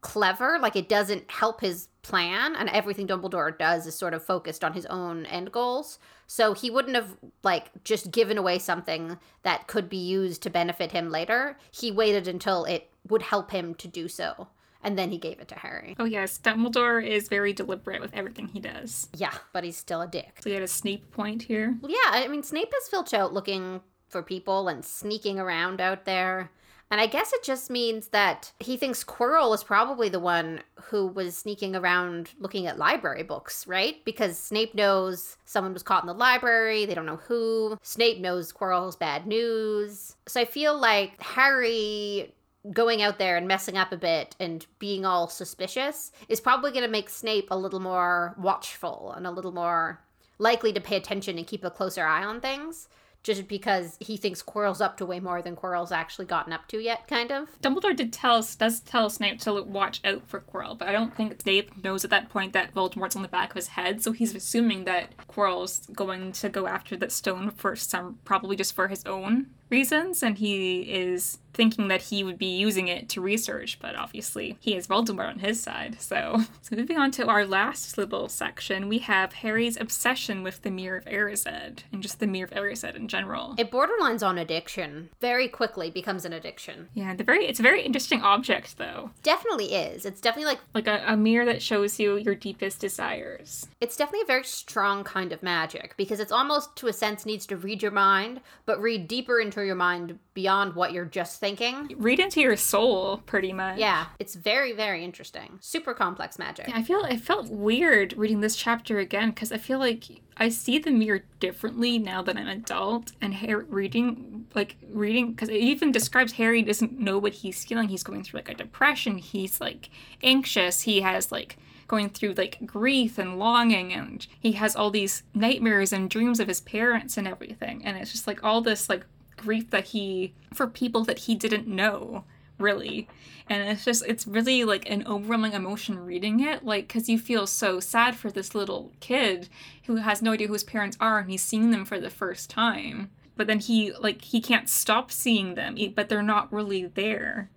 clever. 0.00 0.58
Like 0.60 0.76
it 0.76 0.88
doesn't 0.88 1.30
help 1.30 1.60
his 1.60 1.88
plan 2.06 2.54
and 2.54 2.68
everything 2.68 3.06
Dumbledore 3.06 3.58
does 3.58 3.86
is 3.86 3.96
sort 3.96 4.14
of 4.14 4.24
focused 4.24 4.62
on 4.62 4.72
his 4.72 4.86
own 4.86 5.26
end 5.26 5.50
goals. 5.50 5.98
So 6.28 6.54
he 6.54 6.70
wouldn't 6.70 6.94
have 6.94 7.16
like 7.42 7.70
just 7.82 8.12
given 8.12 8.38
away 8.38 8.58
something 8.60 9.18
that 9.42 9.66
could 9.66 9.88
be 9.88 9.96
used 9.96 10.42
to 10.42 10.50
benefit 10.50 10.92
him 10.92 11.10
later. 11.10 11.58
He 11.72 11.90
waited 11.90 12.28
until 12.28 12.64
it 12.64 12.90
would 13.08 13.22
help 13.22 13.50
him 13.50 13.74
to 13.76 13.88
do 13.88 14.06
so. 14.06 14.48
And 14.82 14.96
then 14.96 15.10
he 15.10 15.18
gave 15.18 15.40
it 15.40 15.48
to 15.48 15.56
Harry. 15.56 15.96
Oh 15.98 16.04
yes, 16.04 16.38
Dumbledore 16.38 17.04
is 17.04 17.28
very 17.28 17.52
deliberate 17.52 18.00
with 18.00 18.14
everything 18.14 18.46
he 18.46 18.60
does. 18.60 19.08
Yeah, 19.16 19.34
but 19.52 19.64
he's 19.64 19.76
still 19.76 20.02
a 20.02 20.06
dick. 20.06 20.38
So 20.40 20.48
you 20.48 20.54
had 20.54 20.62
a 20.62 20.68
Snape 20.68 21.10
point 21.10 21.42
here. 21.42 21.76
Well, 21.80 21.90
yeah, 21.90 22.10
I 22.12 22.28
mean 22.28 22.44
Snape 22.44 22.72
has 22.72 22.88
filched 22.88 23.14
out 23.14 23.32
looking 23.32 23.80
for 24.08 24.22
people 24.22 24.68
and 24.68 24.84
sneaking 24.84 25.40
around 25.40 25.80
out 25.80 26.04
there. 26.04 26.50
And 26.90 27.00
I 27.00 27.06
guess 27.06 27.32
it 27.32 27.42
just 27.42 27.68
means 27.68 28.08
that 28.08 28.52
he 28.60 28.76
thinks 28.76 29.02
Quirrell 29.02 29.54
is 29.54 29.64
probably 29.64 30.08
the 30.08 30.20
one 30.20 30.60
who 30.84 31.08
was 31.08 31.36
sneaking 31.36 31.74
around 31.74 32.30
looking 32.38 32.66
at 32.66 32.78
library 32.78 33.24
books, 33.24 33.66
right? 33.66 34.04
Because 34.04 34.38
Snape 34.38 34.74
knows 34.74 35.36
someone 35.44 35.72
was 35.72 35.82
caught 35.82 36.04
in 36.04 36.06
the 36.06 36.14
library, 36.14 36.86
they 36.86 36.94
don't 36.94 37.06
know 37.06 37.16
who. 37.16 37.76
Snape 37.82 38.20
knows 38.20 38.52
Quirrell's 38.52 38.96
bad 38.96 39.26
news. 39.26 40.14
So 40.26 40.40
I 40.40 40.44
feel 40.44 40.78
like 40.78 41.20
Harry 41.20 42.32
going 42.72 43.02
out 43.02 43.18
there 43.18 43.36
and 43.36 43.46
messing 43.46 43.76
up 43.76 43.92
a 43.92 43.96
bit 43.96 44.34
and 44.40 44.66
being 44.78 45.04
all 45.04 45.28
suspicious 45.28 46.12
is 46.28 46.40
probably 46.40 46.70
going 46.70 46.84
to 46.84 46.90
make 46.90 47.08
Snape 47.08 47.48
a 47.50 47.58
little 47.58 47.80
more 47.80 48.34
watchful 48.38 49.12
and 49.16 49.26
a 49.26 49.30
little 49.30 49.52
more 49.52 50.00
likely 50.38 50.72
to 50.72 50.80
pay 50.80 50.96
attention 50.96 51.38
and 51.38 51.46
keep 51.46 51.64
a 51.64 51.70
closer 51.70 52.04
eye 52.04 52.24
on 52.24 52.40
things 52.40 52.88
just 53.26 53.48
because 53.48 53.96
he 53.98 54.16
thinks 54.16 54.40
Quirrell's 54.40 54.80
up 54.80 54.96
to 54.98 55.04
way 55.04 55.18
more 55.18 55.42
than 55.42 55.56
Quirrell's 55.56 55.90
actually 55.90 56.26
gotten 56.26 56.52
up 56.52 56.68
to 56.68 56.78
yet, 56.78 57.08
kind 57.08 57.32
of. 57.32 57.48
Dumbledore 57.60 57.94
did 57.94 58.12
tell 58.12 58.46
does 58.58 58.80
tell 58.80 59.10
Snape 59.10 59.40
to 59.40 59.62
watch 59.62 60.00
out 60.04 60.26
for 60.28 60.40
Quirrell, 60.40 60.78
but 60.78 60.88
I 60.88 60.92
don't 60.92 61.14
think 61.14 61.42
Snape 61.42 61.82
knows 61.82 62.04
at 62.04 62.10
that 62.10 62.30
point 62.30 62.52
that 62.52 62.72
Voldemort's 62.72 63.16
on 63.16 63.22
the 63.22 63.28
back 63.28 63.50
of 63.50 63.56
his 63.56 63.68
head, 63.68 64.00
so 64.02 64.12
he's 64.12 64.34
assuming 64.34 64.84
that 64.84 65.16
Quirrell's 65.26 65.80
going 65.92 66.30
to 66.32 66.48
go 66.48 66.68
after 66.68 66.96
that 66.96 67.10
stone 67.10 67.50
for 67.50 67.74
some, 67.74 68.20
probably 68.24 68.54
just 68.54 68.74
for 68.74 68.86
his 68.86 69.04
own 69.04 69.46
reasons, 69.70 70.22
and 70.22 70.38
he 70.38 70.82
is 70.82 71.38
thinking 71.56 71.88
that 71.88 72.02
he 72.02 72.22
would 72.22 72.38
be 72.38 72.54
using 72.54 72.86
it 72.86 73.08
to 73.08 73.20
research, 73.20 73.78
but 73.80 73.96
obviously 73.96 74.58
he 74.60 74.74
has 74.74 74.86
Voldemort 74.86 75.30
on 75.30 75.38
his 75.38 75.60
side. 75.60 76.00
So, 76.00 76.42
so 76.62 76.76
moving 76.76 76.98
on 76.98 77.10
to 77.12 77.26
our 77.26 77.46
last 77.46 77.96
little 77.96 78.28
section, 78.28 78.88
we 78.88 78.98
have 78.98 79.32
Harry's 79.32 79.80
obsession 79.80 80.42
with 80.42 80.62
the 80.62 80.70
Mirror 80.70 80.98
of 80.98 81.04
Erised 81.06 81.78
and 81.90 82.02
just 82.02 82.20
the 82.20 82.26
Mirror 82.26 82.48
of 82.52 82.62
Erised 82.62 82.94
in 82.94 83.08
general. 83.08 83.54
It 83.56 83.70
borderlines 83.70 84.24
on 84.24 84.36
addiction. 84.36 85.08
Very 85.20 85.48
quickly 85.48 85.90
becomes 85.90 86.26
an 86.26 86.34
addiction. 86.34 86.88
Yeah, 86.92 87.14
the 87.14 87.24
very 87.24 87.46
it's 87.46 87.60
a 87.60 87.62
very 87.62 87.82
interesting 87.82 88.20
object 88.20 88.76
though. 88.76 89.10
Definitely 89.22 89.72
is. 89.72 90.04
It's 90.04 90.20
definitely 90.20 90.52
like 90.52 90.60
like 90.74 90.86
a, 90.86 91.02
a 91.06 91.16
mirror 91.16 91.46
that 91.46 91.62
shows 91.62 91.98
you 91.98 92.16
your 92.18 92.34
deepest 92.34 92.80
desires. 92.80 93.66
It's 93.80 93.96
definitely 93.96 94.22
a 94.24 94.26
very 94.26 94.44
strong 94.44 95.04
kind 95.04 95.32
of 95.32 95.42
magic 95.42 95.96
because 95.96 96.20
it's 96.20 96.32
almost 96.32 96.76
to 96.76 96.88
a 96.88 96.92
sense 96.92 97.24
needs 97.24 97.46
to 97.46 97.56
read 97.56 97.82
your 97.82 97.92
mind, 97.92 98.42
but 98.66 98.80
read 98.80 99.08
deeper 99.08 99.40
into 99.40 99.55
your 99.64 99.74
mind 99.74 100.18
beyond 100.34 100.74
what 100.74 100.92
you're 100.92 101.04
just 101.04 101.40
thinking. 101.40 101.94
Read 101.96 102.20
into 102.20 102.40
your 102.40 102.56
soul, 102.56 103.18
pretty 103.26 103.52
much. 103.52 103.78
Yeah, 103.78 104.06
it's 104.18 104.34
very, 104.34 104.72
very 104.72 105.04
interesting. 105.04 105.58
Super 105.60 105.94
complex 105.94 106.38
magic. 106.38 106.68
Yeah, 106.68 106.76
I 106.76 106.82
feel 106.82 107.00
I 107.04 107.16
felt 107.16 107.48
weird 107.48 108.14
reading 108.16 108.40
this 108.40 108.56
chapter 108.56 108.98
again 108.98 109.30
because 109.30 109.52
I 109.52 109.58
feel 109.58 109.78
like 109.78 110.04
I 110.36 110.48
see 110.50 110.78
the 110.78 110.90
mirror 110.90 111.24
differently 111.40 111.98
now 111.98 112.22
that 112.22 112.36
I'm 112.36 112.46
an 112.46 112.58
adult, 112.58 113.12
and 113.20 113.34
Harry 113.34 113.64
reading 113.64 114.46
like 114.54 114.76
reading 114.90 115.32
because 115.32 115.48
it 115.48 115.56
even 115.56 115.92
describes 115.92 116.32
Harry 116.32 116.62
doesn't 116.62 116.98
know 116.98 117.18
what 117.18 117.32
he's 117.34 117.64
feeling. 117.64 117.88
He's 117.88 118.02
going 118.02 118.22
through 118.22 118.38
like 118.38 118.48
a 118.48 118.54
depression. 118.54 119.18
He's 119.18 119.60
like 119.60 119.90
anxious. 120.22 120.82
He 120.82 121.00
has 121.00 121.32
like 121.32 121.56
going 121.88 122.08
through 122.08 122.34
like 122.34 122.58
grief 122.66 123.18
and 123.18 123.38
longing 123.38 123.92
and 123.92 124.26
he 124.40 124.52
has 124.52 124.74
all 124.74 124.90
these 124.90 125.22
nightmares 125.34 125.92
and 125.92 126.10
dreams 126.10 126.40
of 126.40 126.48
his 126.48 126.60
parents 126.60 127.16
and 127.16 127.28
everything 127.28 127.84
and 127.84 127.96
it's 127.96 128.12
just 128.12 128.26
like 128.26 128.42
all 128.42 128.60
this 128.60 128.88
like 128.88 129.06
grief 129.36 129.70
that 129.70 129.86
he 129.86 130.32
for 130.52 130.66
people 130.66 131.04
that 131.04 131.20
he 131.20 131.34
didn't 131.34 131.66
know 131.66 132.24
really. 132.58 133.08
And 133.48 133.68
it's 133.68 133.84
just 133.84 134.04
it's 134.06 134.26
really 134.26 134.64
like 134.64 134.88
an 134.90 135.06
overwhelming 135.06 135.52
emotion 135.52 135.98
reading 135.98 136.40
it 136.40 136.64
like 136.64 136.88
because 136.88 137.08
you 137.08 137.18
feel 137.18 137.46
so 137.46 137.80
sad 137.80 138.16
for 138.16 138.30
this 138.30 138.54
little 138.54 138.92
kid 139.00 139.48
who 139.84 139.96
has 139.96 140.22
no 140.22 140.32
idea 140.32 140.46
who 140.46 140.52
his 140.52 140.64
parents 140.64 140.96
are 141.00 141.18
and 141.18 141.30
he's 141.30 141.42
seeing 141.42 141.70
them 141.70 141.84
for 141.84 142.00
the 142.00 142.10
first 142.10 142.50
time. 142.50 143.10
But 143.36 143.46
then 143.46 143.60
he 143.60 143.92
like 143.92 144.22
he 144.22 144.40
can't 144.40 144.68
stop 144.68 145.12
seeing 145.12 145.54
them 145.54 145.76
but 145.94 146.08
they're 146.08 146.22
not 146.22 146.52
really 146.52 146.86
there. 146.86 147.50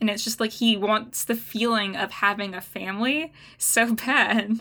And 0.00 0.08
it's 0.08 0.24
just 0.24 0.40
like 0.40 0.52
he 0.52 0.76
wants 0.76 1.24
the 1.24 1.34
feeling 1.34 1.94
of 1.94 2.10
having 2.10 2.54
a 2.54 2.60
family 2.60 3.32
so 3.58 3.94
bad 4.06 4.60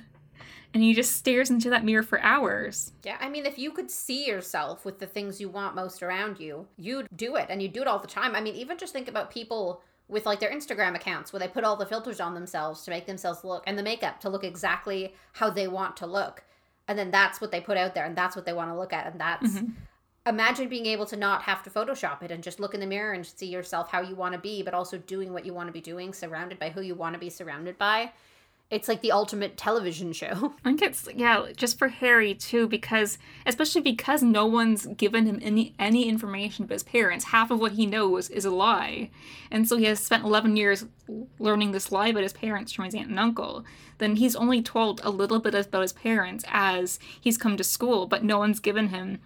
and 0.74 0.84
he 0.84 0.94
just 0.94 1.16
stares 1.16 1.50
into 1.50 1.70
that 1.72 1.84
mirror 1.84 2.04
for 2.04 2.22
hours. 2.22 2.92
Yeah, 3.04 3.18
I 3.20 3.30
mean, 3.30 3.46
if 3.46 3.58
you 3.58 3.72
could 3.72 3.90
see 3.90 4.28
yourself 4.28 4.86
with 4.86 5.00
the 5.00 5.08
things 5.08 5.42
you 5.42 5.50
want 5.50 5.76
most 5.76 6.04
around 6.04 6.40
you, 6.40 6.68
you'd 6.78 7.08
do 7.16 7.36
it, 7.36 7.48
and 7.50 7.62
you 7.62 7.68
do 7.68 7.82
it 7.82 7.88
all 7.88 8.00
the 8.00 8.08
time. 8.08 8.36
I 8.36 8.42
mean, 8.42 8.56
even 8.56 8.78
just 8.78 8.94
think 8.94 9.08
about 9.08 9.32
people 9.32 9.82
with 10.10 10.26
like 10.26 10.40
their 10.40 10.52
Instagram 10.52 10.96
accounts 10.96 11.32
where 11.32 11.40
they 11.40 11.48
put 11.48 11.64
all 11.64 11.76
the 11.76 11.86
filters 11.86 12.20
on 12.20 12.34
themselves 12.34 12.84
to 12.84 12.92
make 12.92 13.06
themselves 13.06 13.44
look 13.44 13.64
and 13.68 13.78
the 13.78 13.84
makeup 13.84 14.20
to 14.20 14.30
look 14.30 14.44
exactly 14.44 15.14
how 15.34 15.50
they 15.50 15.68
want 15.68 15.96
to 15.98 16.08
look. 16.08 16.44
And 16.88 16.98
then 16.98 17.12
that's 17.12 17.40
what 17.40 17.52
they 17.52 17.62
put 17.62 17.78
out 17.78 17.94
there 17.94 18.06
and 18.06 18.16
that's 18.16 18.36
what 18.36 18.46
they 18.46 18.54
want 18.54 18.72
to 18.72 18.76
look 18.76 18.92
at 18.92 19.06
and 19.06 19.22
that's 19.22 19.54
mm-hmm. 19.54 19.72
imagine 20.26 20.68
being 20.68 20.88
able 20.88 21.06
to 21.06 21.16
not 21.16 21.44
have 21.44 21.62
to 21.62 21.70
photoshop 21.70 22.24
it 22.24 22.32
and 22.32 22.44
just 22.44 22.60
look 22.60 22.74
in 22.74 22.80
the 22.80 22.88
mirror 22.88 23.14
and 23.14 23.24
see 23.24 23.46
yourself 23.46 23.92
how 23.92 24.02
you 24.02 24.16
want 24.16 24.34
to 24.34 24.40
be 24.40 24.64
but 24.64 24.74
also 24.74 24.98
doing 24.98 25.32
what 25.32 25.46
you 25.46 25.54
want 25.54 25.68
to 25.68 25.74
be 25.74 25.82
doing 25.82 26.12
surrounded 26.12 26.58
by 26.58 26.72
who 26.72 26.82
you 26.82 26.96
want 26.96 27.14
to 27.14 27.20
be 27.20 27.30
surrounded 27.30 27.78
by 27.78 28.12
it's 28.72 28.88
like 28.88 29.02
the 29.02 29.12
ultimate 29.12 29.58
television 29.58 30.14
show. 30.14 30.54
I 30.66 30.70
think 30.70 30.82
it's 30.82 31.08
yeah, 31.16 31.48
just 31.56 31.80
for 31.80 31.88
Harry 31.88 32.36
too, 32.36 32.68
because 32.68 33.18
especially 33.46 33.82
because 33.82 34.22
no 34.22 34.46
one's 34.46 34.86
given 34.86 35.26
him 35.26 35.40
any 35.42 35.74
any 35.80 36.08
information 36.08 36.66
about 36.66 36.76
his 36.76 36.84
parents. 36.84 37.26
Half 37.26 37.50
of 37.52 37.60
what 37.60 37.74
he 37.74 37.86
knows 37.86 38.30
is 38.30 38.46
a 38.46 38.52
lie, 38.52 39.10
and 39.50 39.68
so 39.68 39.78
he 39.78 39.86
has 39.86 40.00
spent 40.00 40.24
eleven 40.24 40.56
years 40.56 40.86
learning 41.40 41.72
this 41.72 41.92
lie 41.92 42.10
about 42.10 42.24
his 42.24 42.34
parents 42.34 42.72
from 42.72 42.86
his 42.86 42.96
aunt 42.96 43.10
and 43.10 43.20
uncle. 43.20 43.66
Then 43.98 44.18
he's 44.18 44.36
only 44.36 44.62
told 44.62 45.02
a 45.04 45.10
little 45.10 45.40
bit 45.40 45.56
about 45.56 45.82
his 45.82 45.94
parents 45.94 46.46
as 46.48 47.00
he's 47.20 47.38
come 47.38 47.58
to 47.58 47.64
school, 47.64 48.06
but 48.06 48.24
no 48.24 48.38
one's 48.38 48.60
given 48.60 48.90
him 48.90 49.20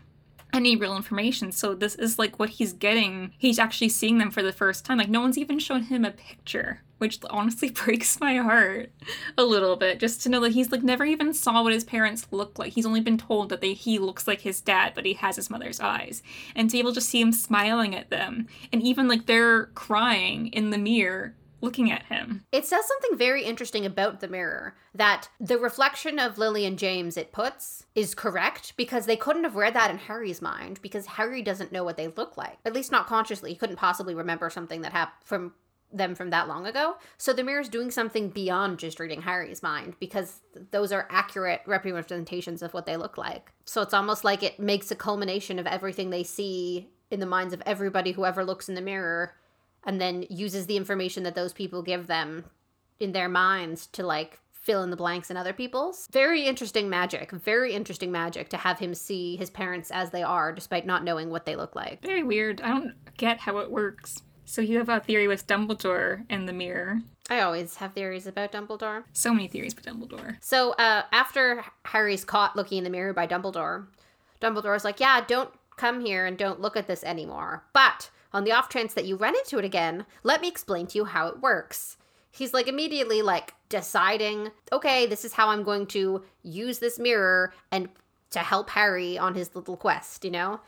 any 0.53 0.75
real 0.75 0.95
information. 0.95 1.51
So 1.51 1.73
this 1.73 1.95
is 1.95 2.17
like 2.17 2.39
what 2.39 2.49
he's 2.49 2.73
getting. 2.73 3.34
He's 3.38 3.60
actually 3.60 3.89
seeing 3.89 4.19
them 4.19 4.32
for 4.32 4.43
the 4.43 4.53
first 4.53 4.86
time. 4.86 4.99
Like 4.99 5.10
no 5.10 5.21
one's 5.21 5.38
even 5.38 5.60
shown 5.60 5.84
him 5.84 6.06
a 6.06 6.12
picture, 6.12 6.82
which 7.04 7.20
honestly 7.30 7.70
breaks 7.86 8.22
my 8.22 8.38
heart 8.38 8.89
a 9.38 9.44
little 9.44 9.76
bit. 9.76 10.00
Just 10.00 10.24
to 10.24 10.30
know 10.30 10.39
that 10.39 10.54
he's 10.54 10.72
like 10.72 10.84
never 10.84 11.04
even 11.04 11.34
saw 11.34 11.62
what 11.62 11.74
his 11.74 11.84
parents 11.84 12.26
look 12.32 12.58
like. 12.58 12.72
He's 12.72 12.86
only 12.86 13.02
been 13.02 13.18
told 13.18 13.50
that 13.50 13.60
they 13.60 13.74
he 13.74 14.00
looks 14.00 14.26
like 14.26 14.39
his 14.39 14.62
dad, 14.62 14.94
but 14.96 15.06
he 15.06 15.16
has 15.16 15.36
his 15.36 15.50
mother's 15.50 15.82
eyes. 15.82 16.24
And 16.56 16.70
to 16.70 16.76
be 16.76 16.80
able 16.80 16.94
to 16.94 17.02
see 17.02 17.20
him 17.20 17.34
smiling 17.34 17.94
at 17.94 18.10
them, 18.10 18.48
and 18.72 18.82
even 18.82 19.10
like 19.10 19.26
they're 19.26 19.66
crying 19.66 20.48
in 20.48 20.70
the 20.70 20.78
mirror 20.78 21.36
looking 21.60 21.92
at 21.92 22.04
him. 22.04 22.46
It 22.52 22.66
says 22.66 22.86
something 22.86 23.18
very 23.18 23.44
interesting 23.44 23.86
about 23.86 24.20
the 24.20 24.28
mirror 24.30 24.76
that 24.94 25.30
the 25.39 25.58
reflection 25.58 26.20
of 26.20 26.38
Lily 26.38 26.66
and 26.66 26.78
James 26.80 27.18
it 27.18 27.32
puts 27.32 27.86
is 27.96 28.13
correct 28.13 28.76
because 28.78 29.06
they 29.06 29.16
couldn't 29.16 29.46
have 29.46 29.56
read 29.56 29.74
that 29.74 29.89
in 29.89 29.98
Harry's 29.98 30.42
mind 30.42 30.82
because 30.82 31.06
Harry 31.06 31.42
doesn't 31.42 31.72
know 31.72 31.84
what 31.84 31.96
they 31.96 32.10
look 32.10 32.38
like. 32.38 32.60
At 32.66 32.74
least 32.74 32.92
not 32.92 33.08
consciously. 33.08 33.52
He 33.52 33.56
couldn't 33.56 33.78
possibly 33.78 34.13
remember 34.13 34.50
something 34.50 34.82
that 34.82 34.92
happened 34.92 35.24
from 35.24 35.54
them 35.93 36.15
from 36.15 36.32
that 36.32 36.47
long 36.47 36.65
ago. 36.65 36.95
So 37.17 37.32
the 37.32 37.43
mirror 37.43 37.62
is 37.62 37.69
doing 37.69 37.91
something 37.91 38.29
beyond 38.29 38.79
just 38.79 38.99
reading 38.99 39.21
Harry's 39.21 39.63
mind 39.63 39.95
because 39.99 40.41
those 40.71 40.91
are 40.91 41.08
accurate 41.10 41.62
representations 41.65 42.62
of 42.62 42.73
what 42.73 42.86
they 42.86 42.97
look 42.97 43.17
like. 43.17 43.51
So 43.65 43.82
it's 43.82 43.93
almost 43.93 44.23
like 44.23 44.43
it 44.43 44.60
makes 44.60 44.91
a 44.91 44.95
culmination 44.95 45.60
of 45.60 45.67
everything 45.67 46.10
they 46.10 46.23
see 46.23 46.89
in 47.12 47.19
the 47.19 47.25
minds 47.25 47.53
of 47.53 47.62
everybody 47.65 48.12
who 48.12 48.25
ever 48.25 48.43
looks 48.43 48.67
in 48.67 48.75
the 48.75 48.82
mirror 48.82 49.36
and 49.86 50.01
then 50.01 50.25
uses 50.29 50.65
the 50.65 50.77
information 50.77 51.23
that 51.23 51.36
those 51.36 51.53
people 51.53 51.82
give 51.82 52.08
them 52.08 52.45
in 52.99 53.12
their 53.12 53.29
minds 53.29 53.88
to 53.88 54.03
like 54.03 54.39
fill 54.51 54.82
in 54.82 54.89
the 54.89 54.95
blanks 54.95 55.29
in 55.29 55.36
other 55.36 55.53
people's. 55.53 56.08
Very 56.12 56.45
interesting 56.45 56.89
magic. 56.89 57.32
Very 57.32 57.73
interesting 57.73 58.12
magic 58.12 58.49
to 58.49 58.58
have 58.58 58.79
him 58.79 58.95
see 58.95 59.36
his 59.36 59.49
parents 59.49 59.91
as 59.91 60.10
they 60.10 60.23
are 60.23 60.53
despite 60.53 60.86
not 60.86 61.03
knowing 61.03 61.29
what 61.29 61.45
they 61.45 61.56
look 61.56 61.75
like. 61.75 62.01
Very 62.01 62.23
weird. 62.23 62.62
I 62.62 62.69
don't 62.69 62.93
get 63.17 63.39
how 63.39 63.58
it 63.58 63.69
works. 63.69 64.21
So 64.45 64.62
you 64.62 64.77
have 64.77 64.89
a 64.89 64.99
theory 64.99 65.27
with 65.27 65.47
Dumbledore 65.47 66.25
and 66.29 66.47
the 66.47 66.53
mirror. 66.53 67.01
I 67.29 67.39
always 67.41 67.75
have 67.75 67.93
theories 67.93 68.27
about 68.27 68.51
Dumbledore. 68.51 69.03
So 69.13 69.34
many 69.34 69.47
theories 69.47 69.73
about 69.73 69.86
Dumbledore. 69.86 70.38
So 70.41 70.73
uh, 70.73 71.03
after 71.12 71.63
Harry's 71.86 72.25
caught 72.25 72.56
looking 72.56 72.79
in 72.79 72.84
the 72.84 72.89
mirror 72.89 73.13
by 73.13 73.27
Dumbledore, 73.27 73.88
Dumbledore's 74.41 74.84
like, 74.84 74.99
"Yeah, 74.99 75.21
don't 75.25 75.49
come 75.75 76.06
here 76.06 76.25
and 76.25 76.38
don't 76.38 76.62
look 76.62 76.77
at 76.77 76.88
this 76.88 77.03
anymore. 77.03 77.63
But 77.73 78.10
on 78.32 78.43
the 78.43 78.51
off 78.51 78.69
chance 78.69 78.93
that 78.93 79.06
you 79.06 79.15
run 79.15 79.36
into 79.36 79.58
it 79.58 79.65
again, 79.65 80.06
let 80.23 80.41
me 80.41 80.47
explain 80.47 80.88
to 80.88 80.97
you 80.97 81.06
how 81.06 81.27
it 81.27 81.41
works. 81.41 81.97
He's 82.32 82.53
like 82.53 82.67
immediately 82.67 83.21
like 83.21 83.53
deciding, 83.69 84.49
okay, 84.71 85.06
this 85.06 85.23
is 85.23 85.34
how 85.34 85.49
I'm 85.49 85.63
going 85.63 85.86
to 85.88 86.23
use 86.41 86.79
this 86.79 86.97
mirror 86.97 87.53
and 87.71 87.89
to 88.32 88.39
help 88.39 88.71
Harry 88.71 89.17
on 89.17 89.36
his 89.36 89.56
little 89.56 89.77
quest, 89.77 90.25
you 90.25 90.32
know? 90.32 90.60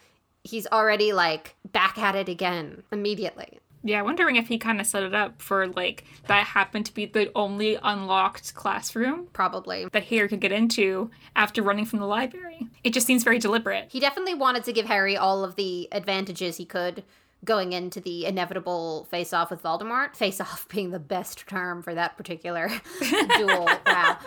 He's 0.43 0.67
already 0.67 1.11
like 1.11 1.55
back 1.71 1.97
at 1.97 2.15
it 2.15 2.29
again 2.29 2.83
immediately. 2.91 3.59
Yeah, 3.85 3.99
I'm 3.99 4.05
wondering 4.05 4.35
if 4.35 4.47
he 4.47 4.57
kind 4.57 4.81
of 4.81 4.87
set 4.87 5.03
it 5.03 5.13
up 5.13 5.43
for 5.43 5.67
like 5.67 6.05
that 6.27 6.47
happened 6.47 6.87
to 6.87 6.93
be 6.93 7.05
the 7.05 7.31
only 7.35 7.77
unlocked 7.83 8.55
classroom 8.55 9.27
Probably. 9.31 9.85
that 9.91 10.05
Harry 10.05 10.27
could 10.27 10.41
get 10.41 10.51
into 10.51 11.11
after 11.35 11.61
running 11.61 11.85
from 11.85 11.99
the 11.99 12.07
library. 12.07 12.67
It 12.83 12.93
just 12.93 13.05
seems 13.05 13.23
very 13.23 13.37
deliberate. 13.37 13.89
He 13.91 13.99
definitely 13.99 14.33
wanted 14.33 14.63
to 14.63 14.73
give 14.73 14.87
Harry 14.87 15.15
all 15.15 15.43
of 15.43 15.55
the 15.55 15.87
advantages 15.91 16.57
he 16.57 16.65
could 16.65 17.03
going 17.43 17.73
into 17.73 18.01
the 18.01 18.25
inevitable 18.25 19.05
face 19.11 19.31
off 19.31 19.51
with 19.51 19.61
Voldemort. 19.61 20.15
Face 20.15 20.41
off 20.41 20.67
being 20.73 20.89
the 20.89 20.99
best 20.99 21.47
term 21.47 21.83
for 21.83 21.93
that 21.93 22.17
particular 22.17 22.69
duel. 23.37 23.69
Wow. 23.85 24.17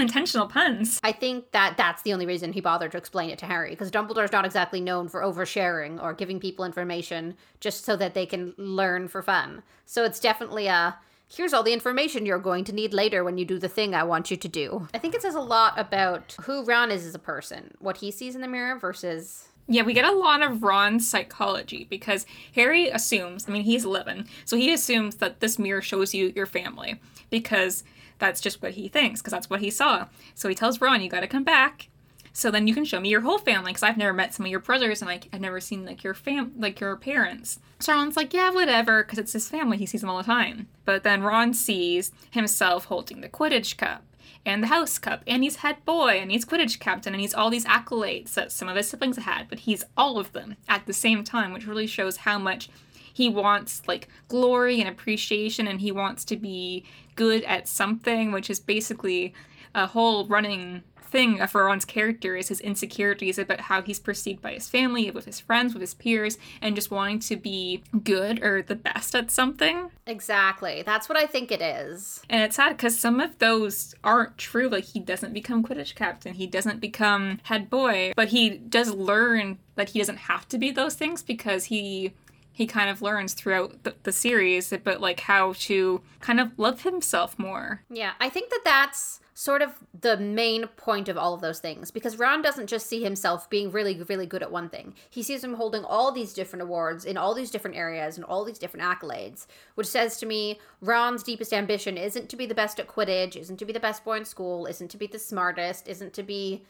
Unintentional 0.00 0.46
puns. 0.46 0.98
I 1.02 1.12
think 1.12 1.50
that 1.52 1.76
that's 1.76 2.00
the 2.04 2.14
only 2.14 2.24
reason 2.24 2.54
he 2.54 2.62
bothered 2.62 2.92
to 2.92 2.96
explain 2.96 3.28
it 3.28 3.38
to 3.40 3.44
Harry 3.44 3.68
because 3.68 3.90
Dumbledore's 3.90 4.32
not 4.32 4.46
exactly 4.46 4.80
known 4.80 5.08
for 5.08 5.20
oversharing 5.20 6.02
or 6.02 6.14
giving 6.14 6.40
people 6.40 6.64
information 6.64 7.34
just 7.60 7.84
so 7.84 7.96
that 7.96 8.14
they 8.14 8.24
can 8.24 8.54
learn 8.56 9.08
for 9.08 9.20
fun. 9.22 9.62
So 9.84 10.02
it's 10.04 10.18
definitely 10.18 10.68
a 10.68 10.96
here's 11.28 11.52
all 11.52 11.62
the 11.62 11.74
information 11.74 12.24
you're 12.24 12.38
going 12.38 12.64
to 12.64 12.72
need 12.72 12.94
later 12.94 13.22
when 13.22 13.36
you 13.36 13.44
do 13.44 13.58
the 13.58 13.68
thing 13.68 13.94
I 13.94 14.02
want 14.04 14.30
you 14.30 14.38
to 14.38 14.48
do. 14.48 14.88
I 14.94 14.98
think 14.98 15.14
it 15.14 15.20
says 15.20 15.34
a 15.34 15.40
lot 15.40 15.78
about 15.78 16.34
who 16.44 16.64
Ron 16.64 16.90
is 16.90 17.04
as 17.04 17.14
a 17.14 17.18
person, 17.18 17.74
what 17.78 17.98
he 17.98 18.10
sees 18.10 18.34
in 18.34 18.40
the 18.40 18.48
mirror 18.48 18.78
versus 18.78 19.50
Yeah, 19.68 19.82
we 19.82 19.92
get 19.92 20.06
a 20.06 20.12
lot 20.12 20.42
of 20.42 20.62
Ron's 20.62 21.06
psychology 21.06 21.86
because 21.90 22.24
Harry 22.54 22.88
assumes, 22.88 23.46
I 23.46 23.52
mean, 23.52 23.64
he's 23.64 23.84
11, 23.84 24.26
so 24.46 24.56
he 24.56 24.72
assumes 24.72 25.16
that 25.16 25.40
this 25.40 25.58
mirror 25.58 25.82
shows 25.82 26.14
you 26.14 26.32
your 26.34 26.46
family 26.46 26.98
because 27.28 27.84
that's 28.20 28.40
just 28.40 28.62
what 28.62 28.72
he 28.72 28.88
thinks, 28.88 29.20
because 29.20 29.32
that's 29.32 29.50
what 29.50 29.60
he 29.60 29.70
saw. 29.70 30.06
So 30.34 30.48
he 30.48 30.54
tells 30.54 30.80
Ron, 30.80 31.02
you 31.02 31.10
gotta 31.10 31.26
come 31.26 31.44
back. 31.44 31.88
So 32.32 32.52
then 32.52 32.68
you 32.68 32.74
can 32.74 32.84
show 32.84 33.00
me 33.00 33.08
your 33.08 33.22
whole 33.22 33.38
family, 33.38 33.72
because 33.72 33.82
I've 33.82 33.96
never 33.96 34.12
met 34.12 34.32
some 34.32 34.46
of 34.46 34.50
your 34.50 34.60
brothers, 34.60 35.02
and 35.02 35.08
like 35.08 35.26
I've 35.32 35.40
never 35.40 35.60
seen 35.60 35.84
like 35.84 36.04
your 36.04 36.14
fam, 36.14 36.52
like 36.56 36.78
your 36.78 36.94
parents. 36.94 37.58
So 37.80 37.92
Ron's 37.92 38.16
like, 38.16 38.32
yeah, 38.32 38.50
whatever, 38.50 39.02
because 39.02 39.18
it's 39.18 39.32
his 39.32 39.48
family. 39.48 39.78
He 39.78 39.86
sees 39.86 40.02
them 40.02 40.10
all 40.10 40.18
the 40.18 40.22
time. 40.22 40.68
But 40.84 41.02
then 41.02 41.22
Ron 41.22 41.54
sees 41.54 42.12
himself 42.30 42.84
holding 42.84 43.20
the 43.20 43.28
Quidditch 43.28 43.76
cup, 43.76 44.04
and 44.46 44.62
the 44.62 44.68
House 44.68 44.98
Cup, 44.98 45.22
and 45.26 45.42
he's 45.42 45.56
head 45.56 45.84
boy, 45.84 46.18
and 46.20 46.30
he's 46.30 46.46
Quidditch 46.46 46.78
captain, 46.78 47.12
and 47.12 47.20
he's 47.20 47.34
all 47.34 47.50
these 47.50 47.66
accolades 47.66 48.32
that 48.34 48.52
some 48.52 48.68
of 48.68 48.76
his 48.76 48.88
siblings 48.88 49.18
had, 49.18 49.48
but 49.48 49.60
he's 49.60 49.84
all 49.96 50.18
of 50.18 50.32
them 50.32 50.56
at 50.68 50.86
the 50.86 50.94
same 50.94 51.24
time, 51.24 51.52
which 51.52 51.66
really 51.66 51.86
shows 51.86 52.18
how 52.18 52.38
much 52.38 52.70
he 53.12 53.28
wants 53.28 53.82
like 53.86 54.08
glory 54.28 54.80
and 54.80 54.88
appreciation, 54.88 55.66
and 55.66 55.80
he 55.80 55.92
wants 55.92 56.24
to 56.24 56.36
be 56.36 56.84
good 57.20 57.44
at 57.44 57.68
something, 57.68 58.32
which 58.32 58.48
is 58.48 58.58
basically 58.58 59.34
a 59.74 59.86
whole 59.86 60.26
running 60.26 60.82
thing 61.02 61.38
of 61.38 61.54
Ron's 61.54 61.84
character 61.84 62.34
is 62.34 62.48
his 62.48 62.60
insecurities 62.60 63.38
about 63.38 63.60
how 63.60 63.82
he's 63.82 63.98
perceived 63.98 64.40
by 64.40 64.52
his 64.52 64.70
family, 64.70 65.10
with 65.10 65.26
his 65.26 65.38
friends, 65.38 65.74
with 65.74 65.82
his 65.82 65.92
peers, 65.92 66.38
and 66.62 66.74
just 66.74 66.90
wanting 66.90 67.18
to 67.18 67.36
be 67.36 67.82
good 68.04 68.42
or 68.42 68.62
the 68.62 68.74
best 68.74 69.14
at 69.14 69.30
something. 69.30 69.90
Exactly. 70.06 70.82
That's 70.86 71.10
what 71.10 71.18
I 71.18 71.26
think 71.26 71.52
it 71.52 71.60
is. 71.60 72.22
And 72.30 72.42
it's 72.42 72.56
sad 72.56 72.78
because 72.78 72.98
some 72.98 73.20
of 73.20 73.38
those 73.38 73.94
aren't 74.02 74.38
true. 74.38 74.68
Like 74.68 74.84
he 74.84 75.00
doesn't 75.00 75.34
become 75.34 75.62
Quidditch 75.62 75.94
captain, 75.94 76.32
he 76.32 76.46
doesn't 76.46 76.80
become 76.80 77.40
head 77.42 77.68
boy, 77.68 78.14
but 78.16 78.28
he 78.28 78.48
does 78.48 78.94
learn 78.94 79.58
that 79.74 79.90
he 79.90 79.98
doesn't 79.98 80.18
have 80.18 80.48
to 80.48 80.58
be 80.58 80.70
those 80.70 80.94
things 80.94 81.22
because 81.22 81.66
he 81.66 82.12
he 82.52 82.66
kind 82.66 82.90
of 82.90 83.02
learns 83.02 83.34
throughout 83.34 83.84
the, 83.84 83.94
the 84.02 84.12
series 84.12 84.72
but 84.84 85.00
like 85.00 85.20
how 85.20 85.52
to 85.54 86.00
kind 86.20 86.40
of 86.40 86.58
love 86.58 86.82
himself 86.82 87.38
more. 87.38 87.82
Yeah, 87.90 88.12
I 88.20 88.28
think 88.28 88.50
that 88.50 88.62
that's 88.64 89.20
sort 89.40 89.62
of 89.62 89.70
the 89.98 90.18
main 90.18 90.66
point 90.76 91.08
of 91.08 91.16
all 91.16 91.32
of 91.32 91.40
those 91.40 91.60
things 91.60 91.90
because 91.90 92.18
Ron 92.18 92.42
doesn't 92.42 92.66
just 92.66 92.86
see 92.86 93.02
himself 93.02 93.48
being 93.48 93.70
really, 93.70 93.98
really 94.06 94.26
good 94.26 94.42
at 94.42 94.52
one 94.52 94.68
thing. 94.68 94.92
He 95.08 95.22
sees 95.22 95.42
him 95.42 95.54
holding 95.54 95.82
all 95.82 96.12
these 96.12 96.34
different 96.34 96.62
awards 96.62 97.06
in 97.06 97.16
all 97.16 97.32
these 97.32 97.50
different 97.50 97.78
areas 97.78 98.16
and 98.16 98.24
all 98.26 98.44
these 98.44 98.58
different 98.58 98.84
accolades, 98.84 99.46
which 99.76 99.86
says 99.86 100.18
to 100.18 100.26
me 100.26 100.60
Ron's 100.82 101.22
deepest 101.22 101.54
ambition 101.54 101.96
isn't 101.96 102.28
to 102.28 102.36
be 102.36 102.44
the 102.44 102.54
best 102.54 102.78
at 102.78 102.86
Quidditch, 102.86 103.34
isn't 103.34 103.56
to 103.56 103.64
be 103.64 103.72
the 103.72 103.80
best 103.80 104.04
boy 104.04 104.18
in 104.18 104.26
school, 104.26 104.66
isn't 104.66 104.90
to 104.90 104.98
be 104.98 105.06
the 105.06 105.18
smartest, 105.18 105.88
isn't 105.88 106.12
to 106.12 106.22
be. 106.22 106.66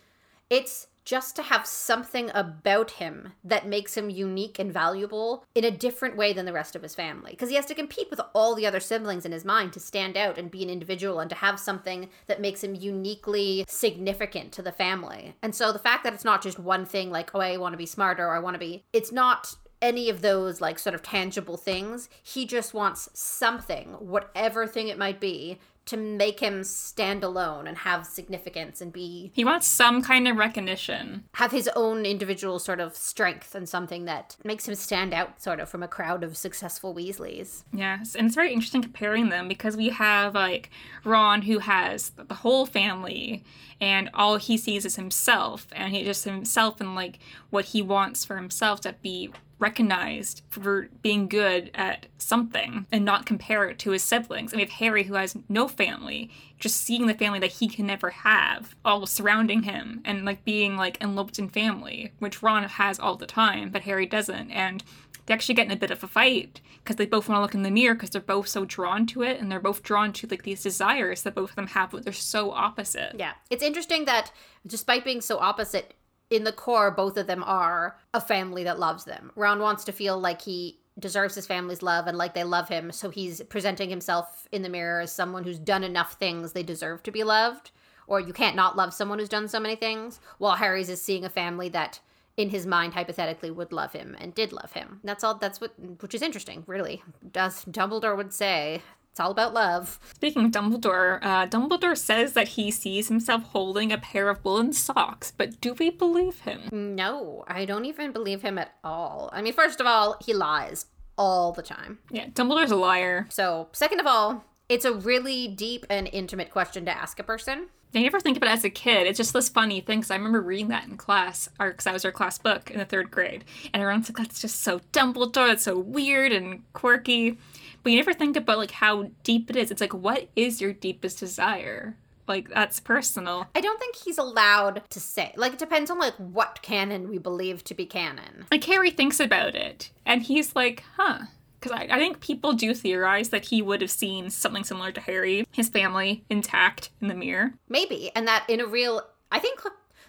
It's 0.49 0.87
just 1.05 1.35
to 1.37 1.43
have 1.43 1.67
something 1.67 2.31
about 2.35 2.93
him 2.93 3.33
that 3.43 3.67
makes 3.67 3.97
him 3.97 4.11
unique 4.11 4.59
and 4.59 4.73
valuable 4.73 5.45
in 5.55 5.65
a 5.65 5.71
different 5.71 6.17
way 6.17 6.33
than 6.33 6.45
the 6.45 6.53
rest 6.53 6.77
of 6.77 6.83
his 6.83 6.95
family. 6.95 7.33
Because 7.33 7.49
he 7.49 7.57
has 7.57 7.67
to 7.67 7.75
compete 7.75 8.11
with 8.11 8.21
all 8.35 8.55
the 8.55 8.67
other 8.67 8.81
siblings 8.81 9.25
in 9.25 9.33
his 9.33 9.45
mind 9.45 9.73
to 9.73 9.81
stand 9.81 10.17
out 10.17 10.39
and 10.39 10.51
be 10.51 10.63
an 10.63 10.71
individual 10.71 11.21
and 11.21 11.31
to 11.31 11.37
have 11.37 11.59
something 11.59 12.09
that 12.27 12.41
makes 12.41 12.63
him 12.63 12.75
uniquely 12.75 13.65
significant 13.69 14.53
to 14.53 14.63
the 14.63 14.73
family. 14.73 15.35
And 15.43 15.55
so 15.55 15.73
the 15.73 15.79
fact 15.79 16.05
that 16.05 16.15
it's 16.15 16.25
not 16.25 16.43
just 16.43 16.59
one 16.59 16.85
thing 16.85 17.11
like, 17.11 17.31
oh, 17.35 17.41
I 17.41 17.57
want 17.57 17.73
to 17.73 17.79
be 17.79 17.87
smarter 17.87 18.27
or 18.27 18.35
I 18.35 18.41
want 18.41 18.55
to 18.55 18.61
be, 18.61 18.85
it's 18.93 19.13
not 19.13 19.55
any 19.83 20.11
of 20.11 20.21
those 20.21 20.61
like 20.61 20.79
sort 20.79 20.95
of 20.95 21.03
tangible 21.03 21.57
things. 21.57 22.09
He 22.23 22.45
just 22.45 22.75
wants 22.75 23.09
something, 23.15 23.89
whatever 23.99 24.67
thing 24.67 24.89
it 24.89 24.99
might 24.99 25.21
be, 25.21 25.59
to 25.87 25.97
make 25.97 26.41
him 26.41 26.63
stand 26.63 27.25
alone 27.25 27.67
and 27.67 27.79
have 27.79 28.07
significance 28.07 28.81
and 28.81 28.93
be 28.93 29.31
He 29.35 29.45
wants 29.45 29.67
some 29.67 30.03
kind 30.03 30.29
of 30.29 30.37
recognition. 30.37 31.25
have 31.35 31.51
his 31.51 31.69
own 31.75 32.07
individual 32.07 32.59
sort 32.59 32.81
of 32.81 32.95
strength 32.95 33.55
and 33.55 33.69
something 33.69 34.05
that 34.05 34.37
makes 34.45 34.69
him 34.69 34.75
stand 34.75 35.13
out 35.13 35.43
sort 35.43 35.61
of 35.61 35.69
from 35.69 35.83
a 35.83 35.89
crowd 35.89 36.23
of 36.23 36.37
successful 36.37 36.95
Weasleys. 36.95 37.65
Yes, 37.73 38.15
and 38.15 38.27
it's 38.27 38.35
very 38.35 38.53
interesting 38.53 38.83
comparing 38.83 39.29
them 39.29 39.49
because 39.49 39.77
we 39.77 39.89
have 39.89 40.35
like 40.35 40.71
Ron 41.05 41.43
who 41.43 41.59
has 41.59 42.11
the 42.11 42.35
whole 42.35 42.67
family 42.67 43.45
and 43.81 44.11
all 44.15 44.37
he 44.37 44.57
sees 44.57 44.85
is 44.85 44.97
himself 44.97 45.67
and 45.73 45.95
he 45.95 46.05
just 46.05 46.25
himself 46.25 46.81
and 46.81 46.95
like 46.95 47.19
what 47.51 47.67
he 47.67 47.83
wants 47.83 48.25
for 48.25 48.37
himself 48.37 48.81
to 48.83 48.95
be 49.03 49.31
recognized 49.61 50.43
for 50.49 50.89
being 51.03 51.29
good 51.29 51.71
at 51.75 52.07
something 52.19 52.87
and 52.91 53.05
not 53.05 53.27
compare 53.27 53.69
it 53.69 53.79
to 53.81 53.91
his 53.91 54.03
siblings. 54.03 54.53
And 54.53 54.59
we 54.59 54.65
have 54.65 54.75
Harry 54.75 55.05
who 55.05 55.15
has 55.15 55.37
no 55.49 55.69
family, 55.69 56.31
just 56.59 56.81
seeing 56.81 57.07
the 57.07 57.15
family 57.15 57.39
that 57.39 57.53
he 57.53 57.69
can 57.69 57.87
never 57.87 58.11
have 58.11 58.75
all 58.85 59.07
surrounding 59.07 59.63
him 59.65 60.01
and 60.05 60.25
like 60.25 60.45
being 60.45 60.77
like 60.77 61.01
enveloped 61.01 61.39
in 61.39 61.49
family, 61.49 62.13
which 62.19 62.43
Ron 62.43 62.65
has 62.65 62.99
all 62.99 63.17
the 63.17 63.27
time, 63.27 63.71
but 63.71 63.83
Harry 63.83 64.07
doesn't. 64.07 64.51
And 64.51 64.83
they 65.27 65.35
actually 65.35 65.55
get 65.55 65.67
in 65.67 65.73
a 65.73 65.77
bit 65.77 65.91
of 65.91 66.03
a 66.03 66.09
fight 66.09 66.61
because 66.83 66.97
they 66.97 67.07
both 67.07 67.29
want 67.29 67.39
to 67.39 67.43
look 67.43 67.55
in 67.55 67.63
the 67.63 67.71
mirror 67.71 67.95
because 67.95 68.11
they're 68.11 68.21
both 68.21 68.49
so 68.49 68.65
drawn 68.65 69.07
to 69.07 69.23
it 69.23 69.39
and 69.39 69.53
they're 69.53 69.61
both 69.61 69.83
drawn 69.83 70.13
to 70.15 70.27
like 70.27 70.43
these 70.43 70.63
desires 70.63 71.23
that 71.23 71.35
both 71.35 71.51
of 71.51 71.57
them 71.57 71.69
have, 71.69 71.91
but 71.91 72.03
they're 72.03 72.13
so 72.13 72.51
opposite. 72.51 73.15
Yeah. 73.19 73.35
It's 73.51 73.63
interesting 73.63 74.07
that 74.07 74.33
despite 74.67 75.05
being 75.05 75.21
so 75.21 75.39
opposite, 75.39 75.95
in 76.31 76.45
the 76.45 76.53
core, 76.53 76.91
both 76.91 77.17
of 77.17 77.27
them 77.27 77.43
are 77.45 77.99
a 78.15 78.21
family 78.21 78.65
that 78.65 78.79
loves 78.79 79.05
them. 79.05 79.33
Ron 79.35 79.61
wants 79.61 79.85
to 79.85 79.93
feel 79.93 80.19
like 80.19 80.43
he 80.43 80.79
deserves 80.99 81.35
his 81.35 81.47
family's 81.47 81.83
love 81.83 82.07
and 82.07 82.17
like 82.17 82.35
they 82.35 82.45
love 82.45 82.69
him, 82.69 82.93
so 82.93 83.11
he's 83.11 83.43
presenting 83.43 83.91
himself 83.91 84.49
in 84.53 84.63
the 84.63 84.69
mirror 84.69 85.01
as 85.01 85.13
someone 85.13 85.45
who's 85.45 85.59
done 85.59 85.83
enough 85.83 86.15
things 86.15 86.53
they 86.53 86.63
deserve 86.63 87.03
to 87.03 87.11
be 87.11 87.25
loved. 87.25 87.73
Or 88.07 88.19
you 88.21 88.33
can't 88.33 88.57
not 88.57 88.77
love 88.77 88.93
someone 88.93 89.19
who's 89.19 89.29
done 89.29 89.49
so 89.49 89.61
many 89.61 89.77
things. 89.77 90.21
While 90.39 90.57
Harry's 90.57 90.89
is 90.89 91.01
seeing 91.01 91.25
a 91.25 91.31
family 91.31 91.69
that 91.69 92.01
in 92.37 92.51
his 92.51 92.67
mind 92.67 92.95
hypothetically 92.95 93.51
would 93.51 93.73
love 93.73 93.93
him 93.93 94.17
and 94.19 94.35
did 94.35 94.53
love 94.53 94.73
him. 94.73 95.01
That's 95.05 95.23
all 95.23 95.37
that's 95.37 95.61
what 95.61 95.75
which 96.01 96.15
is 96.15 96.23
interesting, 96.23 96.65
really. 96.67 97.03
As 97.35 97.65
Dumbledore 97.67 98.17
would 98.17 98.33
say, 98.33 98.83
it's 99.11 99.21
all 99.21 99.31
about 99.31 99.53
love. 99.53 99.99
Speaking 100.15 100.45
of 100.45 100.53
Dumbledore, 100.53 101.19
uh, 101.23 101.47
Dumbledore 101.47 101.97
says 101.97 102.33
that 102.35 102.49
he 102.49 102.71
sees 102.71 103.09
himself 103.09 103.43
holding 103.45 103.93
a 103.93 103.99
pair 103.99 104.29
of 104.29 104.45
woolen 104.45 104.73
socks, 104.73 105.33
but 105.37 105.61
do 105.61 105.75
we 105.75 105.91
believe 105.91 106.41
him? 106.41 106.69
No, 106.73 107.45
I 107.49 107.65
don't 107.65 107.87
even 107.87 108.13
believe 108.13 108.43
him 108.43 108.57
at 108.59 108.75
all. 108.85 109.31
I 109.33 109.43
mean, 109.43 109.53
first 109.53 109.81
of 109.81 109.87
all, 109.87 110.17
he 110.25 110.33
lies 110.33 110.87
all 111.19 111.53
the 111.53 111.63
time. 111.63 111.99
Yeah, 112.11 112.29
Dumbledore's 112.29 112.71
a 112.71 112.77
liar. 112.77 113.27
So, 113.31 113.69
second 113.73 114.01
of 114.01 114.07
all, 114.07 114.45
it's 114.69 114.85
a 114.85 114.93
really 114.95 115.49
deep 115.49 115.85
and 115.91 116.09
intimate 116.13 116.51
question 116.51 116.85
to 116.85 116.97
ask 116.97 117.19
a 117.19 117.25
person. 117.25 117.67
I 117.93 118.03
never 118.03 118.21
think 118.21 118.37
about 118.37 118.51
it 118.51 118.53
as 118.53 118.65
a 118.65 118.71
kid. 118.71 119.09
It's 119.09 119.17
just 119.17 119.33
this 119.33 119.49
funny 119.49 119.81
thing 119.81 119.99
because 119.99 120.13
I 120.13 120.17
remember 120.17 120.41
reading 120.41 120.69
that 120.69 120.87
in 120.87 120.97
class, 120.97 121.49
or 121.59 121.71
because 121.71 121.85
that 121.85 121.93
was 121.93 122.05
our 122.05 122.13
class 122.13 122.39
book 122.39 122.71
in 122.71 122.79
the 122.79 122.85
third 122.85 123.11
grade, 123.11 123.45
and 123.75 123.83
everyone's 123.83 124.09
like, 124.09 124.17
"That's 124.17 124.41
just 124.41 124.63
so 124.63 124.79
Dumbledore. 124.93 125.49
That's 125.49 125.65
so 125.65 125.77
weird 125.77 126.31
and 126.33 126.63
quirky." 126.73 127.39
But 127.83 127.93
you 127.93 127.99
never 127.99 128.13
think 128.13 128.37
about 128.37 128.59
like 128.59 128.73
how 128.73 129.11
deep 129.23 129.51
it 129.51 129.57
is. 129.57 129.71
It's 129.71 129.81
like, 129.81 129.95
what 129.95 130.29
is 130.37 130.61
your 130.61 130.73
deepest 130.73 131.19
desire? 131.19 131.97
Like 132.29 132.49
that's 132.49 132.79
personal. 132.79 133.49
I 133.57 133.61
don't 133.61 133.81
think 133.81 133.97
he's 133.97 134.19
allowed 134.19 134.83
to 134.91 135.01
say. 135.01 135.33
Like 135.37 135.55
it 135.55 135.59
depends 135.59 135.91
on 135.91 135.99
like 135.99 136.15
what 136.15 136.63
canon 136.63 137.09
we 137.09 137.19
believe 137.19 137.65
to 137.65 137.75
be 137.75 137.87
canon. 137.87 138.47
Like 138.53 138.63
Harry 138.65 138.91
thinks 138.91 139.19
about 139.19 139.57
it, 139.57 139.91
and 140.07 140.23
he's 140.23 140.55
like, 140.55 140.85
"Huh." 140.97 141.23
Because 141.59 141.73
I, 141.73 141.89
I 141.91 141.99
think 141.99 142.21
people 142.21 142.53
do 142.53 142.73
theorize 142.73 143.31
that 143.31 143.47
he 143.47 143.61
would 143.61 143.83
have 143.83 143.91
seen 143.91 144.31
something 144.31 144.65
similar 144.65 144.93
to 144.93 145.01
Harry, 145.01 145.47
his 145.51 145.69
family 145.69 146.25
intact 146.31 146.89
in 147.03 147.09
the 147.09 147.15
mirror. 147.15 147.53
Maybe, 147.69 148.13
and 148.15 148.27
that 148.29 148.49
in 148.49 148.61
a 148.61 148.67
real 148.67 149.03
I 149.33 149.41
think 149.41 149.61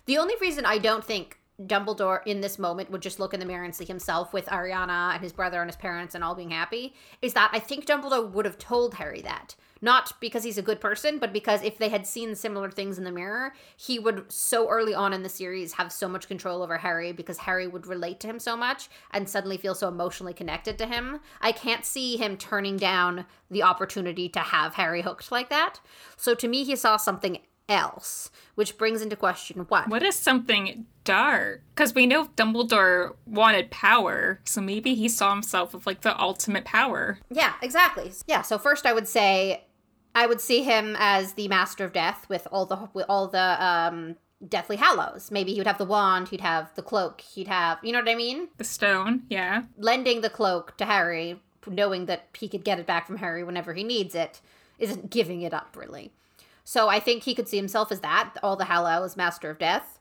the 0.06 0.18
only 0.18 0.36
reason 0.40 0.66
I 0.66 0.78
don't 0.78 1.04
think 1.04 1.40
Dumbledore 1.68 2.22
in 2.26 2.42
this 2.42 2.58
moment 2.58 2.90
would 2.90 3.02
just 3.02 3.20
look 3.20 3.34
in 3.34 3.40
the 3.40 3.46
mirror 3.46 3.64
and 3.64 3.76
see 3.76 3.86
himself 3.86 4.34
with 4.34 4.46
Ariana 4.48 5.14
and 5.14 5.22
his 5.22 5.34
brother 5.34 5.62
and 5.62 5.70
his 5.70 5.76
parents 5.76 6.16
and 6.16 6.24
all 6.24 6.36
being 6.36 6.52
happy 6.52 6.94
is 7.22 7.34
that 7.34 7.52
I 7.54 7.60
think 7.60 7.86
Dumbledore 7.86 8.32
would 8.32 8.46
have 8.46 8.58
told 8.58 8.96
Harry 8.96 9.22
that. 9.22 9.56
Not 9.84 10.14
because 10.20 10.44
he's 10.44 10.60
a 10.60 10.64
good 10.64 10.80
person, 10.80 11.18
but 11.18 11.34
because 11.34 11.64
if 11.64 11.80
they 11.80 11.90
had 11.90 12.06
seen 12.06 12.36
similar 12.36 12.70
things 12.70 13.00
in 13.00 13.04
the 13.04 13.12
mirror, 13.12 13.54
he 13.76 13.98
would 13.98 14.32
so 14.32 14.70
early 14.70 14.94
on 14.94 15.12
in 15.12 15.24
the 15.24 15.30
series 15.30 15.74
have 15.74 15.92
so 15.92 16.08
much 16.08 16.28
control 16.28 16.62
over 16.62 16.78
Harry 16.78 17.12
because 17.12 17.40
Harry 17.40 17.68
would 17.68 17.88
relate 17.88 18.20
to 18.20 18.28
him 18.28 18.40
so 18.40 18.56
much 18.56 18.90
and 19.10 19.28
suddenly 19.28 19.58
feel 19.58 19.74
so 19.74 19.88
emotionally 19.88 20.34
connected 20.34 20.78
to 20.78 20.86
him. 20.86 21.20
I 21.42 21.52
can't 21.52 21.84
see 21.84 22.16
him 22.18 22.38
turning 22.38 22.78
down 22.78 23.26
the 23.50 23.64
opportunity 23.64 24.30
to 24.30 24.40
have 24.40 24.76
Harry 24.76 25.02
hooked 25.02 25.32
like 25.32 25.50
that. 25.50 25.80
So 26.16 26.36
to 26.36 26.48
me, 26.48 26.64
he 26.64 26.76
saw 26.76 26.98
something 26.98 27.40
else, 27.72 28.30
which 28.56 28.78
brings 28.78 29.02
into 29.02 29.16
question 29.16 29.66
what? 29.70 29.88
What 29.88 30.04
is 30.04 30.16
something 30.16 30.86
dark? 31.04 31.62
Because 31.74 31.96
we 31.96 32.06
know 32.06 32.28
Dumbledore 32.36 33.16
wanted 33.26 33.72
power, 33.72 34.40
so 34.44 34.62
maybe 34.62 34.94
he 34.94 35.10
saw 35.10 35.32
himself 35.34 35.74
with 35.74 35.88
like 35.88 36.02
the 36.02 36.20
ultimate 36.20 36.66
power. 36.66 37.20
Yeah, 37.30 37.54
exactly. 37.62 38.12
Yeah, 38.28 38.42
so 38.42 38.58
first 38.58 38.86
I 38.86 38.94
would 38.94 39.08
say 39.08 39.66
I 40.14 40.28
would 40.28 40.42
see 40.42 40.64
him 40.64 40.96
as 41.00 41.34
the 41.34 41.48
master 41.48 41.86
of 41.86 41.94
death 41.94 42.28
with 42.30 42.48
all 42.52 42.66
the 42.66 42.90
with 42.94 43.06
all 43.08 43.28
the 43.28 43.64
um 43.64 44.18
Deathly 44.48 44.78
Hallows. 44.78 45.30
Maybe 45.32 45.54
he 45.54 45.60
would 45.60 45.68
have 45.68 45.78
the 45.78 45.86
wand, 45.86 46.30
he'd 46.30 46.42
have 46.42 46.74
the 46.76 46.82
cloak, 46.82 47.22
he'd 47.22 47.48
have, 47.48 47.78
you 47.84 47.92
know 47.92 48.00
what 48.00 48.10
I 48.10 48.16
mean? 48.16 48.50
The 48.58 48.64
stone, 48.64 49.24
yeah. 49.30 49.64
Lending 49.78 50.22
the 50.22 50.30
cloak 50.30 50.76
to 50.78 50.86
Harry, 50.86 51.40
knowing 51.68 52.08
that 52.08 52.28
he 52.38 52.48
could 52.48 52.64
get 52.64 52.80
it 52.80 52.88
back 52.88 53.06
from 53.06 53.18
Harry 53.18 53.44
whenever 53.44 53.74
he 53.74 53.84
needs 53.84 54.16
it, 54.16 54.42
isn't 54.80 55.12
giving 55.12 55.44
it 55.44 55.54
up 55.54 55.76
really. 55.78 56.12
So 56.64 56.90
I 56.90 57.00
think 57.00 57.24
he 57.24 57.36
could 57.36 57.48
see 57.48 57.58
himself 57.58 57.92
as 57.92 58.02
that, 58.02 58.34
all 58.44 58.56
the 58.56 58.66
Hallows, 58.66 59.18
Master 59.18 59.50
of 59.50 59.60
Death. 59.60 60.00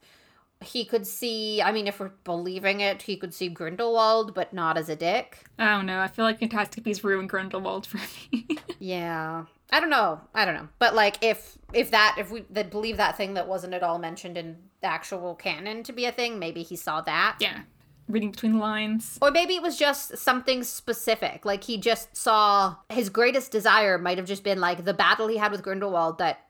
He 0.62 0.84
could 0.84 1.06
see, 1.06 1.62
I 1.62 1.72
mean, 1.72 1.86
if 1.86 1.98
we're 2.00 2.10
believing 2.24 2.80
it, 2.80 3.02
he 3.02 3.16
could 3.16 3.32
see 3.32 3.48
Grindelwald, 3.48 4.34
but 4.34 4.52
not 4.52 4.76
as 4.76 4.90
a 4.90 4.96
dick. 4.96 5.44
I 5.58 5.70
don't 5.70 5.86
know. 5.86 6.00
I 6.00 6.08
feel 6.08 6.26
like 6.26 6.38
Fantastic 6.38 6.84
Beasts 6.84 7.02
ruined 7.02 7.30
Grindelwald 7.30 7.86
for 7.86 7.98
me. 8.30 8.46
yeah. 8.78 9.46
I 9.72 9.80
don't 9.80 9.88
know. 9.88 10.20
I 10.34 10.44
don't 10.44 10.54
know. 10.54 10.68
But 10.78 10.94
like 10.94 11.16
if 11.22 11.56
if 11.72 11.92
that 11.92 12.16
if 12.18 12.30
we 12.30 12.44
that 12.50 12.70
believe 12.70 12.96
that 12.98 13.16
thing 13.16 13.34
that 13.34 13.46
wasn't 13.48 13.72
at 13.72 13.82
all 13.82 13.98
mentioned 13.98 14.36
in 14.36 14.58
the 14.82 14.88
actual 14.88 15.34
canon 15.36 15.82
to 15.84 15.92
be 15.92 16.04
a 16.04 16.12
thing, 16.12 16.38
maybe 16.38 16.62
he 16.62 16.76
saw 16.76 17.00
that. 17.02 17.36
yeah. 17.40 17.60
Reading 18.08 18.32
between 18.32 18.54
the 18.54 18.58
lines. 18.58 19.18
Or 19.22 19.30
maybe 19.30 19.54
it 19.54 19.62
was 19.62 19.78
just 19.78 20.18
something 20.18 20.64
specific. 20.64 21.44
Like 21.44 21.62
he 21.62 21.78
just 21.78 22.16
saw 22.16 22.74
his 22.88 23.08
greatest 23.08 23.52
desire 23.52 23.98
might 23.98 24.18
have 24.18 24.26
just 24.26 24.42
been 24.42 24.58
like 24.60 24.84
the 24.84 24.92
battle 24.92 25.28
he 25.28 25.36
had 25.36 25.52
with 25.52 25.62
Grindelwald 25.62 26.18
that 26.18 26.40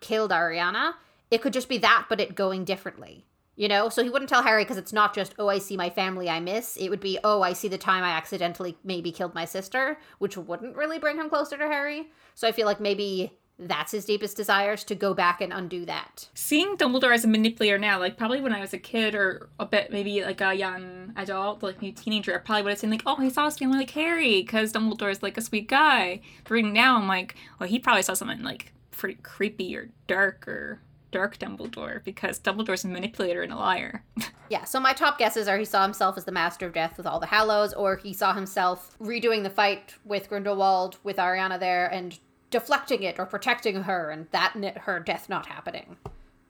killed 0.00 0.30
Ariana. 0.30 0.94
It 1.30 1.42
could 1.42 1.52
just 1.52 1.68
be 1.68 1.78
that, 1.78 2.06
but 2.08 2.20
it 2.20 2.34
going 2.34 2.64
differently. 2.64 3.24
You 3.56 3.68
know? 3.68 3.88
So 3.88 4.02
he 4.02 4.10
wouldn't 4.10 4.28
tell 4.28 4.42
Harry 4.42 4.64
because 4.64 4.76
it's 4.76 4.92
not 4.92 5.14
just, 5.14 5.34
oh, 5.38 5.48
I 5.48 5.58
see 5.58 5.76
my 5.76 5.90
family 5.90 6.28
I 6.28 6.40
miss. 6.40 6.76
It 6.76 6.90
would 6.90 7.00
be, 7.00 7.18
oh, 7.24 7.42
I 7.42 7.52
see 7.52 7.68
the 7.68 7.78
time 7.78 8.04
I 8.04 8.10
accidentally 8.10 8.76
maybe 8.84 9.10
killed 9.10 9.34
my 9.34 9.44
sister, 9.44 9.98
which 10.18 10.36
wouldn't 10.36 10.76
really 10.76 10.98
bring 10.98 11.16
him 11.16 11.30
closer 11.30 11.56
to 11.56 11.66
Harry. 11.66 12.08
So 12.34 12.46
I 12.46 12.52
feel 12.52 12.66
like 12.66 12.80
maybe 12.80 13.32
that's 13.58 13.92
his 13.92 14.04
deepest 14.04 14.36
desires 14.36 14.84
to 14.84 14.94
go 14.94 15.14
back 15.14 15.40
and 15.40 15.52
undo 15.52 15.86
that. 15.86 16.28
Seeing 16.34 16.76
Dumbledore 16.76 17.14
as 17.14 17.24
a 17.24 17.28
manipulator 17.28 17.78
now, 17.78 17.98
like 17.98 18.18
probably 18.18 18.40
when 18.40 18.52
I 18.52 18.60
was 18.60 18.74
a 18.74 18.78
kid 18.78 19.14
or 19.14 19.48
a 19.58 19.64
bit 19.64 19.90
maybe 19.90 20.22
like 20.22 20.40
a 20.40 20.52
young 20.52 21.12
adult, 21.16 21.62
like 21.62 21.80
maybe 21.80 21.92
teenager, 21.92 22.34
I 22.34 22.38
probably 22.38 22.62
would 22.64 22.70
have 22.70 22.78
seen 22.78 22.90
like, 22.90 23.02
oh, 23.06 23.16
he 23.16 23.30
saw 23.30 23.46
his 23.46 23.58
family 23.58 23.78
like 23.78 23.90
Harry 23.90 24.42
because 24.42 24.72
Dumbledore 24.72 25.10
is 25.10 25.22
like 25.22 25.38
a 25.38 25.40
sweet 25.40 25.68
guy. 25.68 26.20
But 26.44 26.50
reading 26.50 26.74
now, 26.74 26.96
I'm 26.96 27.08
like, 27.08 27.34
well, 27.58 27.68
he 27.68 27.78
probably 27.78 28.02
saw 28.02 28.14
something 28.14 28.42
like 28.42 28.72
pretty 28.96 29.18
creepy 29.22 29.76
or 29.76 29.90
dark 30.06 30.46
or 30.48 30.80
dark 31.12 31.38
Dumbledore 31.38 32.02
because 32.04 32.38
Dumbledore's 32.38 32.84
a 32.84 32.88
manipulator 32.88 33.42
and 33.42 33.52
a 33.52 33.56
liar. 33.56 34.04
Yeah, 34.48 34.62
so 34.62 34.78
my 34.78 34.92
top 34.92 35.18
guesses 35.18 35.48
are 35.48 35.58
he 35.58 35.64
saw 35.64 35.82
himself 35.82 36.16
as 36.16 36.24
the 36.24 36.30
Master 36.30 36.66
of 36.66 36.72
Death 36.72 36.96
with 36.96 37.04
all 37.04 37.18
the 37.18 37.26
Hallows, 37.26 37.74
or 37.74 37.96
he 37.96 38.12
saw 38.12 38.32
himself 38.32 38.96
redoing 39.00 39.42
the 39.42 39.50
fight 39.50 39.96
with 40.04 40.28
Grindelwald 40.28 40.98
with 41.02 41.16
Ariana 41.16 41.58
there 41.58 41.88
and 41.88 42.16
deflecting 42.52 43.02
it 43.02 43.18
or 43.18 43.26
protecting 43.26 43.82
her, 43.82 44.12
and 44.12 44.28
that 44.30 44.52
n- 44.54 44.80
her 44.82 45.00
death 45.00 45.28
not 45.28 45.46
happening. 45.46 45.96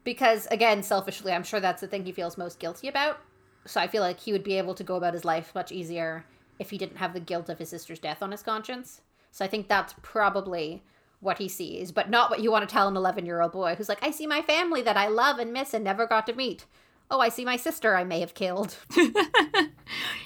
Because 0.05 0.47
again, 0.51 0.83
selfishly, 0.83 1.33
I'm 1.33 1.43
sure 1.43 1.59
that's 1.59 1.81
the 1.81 1.89
thing 1.89 2.05
he 2.05 2.13
feels 2.13 2.37
most 2.37 2.59
guilty 2.59 2.87
about. 2.87 3.19
So 3.65 3.81
I 3.81 3.87
feel 3.87 4.03
like 4.03 4.21
he 4.21 4.33
would 4.33 4.45
be 4.45 4.59
able 4.59 4.75
to 4.75 4.85
go 4.85 4.97
about 4.97 5.15
his 5.15 5.25
life 5.25 5.55
much 5.55 5.73
easier 5.73 6.27
if 6.59 6.69
he 6.69 6.77
didn't 6.77 6.99
have 6.99 7.15
the 7.15 7.21
guilt 7.21 7.49
of 7.49 7.59
his 7.59 7.71
sister's 7.71 7.99
death 7.99 8.23
on 8.23 8.31
his 8.31 8.43
conscience. 8.43 9.01
So 9.31 9.43
I 9.43 9.49
think 9.49 9.69
that's 9.69 9.95
probably 10.03 10.83
what 11.21 11.39
he 11.39 11.49
sees, 11.49 11.93
but 11.93 12.11
not 12.11 12.31
what 12.31 12.41
you 12.41 12.51
want 12.51 12.69
to 12.69 12.73
tell 12.73 12.89
an 12.89 12.97
11 12.97 13.27
year 13.27 13.41
old 13.41 13.53
boy 13.53 13.75
who's 13.75 13.89
like, 13.89 14.03
I 14.03 14.11
see 14.11 14.27
my 14.27 14.43
family 14.43 14.83
that 14.83 14.97
I 14.97 15.09
love 15.09 15.39
and 15.39 15.53
miss 15.53 15.75
and 15.75 15.85
never 15.85 16.07
got 16.07 16.27
to 16.27 16.33
meet. 16.33 16.67
Oh, 17.11 17.21
I 17.21 17.29
see 17.29 17.45
my 17.45 17.57
sister 17.57 17.95
I 17.95 18.05
may 18.05 18.21
have 18.21 18.35
killed. 18.35 18.77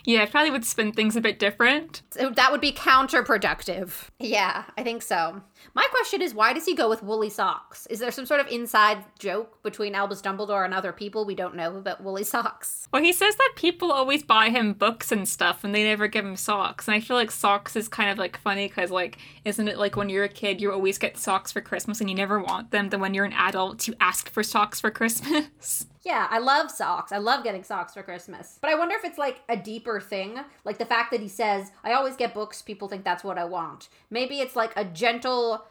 yeah, 0.05 0.22
I 0.22 0.26
probably 0.26 0.51
would 0.51 0.64
spin 0.64 0.93
things 0.93 1.14
a 1.14 1.20
bit 1.20 1.39
different. 1.39 2.01
So 2.11 2.31
that 2.31 2.51
would 2.51 2.61
be 2.61 2.72
counterproductive. 2.72 4.09
Yeah, 4.18 4.64
I 4.78 4.83
think 4.83 5.03
so. 5.03 5.43
My 5.74 5.87
question 5.91 6.22
is 6.22 6.33
why 6.33 6.55
does 6.55 6.64
he 6.64 6.74
go 6.74 6.89
with 6.89 7.03
woolly 7.03 7.28
socks? 7.28 7.87
Is 7.87 7.99
there 7.99 8.11
some 8.11 8.24
sort 8.24 8.41
of 8.41 8.49
inside 8.49 9.05
joke 9.18 9.62
between 9.62 9.95
Albus 9.95 10.22
Dumbledore 10.22 10.64
and 10.64 10.72
other 10.72 10.93
people 10.93 11.26
we 11.26 11.35
don't 11.35 11.55
know 11.55 11.76
about 11.76 12.03
woolly 12.03 12.24
socks? 12.24 12.89
Well, 12.93 13.03
he 13.03 13.12
says 13.12 13.37
that 13.37 13.53
people 13.57 13.93
always 13.93 14.22
buy 14.22 14.49
him 14.49 14.72
books 14.72 15.12
and 15.12 15.28
stuff 15.28 15.64
and 15.64 15.74
they 15.74 15.85
never 15.85 16.07
give 16.09 16.24
him 16.24 16.37
socks. 16.37 16.89
And 16.89 16.95
I 16.95 17.01
feel 17.01 17.16
like 17.16 17.31
socks 17.31 17.76
is 17.76 17.89
kind 17.89 18.11
of 18.11 18.16
like 18.16 18.39
funny 18.39 18.68
because, 18.68 18.91
like, 18.91 19.18
isn't 19.45 19.68
it 19.68 19.78
like 19.78 19.97
when 19.97 20.09
you're 20.09 20.24
a 20.24 20.28
kid, 20.28 20.62
you 20.62 20.72
always 20.72 20.97
get 20.97 21.18
socks 21.18 21.53
for 21.53 21.61
Christmas 21.61 22.01
and 22.01 22.09
you 22.09 22.16
never 22.16 22.41
want 22.41 22.70
them? 22.70 22.89
Then 22.89 23.01
when 23.01 23.12
you're 23.12 23.26
an 23.26 23.35
adult, 23.35 23.87
you 23.87 23.95
ask 24.01 24.31
for 24.31 24.43
socks 24.43 24.81
for 24.81 24.91
Christmas. 24.91 25.87
Yeah, 26.11 26.26
I 26.28 26.40
love 26.40 26.72
socks. 26.72 27.12
I 27.12 27.18
love 27.18 27.44
getting 27.44 27.62
socks 27.62 27.94
for 27.94 28.02
Christmas. 28.02 28.58
But 28.61 28.70
I 28.70 28.74
wonder 28.74 28.96
if 28.96 29.04
it's 29.04 29.16
like 29.16 29.42
a 29.48 29.56
deeper 29.56 30.00
thing. 30.00 30.40
Like 30.64 30.76
the 30.76 30.84
fact 30.84 31.12
that 31.12 31.20
he 31.20 31.28
says, 31.28 31.70
I 31.84 31.92
always 31.92 32.16
get 32.16 32.34
books, 32.34 32.62
people 32.62 32.88
think 32.88 33.04
that's 33.04 33.22
what 33.22 33.38
I 33.38 33.44
want. 33.44 33.88
Maybe 34.11 34.40
it's 34.40 34.56
like 34.56 34.72
a 34.74 34.84
gentle 34.84 35.64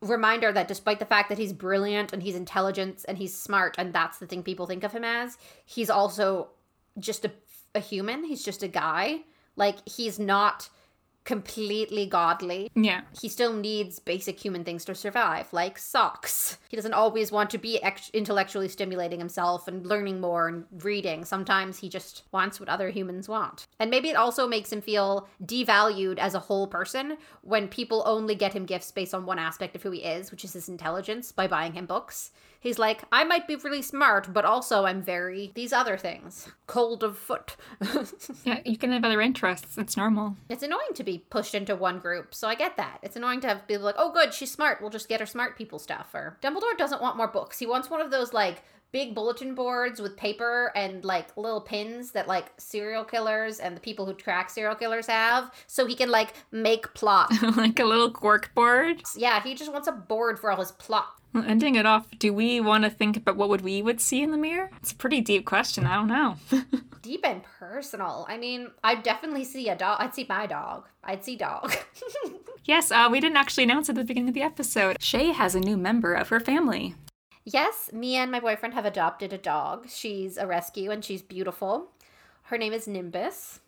reminder 0.00 0.50
that 0.50 0.66
despite 0.66 0.98
the 0.98 1.04
fact 1.04 1.28
that 1.28 1.38
he's 1.38 1.52
brilliant 1.52 2.12
and 2.12 2.24
he's 2.24 2.34
intelligent 2.34 3.04
and 3.06 3.18
he's 3.18 3.38
smart 3.38 3.76
and 3.78 3.92
that's 3.92 4.18
the 4.18 4.26
thing 4.26 4.42
people 4.42 4.66
think 4.66 4.82
of 4.82 4.90
him 4.90 5.04
as, 5.04 5.38
he's 5.64 5.90
also 5.90 6.48
just 6.98 7.24
a, 7.24 7.30
a 7.76 7.80
human. 7.80 8.24
He's 8.24 8.42
just 8.42 8.64
a 8.64 8.68
guy. 8.68 9.20
Like 9.54 9.88
he's 9.88 10.18
not 10.18 10.70
completely 11.24 12.06
godly. 12.06 12.70
yeah. 12.74 13.02
He 13.20 13.28
still 13.28 13.52
needs 13.54 13.98
basic 13.98 14.38
human 14.38 14.64
things 14.64 14.84
to 14.84 14.94
survive, 14.94 15.52
like 15.52 15.78
socks. 15.78 16.58
He 16.68 16.76
doesn't 16.76 16.92
always 16.92 17.32
want 17.32 17.50
to 17.50 17.58
be 17.58 17.82
ex- 17.82 18.10
intellectually 18.12 18.68
stimulating 18.68 19.20
himself 19.20 19.66
and 19.66 19.86
learning 19.86 20.20
more 20.20 20.48
and 20.48 20.64
reading. 20.82 21.24
Sometimes 21.24 21.78
he 21.78 21.88
just 21.88 22.24
wants 22.32 22.60
what 22.60 22.68
other 22.68 22.90
humans 22.90 23.28
want. 23.28 23.66
And 23.78 23.90
maybe 23.90 24.08
it 24.08 24.16
also 24.16 24.46
makes 24.46 24.72
him 24.72 24.82
feel 24.82 25.28
devalued 25.42 26.18
as 26.18 26.34
a 26.34 26.40
whole 26.40 26.66
person 26.66 27.16
when 27.42 27.68
people 27.68 28.02
only 28.06 28.34
get 28.34 28.52
him 28.52 28.66
gifts 28.66 28.92
based 28.92 29.14
on 29.14 29.24
one 29.24 29.38
aspect 29.38 29.76
of 29.76 29.82
who 29.82 29.92
he 29.92 30.00
is, 30.00 30.30
which 30.30 30.44
is 30.44 30.52
his 30.52 30.68
intelligence, 30.68 31.32
by 31.32 31.46
buying 31.46 31.72
him 31.72 31.86
books. 31.86 32.32
He's 32.64 32.78
like, 32.78 33.02
I 33.12 33.24
might 33.24 33.46
be 33.46 33.56
really 33.56 33.82
smart, 33.82 34.32
but 34.32 34.46
also 34.46 34.86
I'm 34.86 35.02
very 35.02 35.52
these 35.54 35.70
other 35.70 35.98
things. 35.98 36.48
Cold 36.66 37.04
of 37.04 37.18
foot. 37.18 37.56
Yeah, 38.44 38.60
you 38.64 38.78
can 38.78 38.92
have 38.92 39.04
other 39.04 39.20
interests. 39.20 39.76
It's 39.76 39.96
normal. 39.98 40.36
It's 40.48 40.62
annoying 40.62 40.94
to 40.94 41.04
be 41.04 41.18
pushed 41.28 41.54
into 41.54 41.76
one 41.76 41.98
group, 41.98 42.34
so 42.34 42.48
I 42.48 42.54
get 42.54 42.78
that. 42.78 42.98
It's 43.02 43.16
annoying 43.16 43.40
to 43.42 43.48
have 43.48 43.68
people 43.68 43.84
like, 43.84 43.96
oh, 43.98 44.12
good, 44.12 44.32
she's 44.32 44.50
smart. 44.50 44.80
We'll 44.80 44.90
just 44.90 45.08
get 45.08 45.20
her 45.20 45.26
smart 45.26 45.58
people 45.58 45.78
stuff. 45.78 46.08
Or 46.14 46.38
Dumbledore 46.42 46.76
doesn't 46.78 47.02
want 47.02 47.18
more 47.18 47.28
books. 47.28 47.58
He 47.58 47.66
wants 47.66 47.90
one 47.90 48.00
of 48.00 48.10
those 48.10 48.32
like 48.32 48.62
big 48.92 49.14
bulletin 49.14 49.54
boards 49.54 50.00
with 50.00 50.16
paper 50.16 50.72
and 50.74 51.04
like 51.04 51.36
little 51.36 51.60
pins 51.60 52.12
that 52.12 52.28
like 52.28 52.46
serial 52.58 53.04
killers 53.04 53.58
and 53.58 53.76
the 53.76 53.80
people 53.80 54.06
who 54.06 54.14
track 54.14 54.48
serial 54.48 54.74
killers 54.74 55.06
have, 55.06 55.50
so 55.66 55.84
he 55.84 55.94
can 55.94 56.10
like 56.10 56.32
make 56.50 56.94
plot. 56.94 57.30
like 57.56 57.78
a 57.78 57.84
little 57.84 58.10
cork 58.10 58.54
board. 58.54 59.02
yeah, 59.16 59.42
he 59.42 59.54
just 59.54 59.70
wants 59.72 59.86
a 59.86 59.92
board 59.92 60.38
for 60.38 60.50
all 60.50 60.60
his 60.60 60.72
plot. 60.72 61.20
Well, 61.34 61.44
ending 61.48 61.74
it 61.74 61.84
off, 61.84 62.06
do 62.16 62.32
we 62.32 62.60
want 62.60 62.84
to 62.84 62.90
think 62.90 63.16
about 63.16 63.36
what 63.36 63.48
would 63.48 63.62
we 63.62 63.82
would 63.82 64.00
see 64.00 64.22
in 64.22 64.30
the 64.30 64.38
mirror? 64.38 64.70
It's 64.76 64.92
a 64.92 64.94
pretty 64.94 65.20
deep 65.20 65.44
question. 65.44 65.84
I 65.84 65.96
don't 65.96 66.06
know. 66.06 66.36
Deep 67.02 67.26
and 67.26 67.42
personal. 67.58 68.24
I 68.30 68.38
mean, 68.38 68.70
I'd 68.82 69.02
definitely 69.02 69.44
see 69.44 69.68
a 69.68 69.76
dog. 69.76 69.98
I'd 70.00 70.14
see 70.14 70.24
my 70.26 70.46
dog. 70.46 70.88
I'd 71.02 71.24
see 71.24 71.36
dog. 71.36 71.74
yes, 72.64 72.90
uh, 72.90 73.08
we 73.10 73.20
didn't 73.20 73.36
actually 73.36 73.64
announce 73.64 73.90
at 73.90 73.96
the 73.96 74.04
beginning 74.04 74.28
of 74.28 74.34
the 74.34 74.42
episode. 74.42 75.02
Shay 75.02 75.32
has 75.32 75.54
a 75.54 75.60
new 75.60 75.76
member 75.76 76.14
of 76.14 76.28
her 76.28 76.40
family. 76.40 76.94
Yes, 77.44 77.90
me 77.92 78.14
and 78.14 78.30
my 78.30 78.40
boyfriend 78.40 78.74
have 78.74 78.86
adopted 78.86 79.32
a 79.32 79.38
dog. 79.38 79.88
She's 79.90 80.38
a 80.38 80.46
rescue 80.46 80.90
and 80.90 81.04
she's 81.04 81.20
beautiful. 81.20 81.90
Her 82.44 82.56
name 82.56 82.72
is 82.72 82.86
Nimbus, 82.86 83.60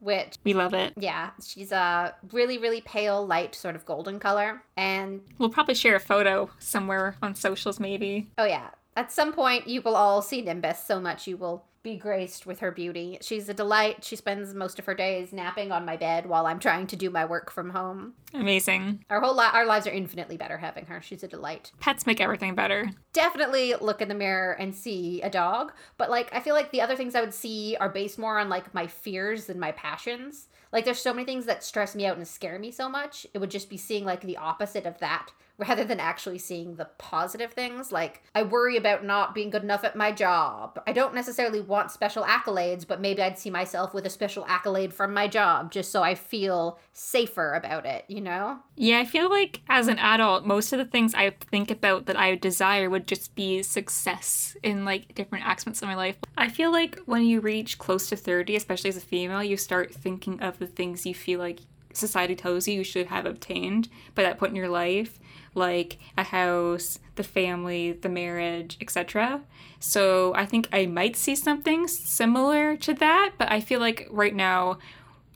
which, 0.00 0.36
We 0.44 0.52
love 0.54 0.74
it. 0.74 0.94
yeah, 0.96 1.30
she's 1.44 1.72
a 1.72 2.14
really, 2.32 2.58
really 2.58 2.80
pale, 2.80 3.26
light, 3.26 3.54
sort 3.54 3.76
of 3.76 3.84
golden 3.86 4.18
color. 4.18 4.62
And 4.76 5.20
We'll 5.38 5.50
probably 5.50 5.74
share 5.74 5.94
a 5.96 6.00
photo 6.00 6.50
somewhere 6.58 7.16
on 7.22 7.34
socials, 7.34 7.78
maybe. 7.78 8.30
oh, 8.38 8.44
yeah, 8.44 8.70
At 8.96 9.12
some 9.12 9.32
point, 9.32 9.68
you 9.68 9.82
will 9.82 9.94
all 9.96 10.20
see 10.22 10.42
Nimbus 10.42 10.84
so 10.84 11.00
much 11.00 11.26
you 11.26 11.36
will 11.36 11.64
be 11.82 11.96
graced 11.96 12.44
with 12.44 12.60
her 12.60 12.70
beauty. 12.70 13.16
She's 13.22 13.48
a 13.48 13.54
delight. 13.54 14.04
She 14.04 14.14
spends 14.14 14.52
most 14.54 14.78
of 14.78 14.84
her 14.84 14.94
days 14.94 15.32
napping 15.32 15.72
on 15.72 15.86
my 15.86 15.96
bed 15.96 16.26
while 16.26 16.46
I'm 16.46 16.58
trying 16.58 16.86
to 16.88 16.96
do 16.96 17.08
my 17.08 17.24
work 17.24 17.50
from 17.50 17.70
home. 17.70 18.14
Amazing. 18.34 19.04
Our 19.08 19.20
whole 19.20 19.34
li- 19.34 19.48
our 19.52 19.64
lives 19.64 19.86
are 19.86 19.92
infinitely 19.92 20.36
better 20.36 20.58
having 20.58 20.86
her. 20.86 21.00
She's 21.00 21.22
a 21.22 21.28
delight. 21.28 21.72
Pets 21.80 22.06
make 22.06 22.20
everything 22.20 22.54
better. 22.54 22.90
Definitely 23.14 23.74
look 23.80 24.02
in 24.02 24.08
the 24.08 24.14
mirror 24.14 24.52
and 24.52 24.74
see 24.74 25.22
a 25.22 25.30
dog, 25.30 25.72
but 25.96 26.10
like 26.10 26.34
I 26.34 26.40
feel 26.40 26.54
like 26.54 26.70
the 26.70 26.82
other 26.82 26.96
things 26.96 27.14
I 27.14 27.20
would 27.20 27.34
see 27.34 27.76
are 27.80 27.88
based 27.88 28.18
more 28.18 28.38
on 28.38 28.50
like 28.50 28.74
my 28.74 28.86
fears 28.86 29.46
than 29.46 29.58
my 29.58 29.72
passions. 29.72 30.48
Like 30.72 30.84
there's 30.84 31.00
so 31.00 31.14
many 31.14 31.24
things 31.24 31.46
that 31.46 31.64
stress 31.64 31.96
me 31.96 32.06
out 32.06 32.16
and 32.16 32.28
scare 32.28 32.58
me 32.58 32.70
so 32.70 32.88
much. 32.88 33.26
It 33.32 33.38
would 33.38 33.50
just 33.50 33.70
be 33.70 33.76
seeing 33.76 34.04
like 34.04 34.20
the 34.20 34.36
opposite 34.36 34.86
of 34.86 34.98
that 34.98 35.30
rather 35.60 35.84
than 35.84 36.00
actually 36.00 36.38
seeing 36.38 36.76
the 36.76 36.86
positive 36.98 37.52
things. 37.52 37.92
Like, 37.92 38.22
I 38.34 38.42
worry 38.42 38.76
about 38.76 39.04
not 39.04 39.34
being 39.34 39.50
good 39.50 39.62
enough 39.62 39.84
at 39.84 39.94
my 39.94 40.10
job. 40.10 40.80
I 40.86 40.92
don't 40.92 41.14
necessarily 41.14 41.60
want 41.60 41.90
special 41.90 42.24
accolades, 42.24 42.86
but 42.86 43.00
maybe 43.00 43.22
I'd 43.22 43.38
see 43.38 43.50
myself 43.50 43.92
with 43.92 44.06
a 44.06 44.10
special 44.10 44.46
accolade 44.48 44.94
from 44.94 45.12
my 45.12 45.28
job 45.28 45.70
just 45.70 45.92
so 45.92 46.02
I 46.02 46.14
feel 46.14 46.78
safer 46.94 47.54
about 47.54 47.84
it, 47.84 48.04
you 48.08 48.22
know? 48.22 48.58
Yeah, 48.76 49.00
I 49.00 49.04
feel 49.04 49.28
like 49.28 49.60
as 49.68 49.86
an 49.86 49.98
adult, 49.98 50.46
most 50.46 50.72
of 50.72 50.78
the 50.78 50.84
things 50.86 51.14
I 51.14 51.30
think 51.50 51.70
about 51.70 52.06
that 52.06 52.18
I 52.18 52.36
desire 52.36 52.88
would 52.88 53.06
just 53.06 53.34
be 53.34 53.62
success 53.62 54.56
in 54.62 54.84
like 54.86 55.14
different 55.14 55.46
aspects 55.46 55.82
of 55.82 55.88
my 55.88 55.94
life. 55.94 56.16
I 56.38 56.48
feel 56.48 56.72
like 56.72 56.98
when 57.04 57.24
you 57.24 57.40
reach 57.40 57.78
close 57.78 58.08
to 58.08 58.16
30, 58.16 58.56
especially 58.56 58.88
as 58.88 58.96
a 58.96 59.00
female, 59.00 59.44
you 59.44 59.58
start 59.58 59.92
thinking 59.92 60.40
of 60.40 60.58
the 60.58 60.66
things 60.66 61.04
you 61.04 61.14
feel 61.14 61.38
like 61.38 61.60
society 61.92 62.36
tells 62.36 62.68
you 62.68 62.78
you 62.78 62.84
should 62.84 63.06
have 63.06 63.26
obtained 63.26 63.88
by 64.14 64.22
that 64.22 64.38
point 64.38 64.50
in 64.50 64.56
your 64.56 64.68
life 64.68 65.18
like 65.54 65.98
a 66.16 66.22
house, 66.22 66.98
the 67.16 67.22
family, 67.22 67.92
the 67.92 68.08
marriage, 68.08 68.76
etc. 68.80 69.42
So 69.78 70.34
I 70.34 70.46
think 70.46 70.68
I 70.72 70.86
might 70.86 71.16
see 71.16 71.34
something 71.34 71.88
similar 71.88 72.76
to 72.76 72.94
that, 72.94 73.32
but 73.38 73.50
I 73.50 73.60
feel 73.60 73.80
like 73.80 74.06
right 74.10 74.34
now 74.34 74.78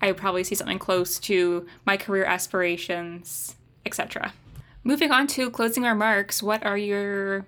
I 0.00 0.08
would 0.08 0.16
probably 0.16 0.44
see 0.44 0.54
something 0.54 0.78
close 0.78 1.18
to 1.20 1.66
my 1.86 1.96
career 1.96 2.24
aspirations, 2.24 3.56
etc. 3.86 4.32
Moving 4.82 5.10
on 5.10 5.26
to 5.28 5.50
closing 5.50 5.84
remarks, 5.84 6.42
what 6.42 6.64
are 6.64 6.76
your 6.76 7.46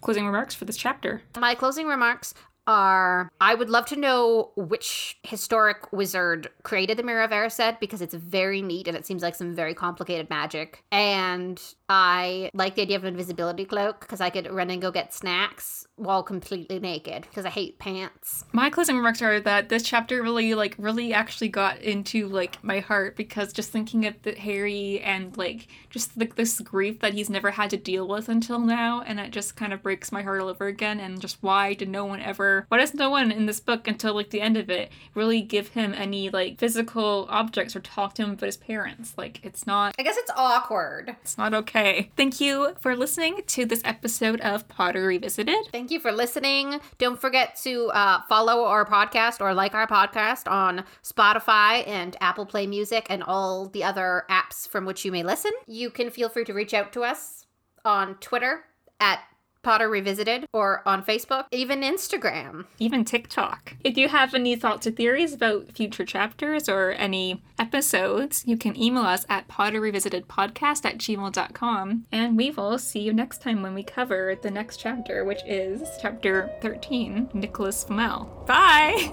closing 0.00 0.26
remarks 0.26 0.54
for 0.54 0.64
this 0.64 0.76
chapter? 0.76 1.22
My 1.38 1.54
closing 1.54 1.86
remarks 1.86 2.34
are 2.66 3.30
I 3.40 3.54
would 3.54 3.70
love 3.70 3.86
to 3.86 3.96
know 3.96 4.52
which 4.56 5.18
historic 5.22 5.92
wizard 5.92 6.48
created 6.62 6.96
the 6.96 7.02
Mirror 7.02 7.24
of 7.24 7.30
Erised 7.30 7.80
because 7.80 8.00
it's 8.00 8.14
very 8.14 8.62
neat 8.62 8.88
and 8.88 8.96
it 8.96 9.06
seems 9.06 9.22
like 9.22 9.34
some 9.34 9.54
very 9.54 9.74
complicated 9.74 10.30
magic. 10.30 10.84
And 10.92 11.60
I 11.88 12.50
like 12.54 12.74
the 12.74 12.82
idea 12.82 12.96
of 12.96 13.04
an 13.04 13.08
invisibility 13.08 13.64
cloak 13.64 14.00
because 14.00 14.20
I 14.20 14.30
could 14.30 14.50
run 14.50 14.70
and 14.70 14.80
go 14.80 14.90
get 14.90 15.12
snacks 15.12 15.86
while 15.96 16.22
completely 16.22 16.78
naked 16.78 17.22
because 17.22 17.44
I 17.44 17.50
hate 17.50 17.78
pants. 17.78 18.44
My 18.52 18.70
closing 18.70 18.96
remarks 18.96 19.22
are 19.22 19.40
that 19.40 19.68
this 19.68 19.82
chapter 19.82 20.22
really, 20.22 20.54
like, 20.54 20.74
really 20.78 21.12
actually 21.12 21.48
got 21.48 21.80
into 21.80 22.28
like 22.28 22.62
my 22.62 22.80
heart 22.80 23.16
because 23.16 23.52
just 23.52 23.70
thinking 23.70 24.06
of 24.06 24.20
the 24.22 24.32
Harry 24.34 25.00
and 25.00 25.36
like 25.36 25.68
just 25.90 26.16
like 26.16 26.36
this 26.36 26.60
grief 26.60 27.00
that 27.00 27.14
he's 27.14 27.30
never 27.30 27.50
had 27.50 27.70
to 27.70 27.76
deal 27.76 28.06
with 28.08 28.28
until 28.28 28.58
now, 28.58 29.02
and 29.02 29.20
it 29.20 29.30
just 29.30 29.56
kind 29.56 29.72
of 29.72 29.82
breaks 29.82 30.12
my 30.12 30.22
heart 30.22 30.40
all 30.40 30.48
over 30.48 30.66
again. 30.66 31.00
And 31.00 31.20
just 31.20 31.38
why 31.42 31.74
did 31.74 31.88
no 31.88 32.04
one 32.04 32.20
ever? 32.20 32.51
Why 32.68 32.78
does 32.78 32.94
no 32.94 33.10
one 33.10 33.30
in 33.30 33.46
this 33.46 33.60
book 33.60 33.88
until 33.88 34.14
like 34.14 34.30
the 34.30 34.40
end 34.40 34.56
of 34.56 34.70
it 34.70 34.90
really 35.14 35.40
give 35.40 35.68
him 35.68 35.94
any 35.94 36.30
like 36.30 36.58
physical 36.58 37.26
objects 37.30 37.74
or 37.76 37.80
talk 37.80 38.14
to 38.14 38.22
him 38.22 38.30
about 38.32 38.46
his 38.46 38.56
parents? 38.56 39.14
Like, 39.16 39.44
it's 39.44 39.66
not. 39.66 39.94
I 39.98 40.02
guess 40.02 40.16
it's 40.16 40.30
awkward. 40.36 41.16
It's 41.22 41.38
not 41.38 41.54
okay. 41.54 42.10
Thank 42.16 42.40
you 42.40 42.74
for 42.80 42.96
listening 42.96 43.40
to 43.46 43.64
this 43.64 43.82
episode 43.84 44.40
of 44.40 44.68
Potter 44.68 45.06
Revisited. 45.06 45.68
Thank 45.72 45.90
you 45.90 46.00
for 46.00 46.12
listening. 46.12 46.80
Don't 46.98 47.20
forget 47.20 47.56
to 47.62 47.88
uh, 47.90 48.22
follow 48.28 48.64
our 48.64 48.84
podcast 48.84 49.40
or 49.40 49.54
like 49.54 49.74
our 49.74 49.86
podcast 49.86 50.50
on 50.50 50.84
Spotify 51.02 51.86
and 51.86 52.16
Apple 52.20 52.46
Play 52.46 52.66
Music 52.66 53.06
and 53.10 53.22
all 53.22 53.66
the 53.66 53.84
other 53.84 54.24
apps 54.30 54.68
from 54.68 54.84
which 54.84 55.04
you 55.04 55.12
may 55.12 55.22
listen. 55.22 55.52
You 55.66 55.90
can 55.90 56.10
feel 56.10 56.28
free 56.28 56.44
to 56.44 56.52
reach 56.52 56.74
out 56.74 56.92
to 56.92 57.02
us 57.02 57.46
on 57.84 58.14
Twitter 58.16 58.64
at 59.00 59.20
Potter 59.62 59.88
Revisited 59.88 60.46
or 60.52 60.82
on 60.86 61.04
Facebook, 61.04 61.44
even 61.50 61.82
Instagram. 61.82 62.66
even 62.78 63.04
TikTok. 63.04 63.76
If 63.84 63.96
you 63.96 64.08
have 64.08 64.34
any 64.34 64.56
thoughts 64.56 64.86
or 64.86 64.90
theories 64.90 65.32
about 65.32 65.72
future 65.72 66.04
chapters 66.04 66.68
or 66.68 66.90
any 66.92 67.42
episodes, 67.58 68.44
you 68.46 68.56
can 68.56 68.76
email 68.80 69.04
us 69.04 69.24
at 69.28 69.48
potterrevisitedpodcast 69.48 70.84
at 70.84 70.98
gmail.com. 70.98 72.04
And 72.10 72.36
we 72.36 72.50
will 72.50 72.78
see 72.78 73.00
you 73.00 73.12
next 73.12 73.42
time 73.42 73.62
when 73.62 73.74
we 73.74 73.82
cover 73.82 74.36
the 74.40 74.50
next 74.50 74.78
chapter, 74.78 75.24
which 75.24 75.40
is 75.46 75.82
chapter 76.00 76.50
13, 76.60 77.30
Nicolas 77.34 77.84
Flamel. 77.84 78.44
Bye! 78.46 79.10